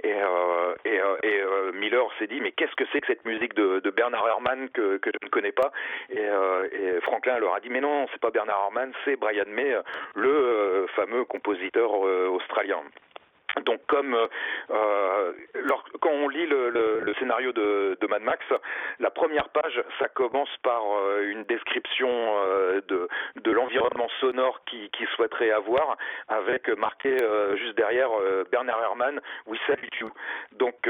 Et 0.03 0.15
et, 0.85 0.99
Miller 1.73 2.07
s'est 2.17 2.27
dit 2.27 2.39
mais 2.41 2.51
qu'est-ce 2.51 2.75
que 2.75 2.85
c'est 2.91 3.01
que 3.01 3.07
cette 3.07 3.25
musique 3.25 3.53
de, 3.53 3.79
de 3.79 3.89
Bernard 3.91 4.27
Herrmann 4.27 4.69
que 4.69 4.97
que 4.97 5.11
je 5.11 5.25
ne 5.25 5.29
connais 5.29 5.51
pas? 5.51 5.71
Et, 6.09 6.21
et 6.21 7.01
Franklin 7.01 7.37
leur 7.39 7.53
a 7.53 7.59
dit 7.59 7.69
mais 7.69 7.81
non 7.81 8.07
c'est 8.11 8.21
pas 8.21 8.31
Bernard 8.31 8.46
C'est 9.03 9.15
Brian 9.17 9.43
May, 9.47 9.75
le 10.15 10.29
euh, 10.29 10.87
fameux 10.95 11.25
compositeur 11.25 11.89
euh, 12.05 12.27
australien. 12.29 12.81
Donc 13.65 13.79
comme 13.87 14.15
euh, 14.69 15.31
quand 16.01 16.09
on 16.11 16.29
lit 16.29 16.45
le, 16.45 17.13
scénario 17.19 17.51
de, 17.51 17.97
Mad 18.07 18.21
Max, 18.21 18.43
la 18.99 19.09
première 19.09 19.49
page, 19.49 19.81
ça 19.99 20.07
commence 20.09 20.49
par 20.63 20.81
une 21.21 21.43
description 21.43 22.09
de, 22.87 23.07
de 23.35 23.51
l'environnement 23.51 24.07
sonore 24.19 24.61
qu'il 24.65 24.89
qui 24.91 25.05
souhaiterait 25.15 25.51
avoir, 25.51 25.97
avec 26.29 26.69
marqué 26.77 27.17
juste 27.55 27.75
derrière 27.75 28.09
Bernard 28.51 28.81
Herrmann, 28.81 29.19
We 29.47 29.59
Salute 29.67 29.95
You. 29.99 30.11
Donc 30.53 30.89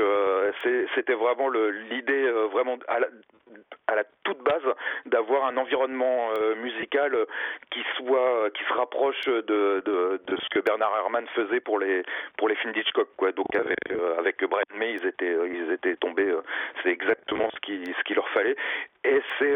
c'était 0.94 1.14
vraiment 1.14 1.50
l'idée 1.50 2.30
vraiment 2.52 2.78
à 2.88 3.96
la, 3.96 4.04
toute 4.24 4.44
base 4.44 4.62
d'avoir 5.06 5.46
un 5.46 5.58
environnement 5.58 6.32
euh, 6.38 6.56
musical 6.56 7.16
qui 7.72 7.82
soit 7.96 8.50
qui 8.52 8.64
se 8.64 8.74
rapproche 8.74 9.26
de, 9.26 9.42
de, 9.86 10.22
de, 10.26 10.36
ce 10.36 10.50
que 10.50 10.60
Bernard 10.60 10.94
Herrmann 10.98 11.26
faisait 11.34 11.62
pour 11.62 11.80
les 11.80 12.04
pour 12.38 12.50
les 12.50 12.57
films 12.62 12.74
d'Hitchcock 12.74 13.10
quoi. 13.18 13.32
Donc 13.32 13.54
avec 13.56 13.78
euh, 13.92 14.18
avec 14.20 14.44
Brian 14.44 14.64
May 14.76 14.94
ils 14.94 15.06
étaient 15.06 15.36
ils 15.48 15.72
étaient 15.72 15.96
tombés 15.98 16.30
euh, 16.30 16.42
c'est 16.84 16.90
exactement 16.90 17.50
ce 17.54 17.60
qui 17.62 17.84
ce 17.98 18.04
qu'il 18.04 18.16
leur 18.16 18.30
fallait. 18.30 18.56
Et 19.04 19.22
c'est 19.40 19.56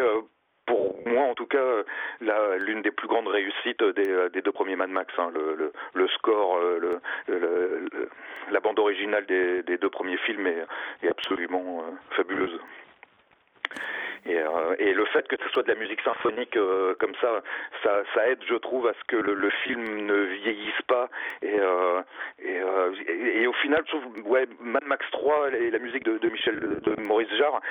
pour 0.66 0.96
moi 1.06 1.24
en 1.24 1.34
tout 1.34 1.48
cas 1.48 1.84
l'une 2.22 2.82
des 2.82 2.92
plus 2.92 3.08
grandes 3.08 3.28
réussites 3.28 3.84
des, 3.84 4.30
des 4.30 4.42
deux 4.42 4.52
premiers 4.52 4.76
Mad 4.76 4.90
Max 4.90 5.14
hein, 5.18 5.32
le, 5.34 5.56
le, 5.56 5.74
le, 5.94 6.08
score 6.10 6.60
le, 6.60 7.02
la 8.52 8.60
bande 8.60 8.80
originale 8.80 9.26
des, 9.26 9.64
des 9.64 9.78
deux 9.78 9.90
premiers 9.90 10.18
films 10.18 10.48
est, 10.48 10.66
est 11.04 11.10
absolument 11.10 11.84
fabuleuse 12.12 12.60
et, 14.26 14.38
euh, 14.38 14.76
et, 14.78 14.94
le 14.94 15.06
fait 15.06 15.28
que 15.28 15.36
ce 15.42 15.50
soit 15.50 15.64
de 15.64 15.70
la 15.70 15.80
musique 15.80 16.02
symphonique 16.02 16.56
euh, 16.56 16.94
comme 17.00 17.14
ça, 17.20 17.42
ça, 17.84 18.28
aide, 18.28 18.40
je 18.48 18.56
trouve, 18.56 18.88
à 18.88 18.94
ce 18.94 19.04
que 19.08 19.16
le, 19.16 19.50
film 19.64 20.06
ne 20.06 20.14
vieillisse 20.14 20.82
pas. 20.88 21.10
Et, 21.42 21.60
euh, 21.60 22.02
et, 22.40 23.48
au 23.48 23.54
final, 23.54 23.84
je 23.86 23.98
trouve, 23.98 24.32
ouais, 24.32 24.48
Mad 24.60 24.84
Max 24.86 25.06
3 25.12 25.52
et 25.54 25.72
la 25.72 25.80
musique 25.80 26.04
de, 26.04 26.30
Michel, 26.30 26.60
de 26.60 27.02
Maurice 27.02 27.34
Jarre, 27.36 27.62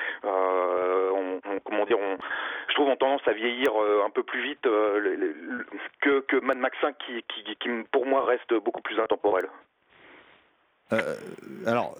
comment 1.65 1.85
dire, 1.87 1.99
je 2.69 2.75
trouve, 2.75 2.89
ont 2.89 2.97
tendance 2.97 3.27
à 3.27 3.33
vieillir 3.33 3.71
un 4.05 4.11
peu 4.11 4.25
plus 4.25 4.43
vite 4.43 4.67
que, 6.01 6.41
Mad 6.41 6.59
Max 6.59 6.77
5, 6.81 6.97
qui, 6.99 7.23
qui, 7.29 7.57
qui, 7.57 7.69
pour 7.93 8.07
moi, 8.07 8.25
reste 8.25 8.53
beaucoup 8.55 8.83
plus 8.83 8.99
intemporel. 8.99 9.49
alors, 11.67 11.97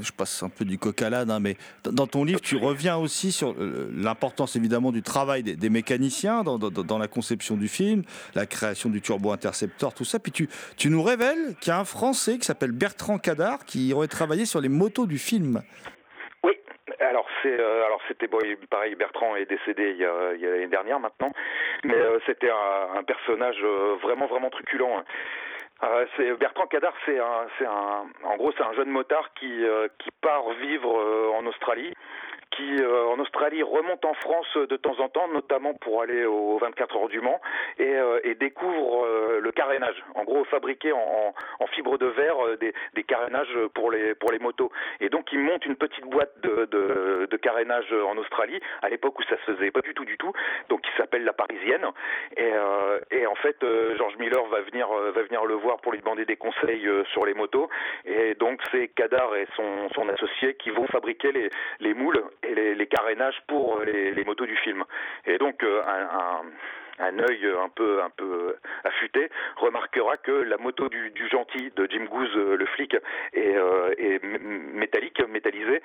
je 0.00 0.12
passe 0.12 0.42
un 0.42 0.48
peu 0.48 0.64
du 0.64 0.78
coq 0.78 1.00
à 1.02 1.10
l'âne, 1.10 1.30
hein, 1.30 1.40
mais 1.40 1.56
dans 1.84 2.06
ton 2.06 2.24
livre, 2.24 2.40
tu 2.40 2.56
reviens 2.56 2.96
aussi 2.96 3.32
sur 3.32 3.50
euh, 3.50 3.90
l'importance 3.94 4.56
évidemment 4.56 4.92
du 4.92 5.02
travail 5.02 5.42
des, 5.42 5.70
mécaniciens 5.70 6.42
dans, 6.42 6.98
la 6.98 7.08
conception 7.08 7.56
du 7.56 7.68
film, 7.68 8.02
la 8.34 8.46
création 8.46 8.90
du 8.90 9.00
turbo-interceptor, 9.00 9.94
tout 9.94 10.04
ça. 10.04 10.18
Puis 10.18 10.32
tu, 10.32 10.90
nous 10.90 11.02
révèles 11.02 11.56
qu'il 11.60 11.70
y 11.70 11.74
a 11.74 11.78
un 11.78 11.84
Français 11.84 12.38
qui 12.38 12.44
s'appelle 12.44 12.72
Bertrand 12.72 13.18
Cadar 13.18 13.64
qui 13.64 13.92
aurait 13.92 14.08
travaillé 14.08 14.46
sur 14.46 14.60
les 14.60 14.68
motos 14.68 15.06
du 15.06 15.18
film. 15.18 15.62
Oui, 16.42 16.52
alors 17.00 17.26
c'est 17.42 17.58
euh, 17.58 17.86
alors 17.86 18.00
c'était 18.08 18.28
pareil 18.70 18.94
Bertrand 18.94 19.36
est 19.36 19.46
décédé 19.46 19.92
il 19.92 19.98
y 19.98 20.04
a, 20.04 20.50
l'année 20.50 20.68
dernière 20.68 21.00
maintenant 21.00 21.32
mais 21.84 21.94
c'était 22.26 22.50
un, 22.50 22.98
un, 22.98 23.02
personnage 23.02 23.60
vraiment 24.02 24.26
vraiment 24.26 24.50
truculent 24.50 24.96
hein. 24.96 25.04
Euh, 25.82 26.06
c'est 26.16 26.32
Bertrand 26.38 26.66
Cadar, 26.66 26.94
c'est 27.04 27.18
un, 27.18 27.46
c'est 27.58 27.66
un, 27.66 28.06
en 28.24 28.36
gros, 28.36 28.52
c'est 28.56 28.62
un 28.62 28.72
jeune 28.74 28.90
motard 28.90 29.30
qui, 29.34 29.64
euh, 29.64 29.88
qui 29.98 30.10
part 30.20 30.48
vivre 30.60 30.98
euh, 30.98 31.32
en 31.36 31.44
Australie 31.46 31.92
qui 32.56 32.80
euh, 32.80 33.06
en 33.06 33.18
Australie 33.18 33.62
remonte 33.62 34.04
en 34.04 34.14
France 34.14 34.56
de 34.56 34.76
temps 34.76 34.98
en 35.00 35.08
temps, 35.08 35.28
notamment 35.28 35.74
pour 35.74 36.02
aller 36.02 36.24
aux 36.24 36.58
24 36.58 36.96
heures 36.96 37.08
du 37.08 37.20
Mans, 37.20 37.40
et, 37.78 37.94
euh, 37.94 38.20
et 38.24 38.34
découvre 38.34 39.04
euh, 39.04 39.40
le 39.40 39.52
carénage. 39.52 40.02
En 40.14 40.24
gros, 40.24 40.44
fabriquer 40.44 40.92
en, 40.92 41.34
en, 41.60 41.66
fibre 41.68 41.98
de 41.98 42.06
verre 42.06 42.56
des, 42.60 42.72
des, 42.94 43.02
carénages 43.02 43.56
pour 43.74 43.90
les 43.90 44.14
pour 44.14 44.30
les 44.30 44.38
motos. 44.38 44.70
Et 45.00 45.08
donc, 45.08 45.32
il 45.32 45.40
monte 45.40 45.66
une 45.66 45.76
petite 45.76 46.04
boîte 46.04 46.32
de, 46.42 46.66
de, 46.66 47.26
de 47.30 47.36
carénage 47.36 47.92
en 47.92 48.16
Australie, 48.16 48.60
à 48.82 48.88
l'époque 48.88 49.18
où 49.18 49.22
ça 49.24 49.36
se 49.44 49.52
faisait 49.52 49.70
pas 49.70 49.80
du 49.80 49.94
tout 49.94 50.04
du 50.04 50.16
tout, 50.16 50.32
donc 50.68 50.82
qui 50.82 50.90
s'appelle 50.96 51.24
la 51.24 51.32
Parisienne. 51.32 51.86
Et, 52.36 52.52
et 53.10 53.26
en 53.26 53.34
fait, 53.34 53.56
George 53.96 54.16
Miller 54.18 54.44
va 54.46 54.60
venir 54.60 54.88
va 54.88 55.22
venir 55.22 55.44
le 55.44 55.54
voir 55.54 55.78
pour 55.78 55.92
lui 55.92 56.00
demander 56.00 56.24
des 56.24 56.36
conseils 56.36 56.88
sur 57.12 57.26
les 57.26 57.34
motos. 57.34 57.68
Et 58.04 58.34
donc, 58.34 58.60
c'est 58.70 58.88
Kadar 58.88 59.34
et 59.36 59.46
son, 59.56 59.88
son 59.94 60.08
associé 60.08 60.54
qui 60.54 60.70
vont 60.70 60.86
fabriquer 60.86 61.32
les, 61.32 61.50
les 61.80 61.94
moules 61.94 62.22
les, 62.54 62.86
carénages 62.86 63.40
pour 63.46 63.80
les, 63.80 64.24
motos 64.24 64.46
du 64.46 64.56
film. 64.56 64.84
Et 65.26 65.38
donc 65.38 65.62
euh, 65.62 65.82
un, 65.86 66.42
un 66.98 67.18
œil 67.18 67.46
un 67.46 67.68
peu 67.68 68.02
un 68.02 68.10
peu 68.10 68.56
affûté 68.84 69.30
remarquera 69.56 70.16
que 70.16 70.30
la 70.30 70.56
moto 70.58 70.88
du, 70.88 71.12
gentil 71.30 71.72
de 71.76 71.86
Jim 71.90 72.04
Goose 72.04 72.36
le 72.36 72.66
flic 72.66 72.96
est, 73.32 73.56
euh, 73.56 73.94
est 73.98 74.22
métallique 74.22 75.20
métallisée 75.28 75.82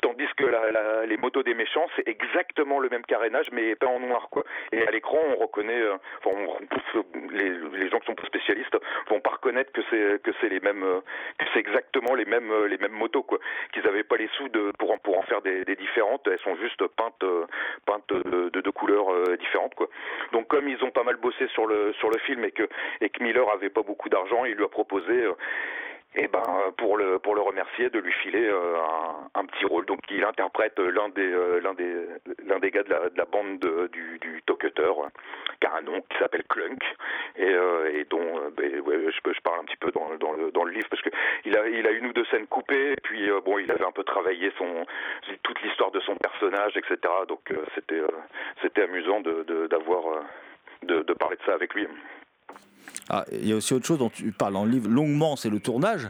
Tandis 0.00 0.28
que 0.36 0.44
la, 0.44 1.06
les 1.06 1.16
motos 1.16 1.42
des 1.42 1.54
méchants, 1.54 1.86
c'est 1.96 2.06
exactement 2.06 2.78
le 2.78 2.88
même 2.88 3.04
carénage, 3.04 3.50
mais 3.52 3.74
pas 3.74 3.86
en 3.86 3.98
noir, 3.98 4.28
quoi. 4.30 4.44
Et 4.72 4.86
à 4.86 4.90
l'écran, 4.90 5.18
on 5.28 5.36
reconnaît, 5.36 5.80
euh, 5.80 5.96
enfin, 6.22 6.36
les, 7.32 7.50
les, 7.50 7.88
gens 7.88 7.98
qui 7.98 8.06
sont 8.06 8.14
pas 8.14 8.26
spécialistes 8.26 8.76
vont 9.08 9.20
pas 9.20 9.30
reconnaître 9.30 9.72
que 9.72 9.80
c'est 9.90 10.48
les 10.48 10.60
mêmes, 10.60 10.84
euh, 10.84 11.00
que 11.38 11.46
c'est 11.52 11.58
exactement 11.58 12.14
les 12.14 12.24
mêmes 12.24 12.50
euh, 12.52 12.68
les 12.68 12.78
mêmes 12.78 12.92
motos, 12.92 13.24
quoi. 13.24 13.38
Qu'ils 13.72 13.86
avaient 13.88 14.04
pas 14.04 14.16
les 14.16 14.28
sous 14.36 14.48
de 14.48 14.72
pour 14.78 14.92
en, 14.92 14.98
pour 14.98 15.18
en 15.18 15.22
faire 15.22 15.42
des, 15.42 15.64
des 15.64 15.74
différentes, 15.74 16.26
elles 16.28 16.38
sont 16.40 16.56
juste 16.56 16.86
peintes 16.96 17.24
peintes 17.84 18.08
de, 18.08 18.50
de, 18.50 18.70
couleurs 18.70 19.08
différentes, 19.38 19.74
quoi. 19.74 19.88
Donc 20.32 20.46
comme 20.48 20.68
ils 20.68 20.82
ont 20.84 20.90
pas 20.90 21.02
mal 21.02 21.16
bossé 21.16 21.48
sur 21.48 21.66
le 21.66 21.92
sur 21.94 22.10
le 22.10 22.18
film 22.18 22.44
et 22.44 22.52
que 22.52 22.68
et 23.00 23.10
que 23.10 23.22
Miller 23.22 23.50
avait 23.50 23.70
pas 23.70 23.82
beaucoup 23.82 24.08
d'argent, 24.08 24.44
il 24.44 24.54
lui 24.54 24.64
a 24.64 24.68
proposé 24.68 25.24
et 26.14 26.24
eh 26.24 26.28
ben 26.28 26.42
pour 26.78 26.96
le 26.96 27.18
pour 27.18 27.34
le 27.34 27.42
remercier 27.42 27.90
de 27.90 27.98
lui 27.98 28.12
filer 28.12 28.46
euh, 28.46 28.76
un, 29.34 29.40
un, 29.40 29.44
petit 29.44 29.66
rôle. 29.66 29.84
Donc 29.84 30.00
il 30.10 30.24
interprète 30.24 30.78
l'un 30.78 31.10
des 31.10 31.30
euh, 31.30 31.60
l'un 31.60 31.74
des 31.74 31.94
l'un 32.46 32.58
des 32.58 32.70
gars 32.70 32.82
de 32.82 32.88
la, 32.88 33.10
de 33.10 33.18
la 33.18 33.26
bande 33.26 33.58
de, 33.58 33.88
du 33.92 34.18
du 34.18 34.42
Tocutter, 34.46 34.90
qui 35.60 35.66
a 35.66 35.74
un 35.76 35.82
nom 35.82 36.00
qui 36.00 36.18
s'appelle 36.18 36.44
Clunk 36.48 36.82
et, 37.36 37.44
euh, 37.44 37.92
et 37.92 38.04
dont 38.04 38.40
ben, 38.56 38.82
je, 38.86 39.32
je 39.32 39.40
parle 39.42 39.60
un 39.60 39.64
petit 39.64 39.76
peu 39.76 39.90
dans, 39.90 40.16
dans 40.16 40.32
le 40.32 40.50
dans 40.50 40.64
le 40.64 40.72
livre 40.72 40.88
parce 40.88 41.02
que 41.02 41.10
il 41.44 41.54
a 41.58 41.68
il 41.68 41.86
a 41.86 41.90
une 41.90 42.06
ou 42.06 42.12
deux 42.14 42.24
scènes 42.30 42.46
coupées 42.46 42.92
et 42.92 43.00
puis 43.02 43.28
bon 43.44 43.58
il 43.58 43.70
avait 43.70 43.84
un 43.84 43.92
peu 43.92 44.02
travaillé 44.02 44.50
son 44.56 44.86
toute 45.42 45.60
l'histoire 45.60 45.90
de 45.90 46.00
son 46.00 46.16
personnage 46.16 46.74
etc. 46.78 46.96
Donc 47.28 47.52
c'était 47.74 48.00
c'était 48.62 48.82
amusant 48.82 49.20
de 49.20 49.66
d'avoir 49.66 50.24
de, 50.82 51.02
de 51.02 51.12
parler 51.12 51.36
de 51.36 51.42
ça 51.44 51.52
avec 51.52 51.74
lui. 51.74 51.86
Ah, 53.08 53.24
il 53.32 53.48
y 53.48 53.52
a 53.52 53.56
aussi 53.56 53.74
autre 53.74 53.86
chose 53.86 53.98
dont 53.98 54.10
tu 54.10 54.32
parles 54.32 54.52
dans 54.52 54.64
le 54.64 54.70
livre 54.70 54.88
longuement, 54.88 55.36
c'est 55.36 55.50
le 55.50 55.60
tournage. 55.60 56.08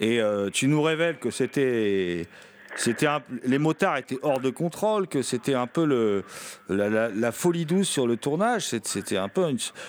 Et 0.00 0.20
euh, 0.20 0.50
tu 0.50 0.66
nous 0.68 0.82
révèles 0.82 1.18
que 1.18 1.30
c'était. 1.30 2.26
C'était 2.76 3.08
les 3.42 3.58
motards 3.58 3.96
étaient 3.96 4.18
hors 4.22 4.38
de 4.38 4.48
contrôle, 4.48 5.08
que 5.08 5.22
c'était 5.22 5.54
un 5.54 5.66
peu 5.66 5.84
le, 5.84 6.24
la, 6.68 7.32
folie 7.32 7.66
douce 7.66 7.88
sur 7.88 8.06
le 8.06 8.16
tournage. 8.16 8.68
C'était 8.68 9.16
un 9.16 9.28
peu. 9.28 9.44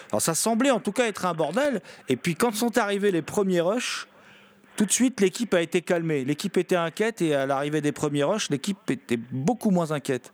Alors 0.10 0.22
ça 0.22 0.34
semblait 0.34 0.72
en 0.72 0.80
tout 0.80 0.92
cas 0.92 1.06
être 1.06 1.28
un 1.28 1.34
bordel. 1.34 1.82
Et 2.10 2.16
puis 2.16 2.34
quand 2.34 2.54
sont 2.56 2.80
arrivés 2.80 3.12
les 3.12 3.22
premiers 3.22 3.62
rushs, 3.62 4.08
tout 4.78 4.86
de 4.86 4.92
suite 4.92 5.22
l'équipe 5.22 5.54
a 5.54 5.62
été 5.62 5.84
calmée. 5.84 6.26
L'équipe 6.26 6.58
était 6.58 6.76
inquiète 6.76 7.22
et 7.22 7.36
à 7.36 7.46
l'arrivée 7.46 7.82
des 7.82 7.92
premiers 7.92 8.24
rushs, 8.24 8.50
l'équipe 8.50 8.90
était 8.90 9.20
beaucoup 9.32 9.70
moins 9.70 9.92
inquiète. 9.92 10.34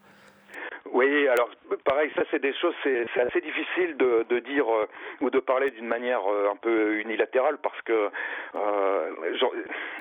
Oui, 0.93 1.27
alors 1.27 1.49
pareil, 1.84 2.11
ça 2.15 2.24
c'est 2.32 2.41
des 2.41 2.53
choses, 2.53 2.74
c'est 2.84 3.20
assez 3.20 3.41
difficile 3.41 3.97
de, 3.97 4.39
dire 4.39 4.72
euh, 4.72 4.88
ou 5.22 5.30
de 5.30 5.39
parler 5.39 5.72
d'une 5.72 5.88
manière 5.88 6.22
euh, 6.32 6.51
un 6.51 6.55
peu 6.55 6.95
unilatérale 6.99 7.57
parce 7.61 7.82
que 7.82 8.09
euh, 8.55 9.11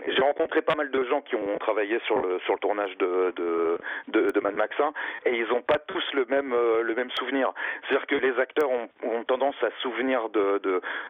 j'ai 0.06 0.22
rencontré 0.22 0.62
pas 0.62 0.74
mal 0.74 0.90
de 0.90 1.04
gens 1.04 1.20
qui 1.22 1.34
ont 1.34 1.58
travaillé 1.58 1.98
sur 2.06 2.18
le 2.20 2.38
sur 2.40 2.54
le 2.54 2.58
tournage 2.60 2.96
de 2.98 3.32
de, 3.36 4.30
de, 4.30 4.40
Mad 4.40 4.54
Max 4.54 4.78
1 4.78 4.92
et 5.26 5.36
ils 5.36 5.48
n'ont 5.48 5.62
pas 5.62 5.78
tous 5.78 6.04
le 6.12 6.24
même 6.26 6.54
le 6.54 6.94
même 6.94 7.10
souvenir. 7.18 7.52
C'est-à-dire 7.82 8.06
que 8.06 8.16
les 8.16 8.38
acteurs 8.38 8.70
ont, 8.70 9.24
tendance 9.24 9.56
à 9.62 9.70
souvenir 9.82 10.28
de 10.28 10.60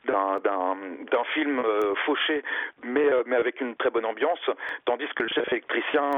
d'un 0.06 0.40
d'un 0.40 1.24
film 1.34 1.62
fauché 2.04 2.42
mais 2.82 3.08
mais 3.26 3.36
avec 3.36 3.60
une 3.60 3.76
très 3.76 3.90
bonne 3.90 4.06
ambiance, 4.06 4.40
tandis 4.84 5.06
que 5.14 5.24
le 5.24 5.28
chef 5.28 5.50
électricien 5.52 6.10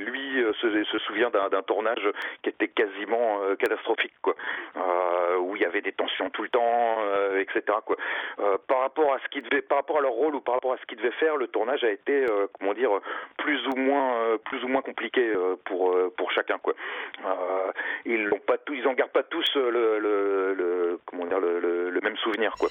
lui 0.00 0.44
se, 0.60 0.84
se 0.84 0.98
souvient 1.00 1.30
d'un 1.30 1.62
tournage 1.62 2.08
qui 2.42 2.48
était 2.50 2.68
quasi 2.68 2.88
quasiment 2.98 3.40
catastrophique, 3.68 4.14
quoi, 4.22 4.34
euh, 4.76 5.38
où 5.38 5.56
il 5.56 5.62
y 5.62 5.64
avait 5.64 5.80
des 5.80 5.92
tensions 5.92 6.30
tout 6.30 6.42
le 6.42 6.48
temps, 6.48 6.96
euh, 7.00 7.40
etc. 7.40 7.78
Quoi. 7.84 7.96
par 8.66 8.80
rapport 8.80 9.12
à 9.12 9.18
ce 9.20 9.28
qui 9.28 9.42
devait, 9.42 9.62
par 9.62 9.78
rapport 9.78 9.98
à 9.98 10.00
leur 10.00 10.12
rôle 10.12 10.34
ou 10.34 10.40
par 10.40 10.54
rapport 10.54 10.72
à 10.72 10.76
ce 10.78 10.86
qu'ils 10.86 10.98
devaient 10.98 11.10
faire, 11.12 11.36
le 11.36 11.48
tournage 11.48 11.84
a 11.84 11.90
été, 11.90 12.26
comment 12.58 12.74
dire, 12.74 12.90
plus 13.38 13.66
ou 13.68 13.76
moins, 13.76 14.38
plus 14.44 14.62
ou 14.64 14.68
moins 14.68 14.82
compliqué 14.82 15.32
pour 15.64 15.94
pour 16.16 16.30
chacun, 16.32 16.58
quoi. 16.58 16.74
ils 18.04 18.24
l'ont 18.24 18.40
pas 18.40 18.58
tous, 18.58 18.74
ils 18.74 18.86
en 18.86 18.94
gardent 18.94 19.12
pas 19.12 19.22
tous 19.22 19.56
le, 19.56 19.98
le, 19.98 20.54
le 20.54 21.00
comment 21.06 21.26
dire, 21.26 21.40
le, 21.40 21.90
le 21.90 22.00
même 22.00 22.16
souvenir, 22.16 22.52
quoi. 22.58 22.68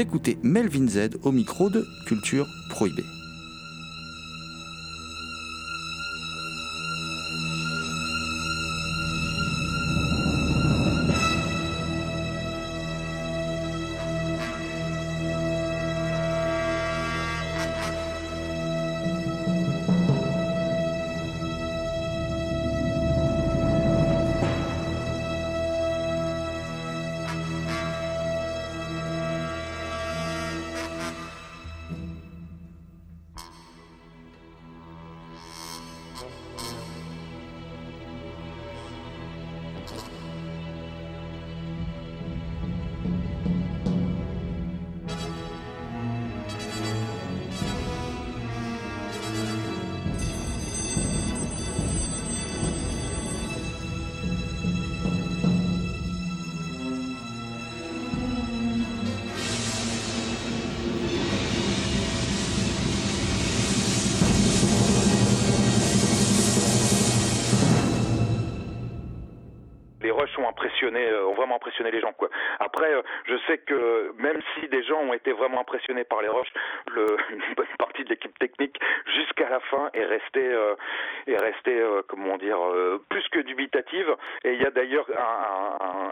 Écoutez 0.00 0.38
Melvin 0.42 0.86
Z 0.86 1.18
au 1.24 1.32
micro 1.32 1.70
de 1.70 1.84
Culture 2.06 2.46
Prohibée. 2.70 3.17
une 77.32 77.54
bonne 77.54 77.66
partie 77.78 78.04
de 78.04 78.10
l'équipe 78.10 78.36
technique 78.38 78.78
jusqu'à 79.14 79.47
la 79.58 79.60
fin 79.70 79.90
est 79.92 80.04
restée 80.04 80.50
est 81.26 81.36
restée 81.36 81.82
comment 82.06 82.36
dire 82.36 82.58
plus 83.08 83.26
que 83.28 83.40
dubitative. 83.40 84.14
Et 84.44 84.52
il 84.52 84.62
y 84.62 84.66
a 84.66 84.70
d'ailleurs 84.70 85.06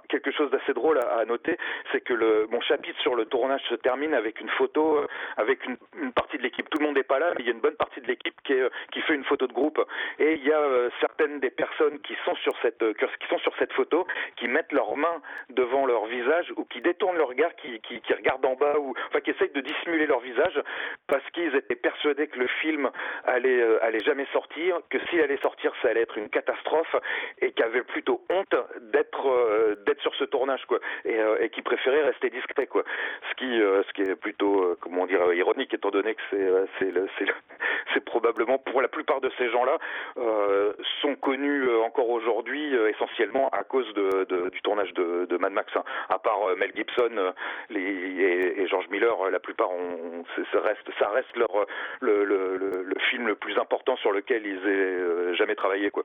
quelque 0.09 0.31
chose 0.33 0.51
d'assez 0.51 0.73
drôle 0.73 0.99
à, 0.99 1.25
noter, 1.25 1.57
c'est 1.93 2.01
que 2.01 2.13
le, 2.13 2.47
mon 2.51 2.61
chapitre 2.61 3.01
sur 3.01 3.15
le 3.15 3.25
tournage 3.27 3.63
se 3.69 3.75
termine 3.75 4.15
avec 4.15 4.41
une 4.41 4.49
photo 4.51 5.01
avec 5.37 5.65
une, 5.65 5.77
partie 6.13 6.39
de 6.39 6.43
l'équipe. 6.43 6.69
Tout 6.71 6.79
le 6.79 6.87
monde 6.87 6.97
n'est 6.97 7.03
pas 7.03 7.19
là, 7.19 7.33
mais 7.37 7.45
il 7.45 7.47
y 7.47 7.51
a 7.51 7.53
une 7.53 7.61
bonne 7.61 7.77
partie 7.77 8.01
de 8.01 8.07
l'équipe 8.07 8.35
qui, 8.45 8.55
qui 8.93 9.01
fait 9.03 9.15
une 9.15 9.25
photo 9.25 9.47
de 9.47 9.53
groupe. 9.53 9.81
Et 10.19 10.35
il 10.35 10.45
y 10.45 10.53
a 10.53 10.63
certaines 11.01 11.41
des 11.41 11.51
personnes 11.51 12.01
qui 12.01 12.17
sont 12.25 12.35
sur 12.37 12.55
cette 12.63 12.85
qui 12.99 13.27
sont 13.29 13.39
sur 13.39 13.55
cette 13.59 13.73
photo 13.73 14.07
qui 14.37 14.49
mettent 14.49 14.73
leurs 14.73 14.97
mains 14.97 15.21
devant 15.51 15.87
leur 15.87 16.07
visage 16.07 16.53
ou 16.57 16.65
qui 16.65 16.81
détournent 16.81 17.17
leur 17.17 17.29
regard, 17.29 17.55
qui, 17.57 17.81
qui, 17.81 18.01
qui 18.01 18.13
regardent 18.13 18.47
en 18.47 18.55
bas 18.55 18.79
ou 18.79 18.95
enfin 19.09 19.21
qui 19.21 19.31
essayent 19.31 19.51
de 19.51 19.61
dissimuler 19.61 20.07
leur 20.07 20.21
visage 20.21 20.61
parce 21.07 21.29
qu'ils 21.31 21.55
étaient 21.55 21.77
persuadés 21.77 22.27
que 22.29 22.39
le 22.39 22.47
film 22.61 22.91
allait 23.37 23.63
allait 23.81 24.05
jamais 24.05 24.27
sortir, 24.33 24.81
que 24.91 24.99
s'il 25.07 25.21
allait 25.21 25.39
sortir, 25.39 25.73
ça 25.83 25.89
allait 25.89 26.03
être 26.03 26.19
une 26.19 26.29
catastrophe 26.29 26.97
et 27.41 27.53
qui 27.53 27.63
avaient 27.63 27.83
plutôt 27.83 28.23
honte 28.31 28.55
d'être 28.93 29.77
d'être 29.87 30.01
sur 30.03 30.15
ce 30.17 30.25
tournage 30.25 30.65
quoi 30.67 30.79
et, 31.05 31.19
et 31.41 31.49
qui 31.51 31.63
préféraient 31.63 32.05
rester 32.05 32.31
discret 32.31 32.67
quoi. 32.67 32.83
Ce 33.31 33.35
qui 33.37 33.47
ce 33.47 33.93
qui 33.93 34.03
est 34.03 34.17
plutôt 34.17 34.77
comment 34.81 35.07
dire 35.07 35.33
ironique 35.33 35.73
étant 35.75 35.91
donné 35.91 36.15
que 36.15 36.23
c'est 36.31 36.87
c'est 37.95 38.05
probablement 38.05 38.59
pour 38.59 38.83
la 38.83 38.89
plupart 38.89 39.21
de 39.21 39.31
ces 39.39 39.51
gens-là 39.51 39.79
euh, 40.19 40.73
sont 41.01 41.15
connus 41.17 41.69
euh, 41.69 41.83
encore 41.83 42.11
aujourd'hui 42.11 42.75
euh, 42.75 42.91
essentiellement 42.91 43.49
à 43.51 43.65
cause 43.65 43.93
de, 43.95 44.49
du 44.51 44.61
tournage 44.63 44.93
de, 44.95 45.37
Mad 45.39 45.53
Max. 45.53 45.71
Hein. 45.77 45.85
À 46.09 46.19
part 46.19 46.57
Mel 46.57 46.73
Gibson 46.75 47.33
et, 47.71 47.77
et, 47.77 48.67
George 48.69 48.89
Miller, 48.91 49.31
la 49.31 49.39
plupart 49.39 49.71
ont, 49.71 50.25
ça 50.53 50.61
reste, 50.61 50.89
ça 50.99 51.09
reste 51.11 51.37
leur 51.37 51.67
le, 52.01 52.25
le, 52.25 52.57
le, 52.57 52.83
le, 52.83 53.01
film 53.11 53.16
le 53.25 53.37
plus 53.37 53.57
important 53.59 53.97
sur 53.97 54.13
lequel 54.13 54.45
ils 54.45 54.69
aient 54.69 55.35
jamais 55.37 55.55
travaillé 55.55 55.91
quoi. 55.91 56.05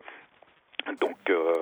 Donc, 1.00 1.18
euh, 1.30 1.54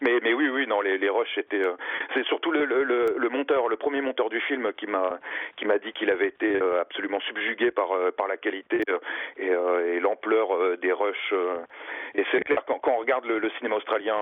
mais 0.00 0.18
mais 0.22 0.32
oui 0.32 0.48
oui 0.48 0.66
non 0.66 0.80
les 0.80 0.98
les 0.98 1.08
rushs 1.08 1.38
étaient 1.38 1.64
euh, 1.64 1.76
c'est 2.14 2.24
surtout 2.24 2.50
le, 2.50 2.64
le, 2.64 2.84
le 2.84 3.28
monteur 3.28 3.68
le 3.68 3.76
premier 3.76 4.00
monteur 4.00 4.28
du 4.28 4.40
film 4.40 4.72
qui 4.74 4.86
m'a 4.86 5.18
qui 5.56 5.64
m'a 5.64 5.78
dit 5.78 5.92
qu'il 5.92 6.10
avait 6.10 6.28
été 6.28 6.60
euh, 6.60 6.80
absolument 6.80 7.20
subjugué 7.20 7.70
par 7.70 7.92
euh, 7.92 8.10
par 8.10 8.28
la 8.28 8.36
qualité 8.36 8.80
et, 9.36 9.48
et 9.48 10.00
l'ampleur 10.00 10.76
des 10.78 10.92
rushs 10.92 11.34
et 12.14 12.24
c'est 12.30 12.42
clair 12.44 12.64
quand, 12.66 12.78
quand 12.78 12.92
on 12.92 12.98
regarde 12.98 13.24
le, 13.26 13.38
le 13.38 13.50
cinéma 13.58 13.76
australien 13.76 14.16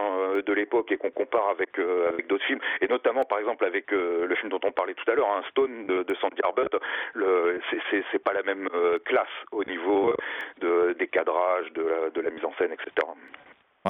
de 0.45 0.53
l'époque 0.53 0.91
et 0.93 0.97
qu'on 0.97 1.11
compare 1.11 1.49
avec 1.49 1.79
avec 1.79 2.27
d'autres 2.27 2.45
films 2.45 2.61
et 2.81 2.89
notamment 2.89 3.25
par 3.25 3.39
exemple 3.39 3.65
avec 3.65 3.91
le 3.91 4.35
film 4.37 4.51
dont 4.51 4.61
on 4.65 4.73
parlait 4.73 4.95
tout 4.95 5.11
à 5.11 5.15
l'heure 5.15 5.31
un 5.31 5.39
hein, 5.39 5.45
Stone 5.51 5.87
de, 5.87 6.03
de 6.03 6.15
Sandy 6.17 6.41
Arbut 6.43 6.69
le 7.15 7.61
c'est 7.71 8.05
c'est 8.13 8.23
pas 8.23 8.33
la 8.33 8.43
même 8.43 8.69
classe 9.05 9.29
au 9.53 9.65
niveau 9.65 10.15
de 10.59 10.95
des 10.99 11.09
cadrages 11.09 11.73
de 11.73 11.83
la, 11.83 12.11
de 12.11 12.21
la 12.21 12.31
mise 12.31 12.45
en 12.45 12.53
scène 12.59 12.73
etc. 12.73 13.07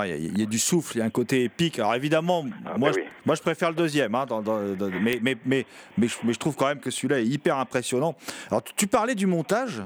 Il 0.05 0.39
y, 0.39 0.43
a 0.43 0.47
du 0.47 0.59
souffle, 0.59 0.97
il 0.97 0.99
y 0.99 1.03
a 1.03 1.05
un 1.05 1.11
côté 1.11 1.45
épique. 1.45 1.79
Alors 1.79 1.95
évidemment, 1.95 2.45
ah, 2.65 2.77
moi, 2.77 2.93
je, 2.93 3.01
moi 3.25 3.35
je 3.35 3.41
préfère 3.41 3.71
le 3.71 3.77
deuxième, 3.77 4.15
hein, 4.15 4.27
dans, 4.27 4.43
dans, 4.43 4.75
dans, 4.75 4.91
mais, 4.91 5.19
mais, 5.23 5.37
mais, 5.45 5.67
mais, 5.97 6.09
je, 6.09 6.17
mais, 6.25 6.33
je, 6.33 6.39
trouve 6.39 6.57
quand 6.57 6.67
même 6.67 6.81
que 6.81 6.91
celui-là 6.91 7.21
est 7.21 7.27
hyper 7.27 7.57
impressionnant. 7.59 8.15
Alors 8.51 8.63
tu 8.63 8.87
parlais 8.87 9.15
du 9.15 9.27
montage. 9.27 9.83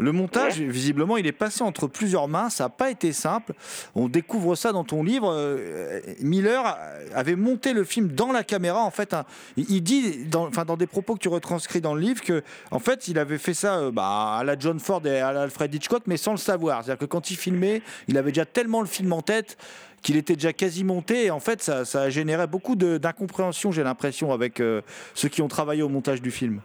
Le 0.00 0.12
montage, 0.12 0.58
visiblement, 0.58 1.18
il 1.18 1.26
est 1.26 1.32
passé 1.32 1.62
entre 1.62 1.86
plusieurs 1.86 2.26
mains. 2.26 2.48
Ça 2.48 2.64
n'a 2.64 2.70
pas 2.70 2.90
été 2.90 3.12
simple. 3.12 3.52
On 3.94 4.08
découvre 4.08 4.54
ça 4.54 4.72
dans 4.72 4.82
ton 4.82 5.02
livre. 5.02 5.30
Euh, 5.30 6.00
Miller 6.22 6.78
avait 7.14 7.36
monté 7.36 7.74
le 7.74 7.84
film 7.84 8.08
dans 8.08 8.32
la 8.32 8.42
caméra. 8.42 8.80
En 8.80 8.90
fait, 8.90 9.12
hein. 9.12 9.24
il 9.58 9.82
dit, 9.82 10.24
dans, 10.24 10.46
enfin, 10.46 10.64
dans 10.64 10.78
des 10.78 10.86
propos 10.86 11.14
que 11.14 11.20
tu 11.20 11.28
retranscris 11.28 11.82
dans 11.82 11.94
le 11.94 12.00
livre, 12.00 12.22
que 12.22 12.42
en 12.70 12.78
fait, 12.78 13.08
il 13.08 13.18
avait 13.18 13.36
fait 13.36 13.52
ça 13.52 13.78
euh, 13.78 13.90
bah, 13.90 14.36
à 14.38 14.44
la 14.44 14.58
John 14.58 14.80
Ford 14.80 15.06
et 15.06 15.20
à 15.20 15.28
Alfred 15.28 15.74
Hitchcock, 15.74 16.04
mais 16.06 16.16
sans 16.16 16.32
le 16.32 16.38
savoir. 16.38 16.82
C'est-à-dire 16.82 17.00
que 17.00 17.10
quand 17.10 17.30
il 17.30 17.36
filmait, 17.36 17.82
il 18.08 18.16
avait 18.16 18.30
déjà 18.30 18.46
tellement 18.46 18.80
le 18.80 18.86
film 18.86 19.12
en 19.12 19.20
tête 19.20 19.58
qu'il 20.00 20.16
était 20.16 20.34
déjà 20.34 20.54
quasi 20.54 20.82
monté. 20.82 21.26
Et 21.26 21.30
en 21.30 21.40
fait, 21.40 21.62
ça, 21.62 21.84
ça 21.84 22.02
a 22.02 22.08
généré 22.08 22.46
beaucoup 22.46 22.74
d'incompréhension, 22.74 23.70
j'ai 23.70 23.82
l'impression, 23.82 24.32
avec 24.32 24.60
euh, 24.60 24.80
ceux 25.12 25.28
qui 25.28 25.42
ont 25.42 25.48
travaillé 25.48 25.82
au 25.82 25.90
montage 25.90 26.22
du 26.22 26.30
film 26.30 26.62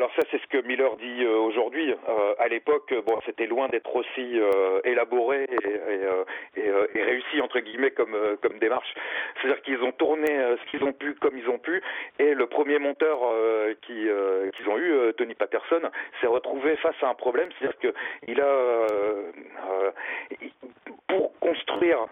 alors 0.00 0.10
ça 0.16 0.22
c'est 0.30 0.39
ce 0.39 0.39
que 0.50 0.58
Miller 0.66 0.96
dit 0.96 1.24
euh, 1.24 1.36
aujourd'hui. 1.38 1.92
Euh, 1.92 2.34
à 2.38 2.48
l'époque, 2.48 2.92
bon, 3.06 3.20
c'était 3.24 3.46
loin 3.46 3.68
d'être 3.68 3.94
aussi 3.94 4.38
euh, 4.38 4.80
élaboré 4.84 5.46
et, 6.56 7.00
réussi 7.00 7.40
entre 7.40 7.60
guillemets 7.60 7.90
comme 7.92 8.16
comme 8.42 8.58
démarche. 8.58 8.92
C'est-à-dire 9.40 9.62
qu'ils 9.62 9.82
ont 9.82 9.92
tourné 9.92 10.26
ce 10.26 10.70
qu'ils 10.70 10.84
ont 10.84 10.92
pu 10.92 11.14
comme 11.14 11.38
ils 11.38 11.48
ont 11.48 11.58
pu, 11.58 11.82
et 12.18 12.34
le 12.34 12.46
premier 12.46 12.78
monteur 12.78 13.18
qui 13.82 14.06
qu'ils 14.56 14.68
ont 14.68 14.78
eu, 14.78 15.12
Tony 15.16 15.34
Patterson, 15.34 15.82
s'est 16.20 16.26
retrouvé 16.26 16.76
face 16.76 16.96
à 17.02 17.08
un 17.08 17.14
problème, 17.14 17.48
c'est-à-dire 17.58 17.78
que 17.78 17.94
il 18.26 18.40
a 18.40 18.86
pour 21.08 21.38
construire 21.40 22.06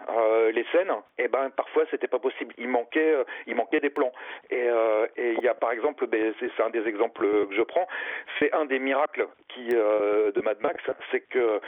les 0.53 0.65
scènes, 0.71 0.91
et 1.17 1.23
eh 1.25 1.27
ben 1.27 1.49
parfois 1.55 1.83
c'était 1.91 2.07
pas 2.07 2.19
possible. 2.19 2.53
Il 2.57 2.67
manquait 2.67 3.15
il 3.47 3.55
manquait 3.55 3.79
des 3.79 3.89
plans. 3.89 4.11
Et 4.49 4.67
il 5.17 5.39
y 5.41 5.47
a 5.47 5.53
par 5.53 5.71
exemple, 5.71 6.07
ben, 6.07 6.33
c'est 6.39 6.63
un 6.63 6.69
des 6.69 6.87
exemples 6.87 7.25
que 7.47 7.55
je 7.55 7.61
prends 7.61 7.87
c'est 8.37 8.53
un 8.53 8.65
des 8.65 8.79
miracles 8.79 9.27
qui 9.49 9.69
euh, 9.73 10.31
de 10.31 10.41
Mad 10.41 10.59
Max, 10.61 10.83
c'est 11.11 11.21
que 11.21 11.59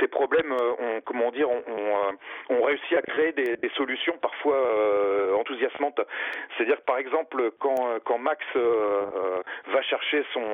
ces 0.00 0.08
problèmes 0.08 0.52
euh, 0.52 0.72
ont, 0.78 1.00
comment 1.04 1.30
dire, 1.30 1.48
ont, 1.48 1.62
ont, 1.68 2.56
euh, 2.56 2.64
réussi 2.64 2.96
à 2.96 3.02
créer 3.02 3.32
des, 3.32 3.56
des 3.56 3.68
solutions 3.70 4.16
parfois 4.20 4.56
euh, 4.56 5.34
enthousiasmantes. 5.34 6.00
C'est-à-dire 6.56 6.80
par 6.82 6.98
exemple 6.98 7.50
quand 7.58 8.00
quand 8.04 8.18
Max 8.18 8.44
euh, 8.56 9.40
va 9.68 9.82
chercher 9.82 10.24
son 10.32 10.44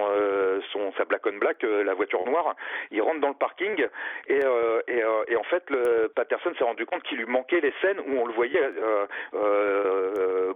son 0.72 0.92
sa 0.92 1.04
Black 1.04 1.26
on 1.26 1.38
Black, 1.38 1.62
la 1.62 1.94
voiture 1.94 2.24
noire, 2.26 2.54
il 2.90 3.00
rentre 3.00 3.20
dans 3.20 3.28
le 3.28 3.34
parking 3.34 3.86
et 4.28 4.40
et, 4.88 5.02
et, 5.28 5.36
en 5.36 5.42
fait 5.44 5.68
le 5.70 6.08
Patterson 6.14 6.52
s'est 6.58 6.64
rendu 6.64 6.86
compte 6.86 7.02
qu'il 7.04 7.18
lui 7.18 7.26
manquait 7.26 7.60
les 7.60 7.72
scènes 7.80 8.00
où 8.00 8.18
on 8.20 8.26
le 8.26 8.32
voyait 8.34 8.60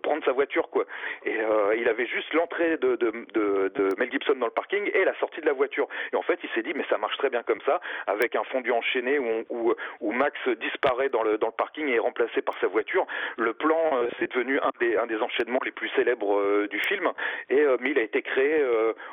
prendre 0.03 0.25
sa 0.25 0.33
voiture 0.33 0.69
quoi. 0.71 0.85
Et 1.25 1.39
il 1.77 1.89
avait 1.89 2.07
juste 2.07 2.33
l'entrée 2.35 2.77
de, 2.77 2.97
de, 2.97 3.11
de, 3.33 3.69
de 3.75 3.89
Mel 3.99 4.11
Gibson 4.11 4.35
dans 4.37 4.47
le 4.47 4.53
parking 4.53 4.91
et 4.99 5.05
la 5.05 5.15
sortie 5.19 5.41
de 5.41 5.47
la 5.47 5.53
voiture. 5.53 5.89
Et 6.13 6.17
en 6.17 6.23
fait, 6.23 6.39
il 6.43 6.51
s'est 6.51 6.63
dit, 6.63 6.73
mais 6.75 6.85
ça 6.91 6.99
marche 6.99 7.17
très 7.19 7.31
bien 7.31 7.43
comme 7.43 7.61
ça, 7.65 7.81
avec 8.07 8.35
un 8.37 8.45
fondu 8.45 8.73
enchaîné 8.73 9.19
où, 9.19 9.75
où, 10.01 10.13
Max 10.13 10.37
disparaît 10.61 11.09
dans 11.09 11.23
le, 11.23 11.39
dans 11.39 11.47
le 11.47 11.53
parking 11.53 11.87
et 11.89 11.95
est 11.95 11.99
remplacé 11.99 12.43
par 12.43 12.59
sa 12.61 12.67
voiture. 12.67 13.07
Le 13.37 13.53
plan, 13.53 13.79
euh, 13.93 14.09
c'est 14.19 14.31
devenu 14.33 14.59
un 14.59 14.71
des, 14.81 14.97
un 14.97 15.07
des 15.07 15.19
enchaînements 15.19 15.61
les 15.65 15.71
plus 15.71 15.89
célèbres 15.91 16.39
euh, 16.39 16.67
du 16.69 16.81
film. 16.81 17.09
Et 17.51 17.61
euh, 17.61 17.77
a 17.79 18.01
été 18.01 18.23
créé 18.23 18.63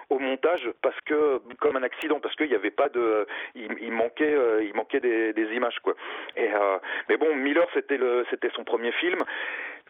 au 0.10 0.20
montage 0.20 0.70
parce 0.84 1.00
que, 1.06 1.40
comme 1.60 1.76
un 1.76 1.82
accident, 1.82 2.20
parce 2.20 2.36
qu'il 2.36 2.50
n'y 2.50 2.56
avait 2.56 2.72
pas 2.72 2.90
de, 2.90 3.26
il, 3.56 3.92
manquait, 3.92 4.36
il 4.62 4.76
manquait 4.76 5.00
des, 5.00 5.34
des, 5.34 5.56
images 5.56 5.80
quoi. 5.80 5.94
Et 6.36 6.50
mais 7.10 7.18
bon, 7.18 7.34
Miller, 7.36 7.66
c'était 7.74 7.98
le, 7.98 8.26
c'était 8.30 8.50
son 8.54 8.64
premier 8.64 8.92
film 8.92 9.18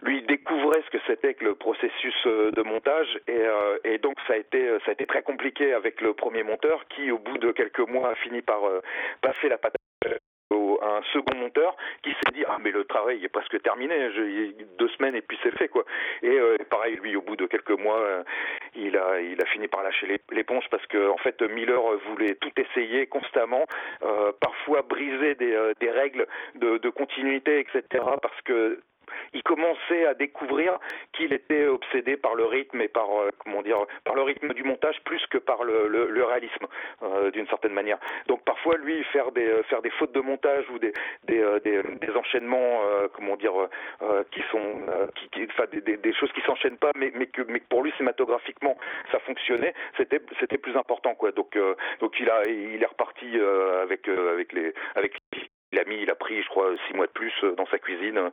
lui 0.06 0.22
découvrait 0.22 0.82
ce 0.86 0.98
que 0.98 1.04
c'était 1.08 1.34
que 1.34 1.44
le 1.44 1.56
processus 1.56 2.16
euh, 2.28 2.52
de 2.52 2.62
montage 2.62 3.20
et, 3.28 3.38
euh, 3.38 3.78
et, 3.84 3.98
donc 3.98 4.16
ça 4.28 4.34
a 4.34 4.38
été 4.38 4.68
ça 4.86 4.92
a 4.92 4.92
été 4.92 5.06
très 5.06 5.24
compliqué 5.24 5.74
avec 5.74 6.00
le 6.02 6.14
premier 6.14 6.44
monteur 6.44 6.88
qui 6.90 7.12
au 7.12 7.18
bout 7.18 7.38
de 7.38 7.52
quelques 7.52 7.80
mois 7.80 8.12
a 8.12 8.16
fini 8.16 8.42
par 8.42 8.64
euh, 8.66 8.82
passer 9.22 9.50
la 9.50 9.58
patate 9.58 9.82
un 10.82 11.02
second 11.14 11.36
monteur 11.36 11.76
qui 12.04 12.12
s'est 12.12 12.32
dit 12.34 12.44
ah 12.48 12.58
mais 12.62 12.70
le 12.70 12.84
travail 12.84 13.24
est 13.24 13.30
presque 13.30 13.60
terminé 13.64 14.12
je, 14.12 14.52
deux 14.78 14.88
semaines 14.90 15.16
et 15.16 15.22
puis 15.22 15.38
c'est 15.42 15.58
fait 15.58 15.68
quoi. 15.68 15.84
Et 16.22 16.38
pareil 16.70 16.96
lui 16.98 17.16
au 17.16 17.22
bout 17.22 17.36
de 17.36 17.48
quelques 17.48 17.72
mois 17.72 18.00
il 18.76 18.96
a 18.96 19.20
il 19.20 19.42
a 19.42 19.46
fini 19.48 19.68
par 19.68 19.82
lâcher 19.84 20.22
l'éponge 20.32 20.66
parce 20.70 20.86
que 20.86 21.10
en 21.10 21.18
fait 21.18 21.42
Miller 21.42 21.82
voulait 22.10 22.36
tout 22.36 22.52
essayer 22.58 23.08
constamment 23.08 23.66
parfois 24.40 24.84
briser 24.84 25.34
des, 25.36 25.72
des 25.80 25.90
règles 25.90 26.28
de, 26.56 26.78
de 26.78 26.90
continuité 26.90 27.60
etc 27.60 28.04
parce 28.22 28.42
que 28.44 28.80
il 29.34 29.44
commençait 29.44 30.06
à 30.06 30.14
découvrir 30.14 30.78
qu'il 31.14 31.34
était 31.34 31.68
obsédé 31.68 32.18
par 32.18 32.36
le 32.36 32.46
rythme 32.46 32.82
et 32.82 32.88
par 32.88 33.10
euh, 33.10 33.30
comment 33.40 33.62
dire 33.62 33.86
par 34.04 34.16
le 34.16 34.22
rythme 34.22 34.54
du 34.54 34.64
montage 34.64 35.00
plus 35.04 35.26
que 35.28 35.38
par 35.38 35.64
le, 35.64 36.24
réalisme 36.26 36.68
euh, 37.04 37.32
d'une 37.32 37.48
certaine 37.48 37.74
manière. 37.74 37.98
Donc 38.28 38.44
parfois 38.44 38.78
lui 38.78 39.04
faire 39.06 39.32
des 39.32 39.48
euh, 39.48 39.90
fautes 40.00 40.14
de 40.14 40.22
montage 40.22 40.66
ou 40.72 40.80
des 40.80 40.94
enchaînements 42.16 42.82
comment 43.14 43.36
dire 43.36 43.54
qui 44.32 44.42
sont 44.52 44.82
des, 45.72 46.14
choses 46.14 46.32
qui 46.34 46.42
s'enchaînent 46.42 46.78
pas 46.78 46.92
mais 46.96 47.12
que 47.28 47.42
pour 47.70 47.84
lui 47.84 47.92
cinématographiquement 47.94 48.78
ça 49.12 49.20
fonctionnait 49.20 49.74
c'était 49.98 50.22
c'était 50.40 50.58
plus 50.58 50.76
important 50.76 51.16
quoi. 51.16 51.32
Donc 51.32 51.58
donc 52.00 52.20
il 52.20 52.28
est 52.28 52.86
reparti 52.86 53.40
avec 53.84 54.08
avec 54.08 54.54
les 54.54 54.74
il 55.76 55.80
a 55.80 55.84
mis, 55.86 56.02
il 56.02 56.10
a 56.10 56.16
pris, 56.16 56.42
je 56.42 56.48
crois, 56.48 56.72
six 56.88 56.94
mois 56.94 57.08
de 57.08 57.12
plus 57.12 57.34
dans 57.58 57.66
sa 57.68 57.80
cuisine 57.80 58.32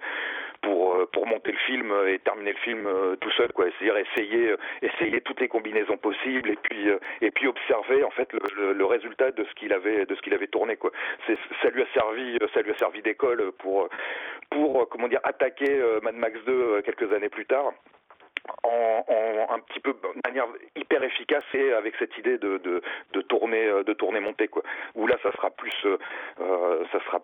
pour 0.62 0.94
euh, 0.94 1.06
pour 1.12 1.26
monter 1.26 1.52
le 1.52 1.58
film 1.58 1.92
et 2.08 2.18
terminer 2.20 2.52
le 2.52 2.58
film 2.58 2.86
euh, 2.86 3.16
tout 3.16 3.30
seul 3.32 3.52
quoi. 3.52 3.66
C'est-à-dire 3.78 3.96
essayer 3.96 4.50
euh, 4.50 4.56
essayer 4.80 5.20
toutes 5.20 5.40
les 5.40 5.48
combinaisons 5.48 5.96
possibles 5.96 6.50
et 6.50 6.56
puis 6.56 6.86
et 7.20 7.30
puis 7.30 7.48
observer 7.48 8.04
en 8.04 8.10
fait 8.10 8.32
le, 8.32 8.72
le, 8.72 8.84
résultat 8.84 9.32
de 9.32 9.44
ce 9.44 9.54
qu'il 9.54 9.72
avait 9.72 10.06
de 10.06 10.14
ce 10.14 10.22
qu'il 10.22 10.34
avait 10.34 10.46
tourné 10.46 10.76
quoi. 10.76 10.92
Ça 11.26 11.68
lui 11.70 11.82
a 11.82 11.86
servi 11.92 12.38
ça 12.54 12.62
lui 12.62 12.70
a 12.70 12.78
servi 12.78 13.02
d'école 13.02 13.52
pour 13.58 13.88
pour 14.50 14.88
comment 14.88 15.08
dire 15.08 15.20
attaquer 15.24 15.82
Mad 16.02 16.14
Max 16.14 16.38
2 16.46 16.82
quelques 16.82 17.12
années 17.12 17.28
plus 17.28 17.46
tard 17.46 17.72
en, 18.62 19.04
en, 19.08 19.54
un 19.54 19.58
petit 19.60 19.80
peu 19.80 19.92
de 19.92 20.28
manière 20.28 20.46
hyper 20.76 21.02
efficace 21.02 21.44
et 21.54 21.72
avec 21.72 21.94
cette 21.98 22.16
idée 22.18 22.38
de, 22.38 22.58
de, 22.58 22.82
de 23.12 23.20
tourner 23.22 23.70
de 23.84 23.92
tourner 23.92 24.20
montée 24.20 24.48
quoi. 24.48 24.62
Où 24.94 25.06
là 25.06 25.16
ça 25.22 25.32
sera 25.32 25.50
plus 25.50 25.74
euh, 25.86 26.84
ça 26.92 27.00
sera 27.04 27.22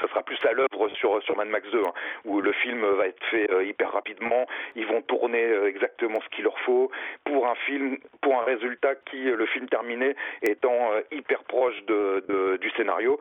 ça 0.00 0.08
sera 0.08 0.22
plus 0.22 0.38
à 0.44 0.52
l'œuvre 0.52 0.88
sur 0.94 1.22
sur 1.22 1.36
Mad 1.36 1.48
Max 1.48 1.68
2, 1.70 1.80
hein, 1.80 1.92
où 2.24 2.40
le 2.40 2.52
film 2.52 2.84
va 2.84 3.06
être 3.06 3.24
fait 3.26 3.50
euh, 3.50 3.64
hyper 3.64 3.92
rapidement. 3.92 4.46
Ils 4.76 4.86
vont 4.86 5.02
tourner 5.02 5.44
euh, 5.44 5.68
exactement 5.68 6.20
ce 6.20 6.28
qu'il 6.34 6.44
leur 6.44 6.58
faut 6.60 6.90
pour 7.24 7.46
un 7.46 7.54
film, 7.66 7.98
pour 8.20 8.40
un 8.40 8.44
résultat 8.44 8.94
qui, 9.06 9.28
euh, 9.28 9.36
le 9.36 9.46
film 9.46 9.68
terminé, 9.68 10.14
étant 10.42 10.90
hyper 11.10 11.44
proche 11.44 11.82
de, 11.84 12.56
du 12.60 12.70
scénario, 12.70 13.18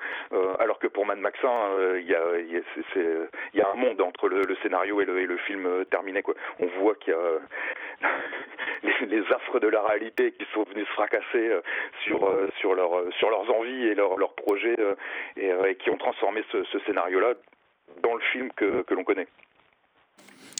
alors 0.60 0.80
que 0.80 0.88
pour 0.88 1.06
Mad 1.06 1.20
Max 1.20 1.38
1, 1.44 1.98
il 1.98 2.08
y 2.08 2.16
a 2.16 2.24
il 2.40 3.60
y 3.60 3.62
a 3.62 3.70
un 3.70 3.76
monde 3.76 4.02
entre 4.02 4.28
le, 4.28 4.56
scénario 4.62 5.02
et 5.02 5.06
le, 5.06 5.20
et 5.20 5.26
le 5.26 5.38
film 5.38 5.86
terminé. 5.90 6.24
On 6.60 6.68
voit 6.82 6.96
qu'il 6.96 7.14
y 7.14 7.16
a 7.16 8.08
les, 9.08 9.24
affres 9.32 9.60
de 9.60 9.68
la 9.68 9.82
réalité 9.82 10.32
qui 10.32 10.46
sont 10.54 10.64
venus 10.64 10.88
se 10.88 10.94
fracasser 10.94 11.52
sur 12.04 12.30
sur 12.60 12.76
leur 12.76 12.92
sur 13.18 13.30
leurs 13.30 13.50
envies 13.50 13.88
et 13.88 13.96
leurs 13.96 14.18
leurs 14.18 14.34
projets 14.34 14.76
et, 15.38 15.50
et, 15.50 15.76
qui 15.76 15.90
ont 15.90 15.98
transformé 15.98 16.44
ce, 16.52 16.63
ce 16.72 16.80
scénario-là 16.80 17.34
dans 18.02 18.14
le 18.16 18.22
film 18.32 18.52
que, 18.54 18.84
l'on 18.94 19.04
connaît. 19.04 19.28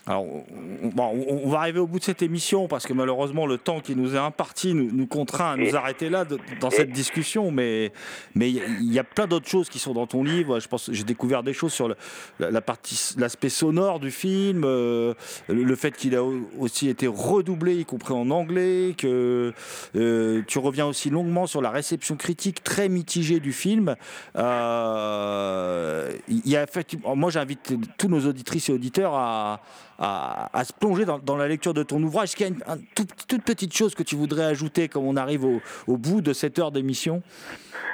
Alors, 0.06 0.24
on, 0.24 0.92
on, 0.98 1.48
va 1.48 1.60
arriver 1.60 1.78
au 1.78 1.86
bout 1.86 1.98
de 1.98 2.04
cette 2.04 2.20
émission 2.20 2.68
parce 2.68 2.86
que 2.86 2.92
malheureusement 2.92 3.46
le 3.46 3.56
temps 3.56 3.80
qui 3.80 3.96
nous 3.96 4.14
est 4.14 4.18
imparti 4.18 4.74
nous, 4.74 4.90
nous 4.92 5.06
contraint 5.06 5.52
à 5.52 5.56
nous 5.56 5.74
arrêter 5.76 6.10
là 6.10 6.26
de, 6.26 6.38
dans 6.60 6.70
cette 6.70 6.90
discussion. 6.90 7.50
Mais 7.50 7.92
mais 8.34 8.50
il 8.50 8.92
y, 8.92 8.98
a 8.98 9.04
plein 9.04 9.26
d'autres 9.26 9.48
choses 9.48 9.70
qui 9.70 9.78
sont 9.78 9.94
dans 9.94 10.06
ton 10.06 10.22
livre. 10.22 10.60
Je 10.60 10.68
pense 10.68 10.90
j'ai 10.92 11.04
découvert 11.04 11.42
des 11.42 11.54
choses 11.54 11.72
sur 11.72 11.88
le, 11.88 11.96
la, 12.38 12.60
partie 12.60 13.14
l'aspect 13.16 13.48
sonore 13.48 13.98
du 13.98 14.10
film, 14.10 14.64
euh, 14.64 15.14
le 15.48 15.76
fait 15.76 15.96
qu'il 15.96 16.14
a 16.16 16.22
aussi 16.58 16.88
été 16.88 17.06
redoublé, 17.06 17.76
y 17.76 17.84
compris 17.86 18.12
en 18.12 18.30
anglais. 18.30 18.94
Que 18.98 19.54
euh, 19.96 20.42
tu 20.46 20.58
reviens 20.58 20.86
aussi 20.86 21.08
longuement 21.08 21.46
sur 21.46 21.62
la 21.62 21.70
réception 21.70 22.16
critique 22.16 22.62
très 22.62 22.90
mitigée 22.90 23.40
du 23.40 23.52
film. 23.52 23.96
Euh, 24.36 26.12
il 26.28 26.48
y 26.48 26.56
a 26.56 26.66
moi 27.14 27.30
j'invite 27.30 27.74
tous 27.96 28.08
nos 28.08 28.26
auditrices 28.26 28.68
et 28.68 28.72
auditeurs 28.72 29.14
à 29.14 29.60
à, 29.98 30.64
se 30.64 30.72
plonger 30.72 31.04
dans, 31.04 31.36
la 31.36 31.48
lecture 31.48 31.74
de 31.74 31.82
ton 31.82 32.02
ouvrage. 32.02 32.24
Est-ce 32.24 32.36
qu'il 32.36 32.46
y 32.46 32.50
a 32.50 32.52
une, 32.52 32.84
toute 32.96 33.44
petite 33.44 33.76
chose 33.76 33.94
que 33.94 34.02
tu 34.02 34.16
voudrais 34.16 34.44
ajouter 34.44 34.88
comme 34.88 35.06
on 35.06 35.16
arrive 35.16 35.44
au, 35.44 35.96
bout 35.96 36.20
de 36.20 36.32
cette 36.32 36.58
heure 36.58 36.72
d'émission? 36.72 37.22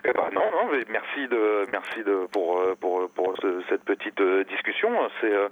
Eh 0.05 0.12
ben 0.12 0.30
non, 0.32 0.41
merci 0.88 1.28
de, 1.28 1.66
merci 1.70 2.03
de 2.05 2.26
pour 2.32 2.62
pour, 2.80 3.09
pour 3.11 3.34
cette 3.68 3.84
petite 3.84 4.20
euh, 4.20 4.45
discussion. 4.45 4.88
C'est 5.20 5.32
euh, 5.32 5.49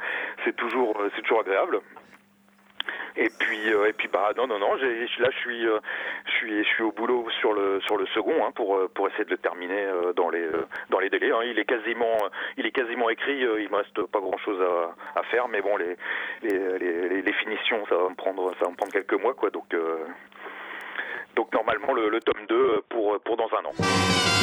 toujours 0.56 0.98
c'est 1.14 1.22
toujours 1.22 1.40
agréable. 1.40 1.80
Et 3.16 3.28
puis, 3.38 3.72
euh, 3.72 3.88
et 3.88 3.92
puis 3.92 4.08
bah 4.08 4.30
non, 4.36 4.46
non, 4.46 4.58
non. 4.58 4.74
Là, 4.74 5.30
je 5.30 5.38
suis, 5.38 5.66
euh, 5.66 5.78
je 6.26 6.30
suis, 6.32 6.64
je 6.64 6.68
suis 6.68 6.82
au 6.82 6.92
boulot 6.92 7.26
sur 7.40 7.52
le 7.52 7.80
sur 7.82 7.96
le 7.96 8.06
second 8.06 8.44
hein, 8.44 8.52
pour 8.54 8.76
euh, 8.76 8.88
pour 8.94 9.08
essayer 9.08 9.24
de 9.24 9.30
le 9.30 9.38
terminer 9.38 9.86
dans 10.16 10.30
les 10.30 10.46
dans 10.90 10.98
les 10.98 11.10
délais. 11.10 11.30
Hein. 11.30 11.42
Il 11.44 11.58
est 11.58 11.64
quasiment, 11.64 12.16
il 12.56 12.66
est 12.66 12.70
quasiment 12.70 13.10
écrit. 13.10 13.40
il 13.40 13.68
me 13.70 13.76
reste 13.76 14.00
pas 14.06 14.20
grand 14.20 14.38
chose 14.38 14.60
à, 14.62 15.18
à 15.20 15.22
faire, 15.24 15.48
mais 15.48 15.60
bon, 15.60 15.76
les 15.76 15.96
les, 16.42 17.22
les 17.22 17.32
finitions, 17.32 17.84
ça 17.88 17.96
va 17.96 18.08
me 18.08 18.14
prendre, 18.14 18.52
ça 18.58 18.64
va 18.66 18.70
me 18.70 18.76
prendre 18.76 18.92
quelques 18.92 19.20
mois, 19.20 19.34
quoi. 19.34 19.50
Donc 19.50 19.74
donc 21.34 21.52
normalement 21.52 21.92
le, 21.92 22.08
le 22.08 22.20
tome 22.20 22.46
2 22.48 22.82
pour 22.88 23.18
pour 23.20 23.36
dans 23.36 23.48
un 23.54 23.64
an. 23.66 24.37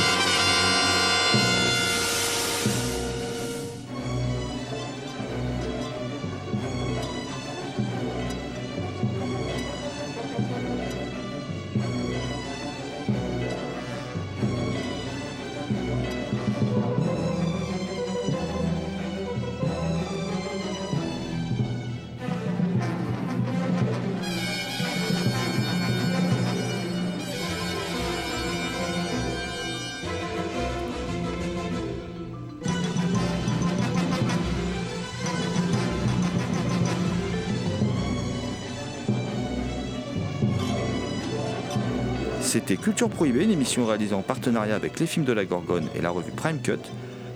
C'était 42.56 42.78
Culture 42.78 43.10
Prohibée, 43.10 43.44
une 43.44 43.52
émission 43.52 43.86
réalisée 43.86 44.16
en 44.16 44.22
partenariat 44.22 44.76
avec 44.76 44.98
les 45.02 45.08
films 45.08 45.26
de 45.26 45.34
la 45.34 45.44
Gorgone 45.44 45.90
et 45.94 46.02
la 46.02 46.10
revue 46.10 46.32
Prime 46.32 46.62
Cut. 46.62 46.80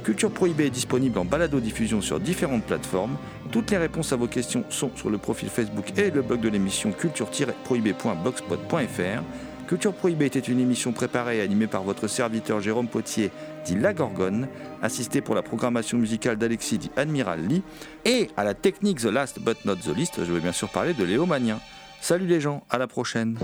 Culture 0.05 0.32
Prohibée 0.32 0.67
est 0.67 0.70
disponible 0.70 1.20
en 1.20 1.26
balado-diffusion 1.26 1.99
sur 1.99 2.22
différentes 2.22 2.63
plateformes. 2.63 3.17
Toutes 3.51 3.70
les 3.70 3.76
réponses 3.76 4.13
à 4.13 4.15
vos 4.15 4.28
questions 4.28 4.63
sont 4.70 4.91
sur 4.95 5.09
le 5.09 5.17
profil 5.17 5.49
Facebook 5.49 5.91
et 5.97 6.09
le 6.09 6.22
blog 6.22 6.39
de 6.39 6.47
l'émission 6.47 6.93
culture-prohibée.blogspot.fr. 6.93 9.67
Culture 9.67 9.93
Prohibée 9.93 10.28
était 10.28 10.39
une 10.39 10.61
émission 10.61 10.93
préparée 10.93 11.39
et 11.39 11.41
animée 11.41 11.67
par 11.67 11.84
votre 11.84 12.07
serviteur 12.07 12.61
Jérôme 12.61 12.88
Potier, 12.88 13.30
dit 13.65 13.76
La 13.76 13.93
Gorgone, 13.93 14.47
assisté 14.82 15.20
pour 15.20 15.36
la 15.36 15.41
programmation 15.41 15.97
musicale 15.97 16.38
d'Alexis, 16.38 16.78
dit 16.78 16.91
Admiral 16.95 17.45
Lee, 17.45 17.61
et 18.05 18.30
à 18.38 18.45
la 18.45 18.53
technique 18.53 19.01
The 19.01 19.07
Last 19.07 19.41
But 19.41 19.65
Not 19.65 19.80
The 19.84 19.93
Least, 19.93 20.24
je 20.24 20.32
vais 20.32 20.39
bien 20.39 20.53
sûr 20.53 20.70
parler 20.70 20.93
de 20.93 21.03
Léo 21.03 21.26
Magnin. 21.26 21.59
Salut 21.99 22.28
les 22.28 22.39
gens, 22.39 22.63
à 22.70 22.78
la 22.78 22.88
prochaine. 22.88 23.38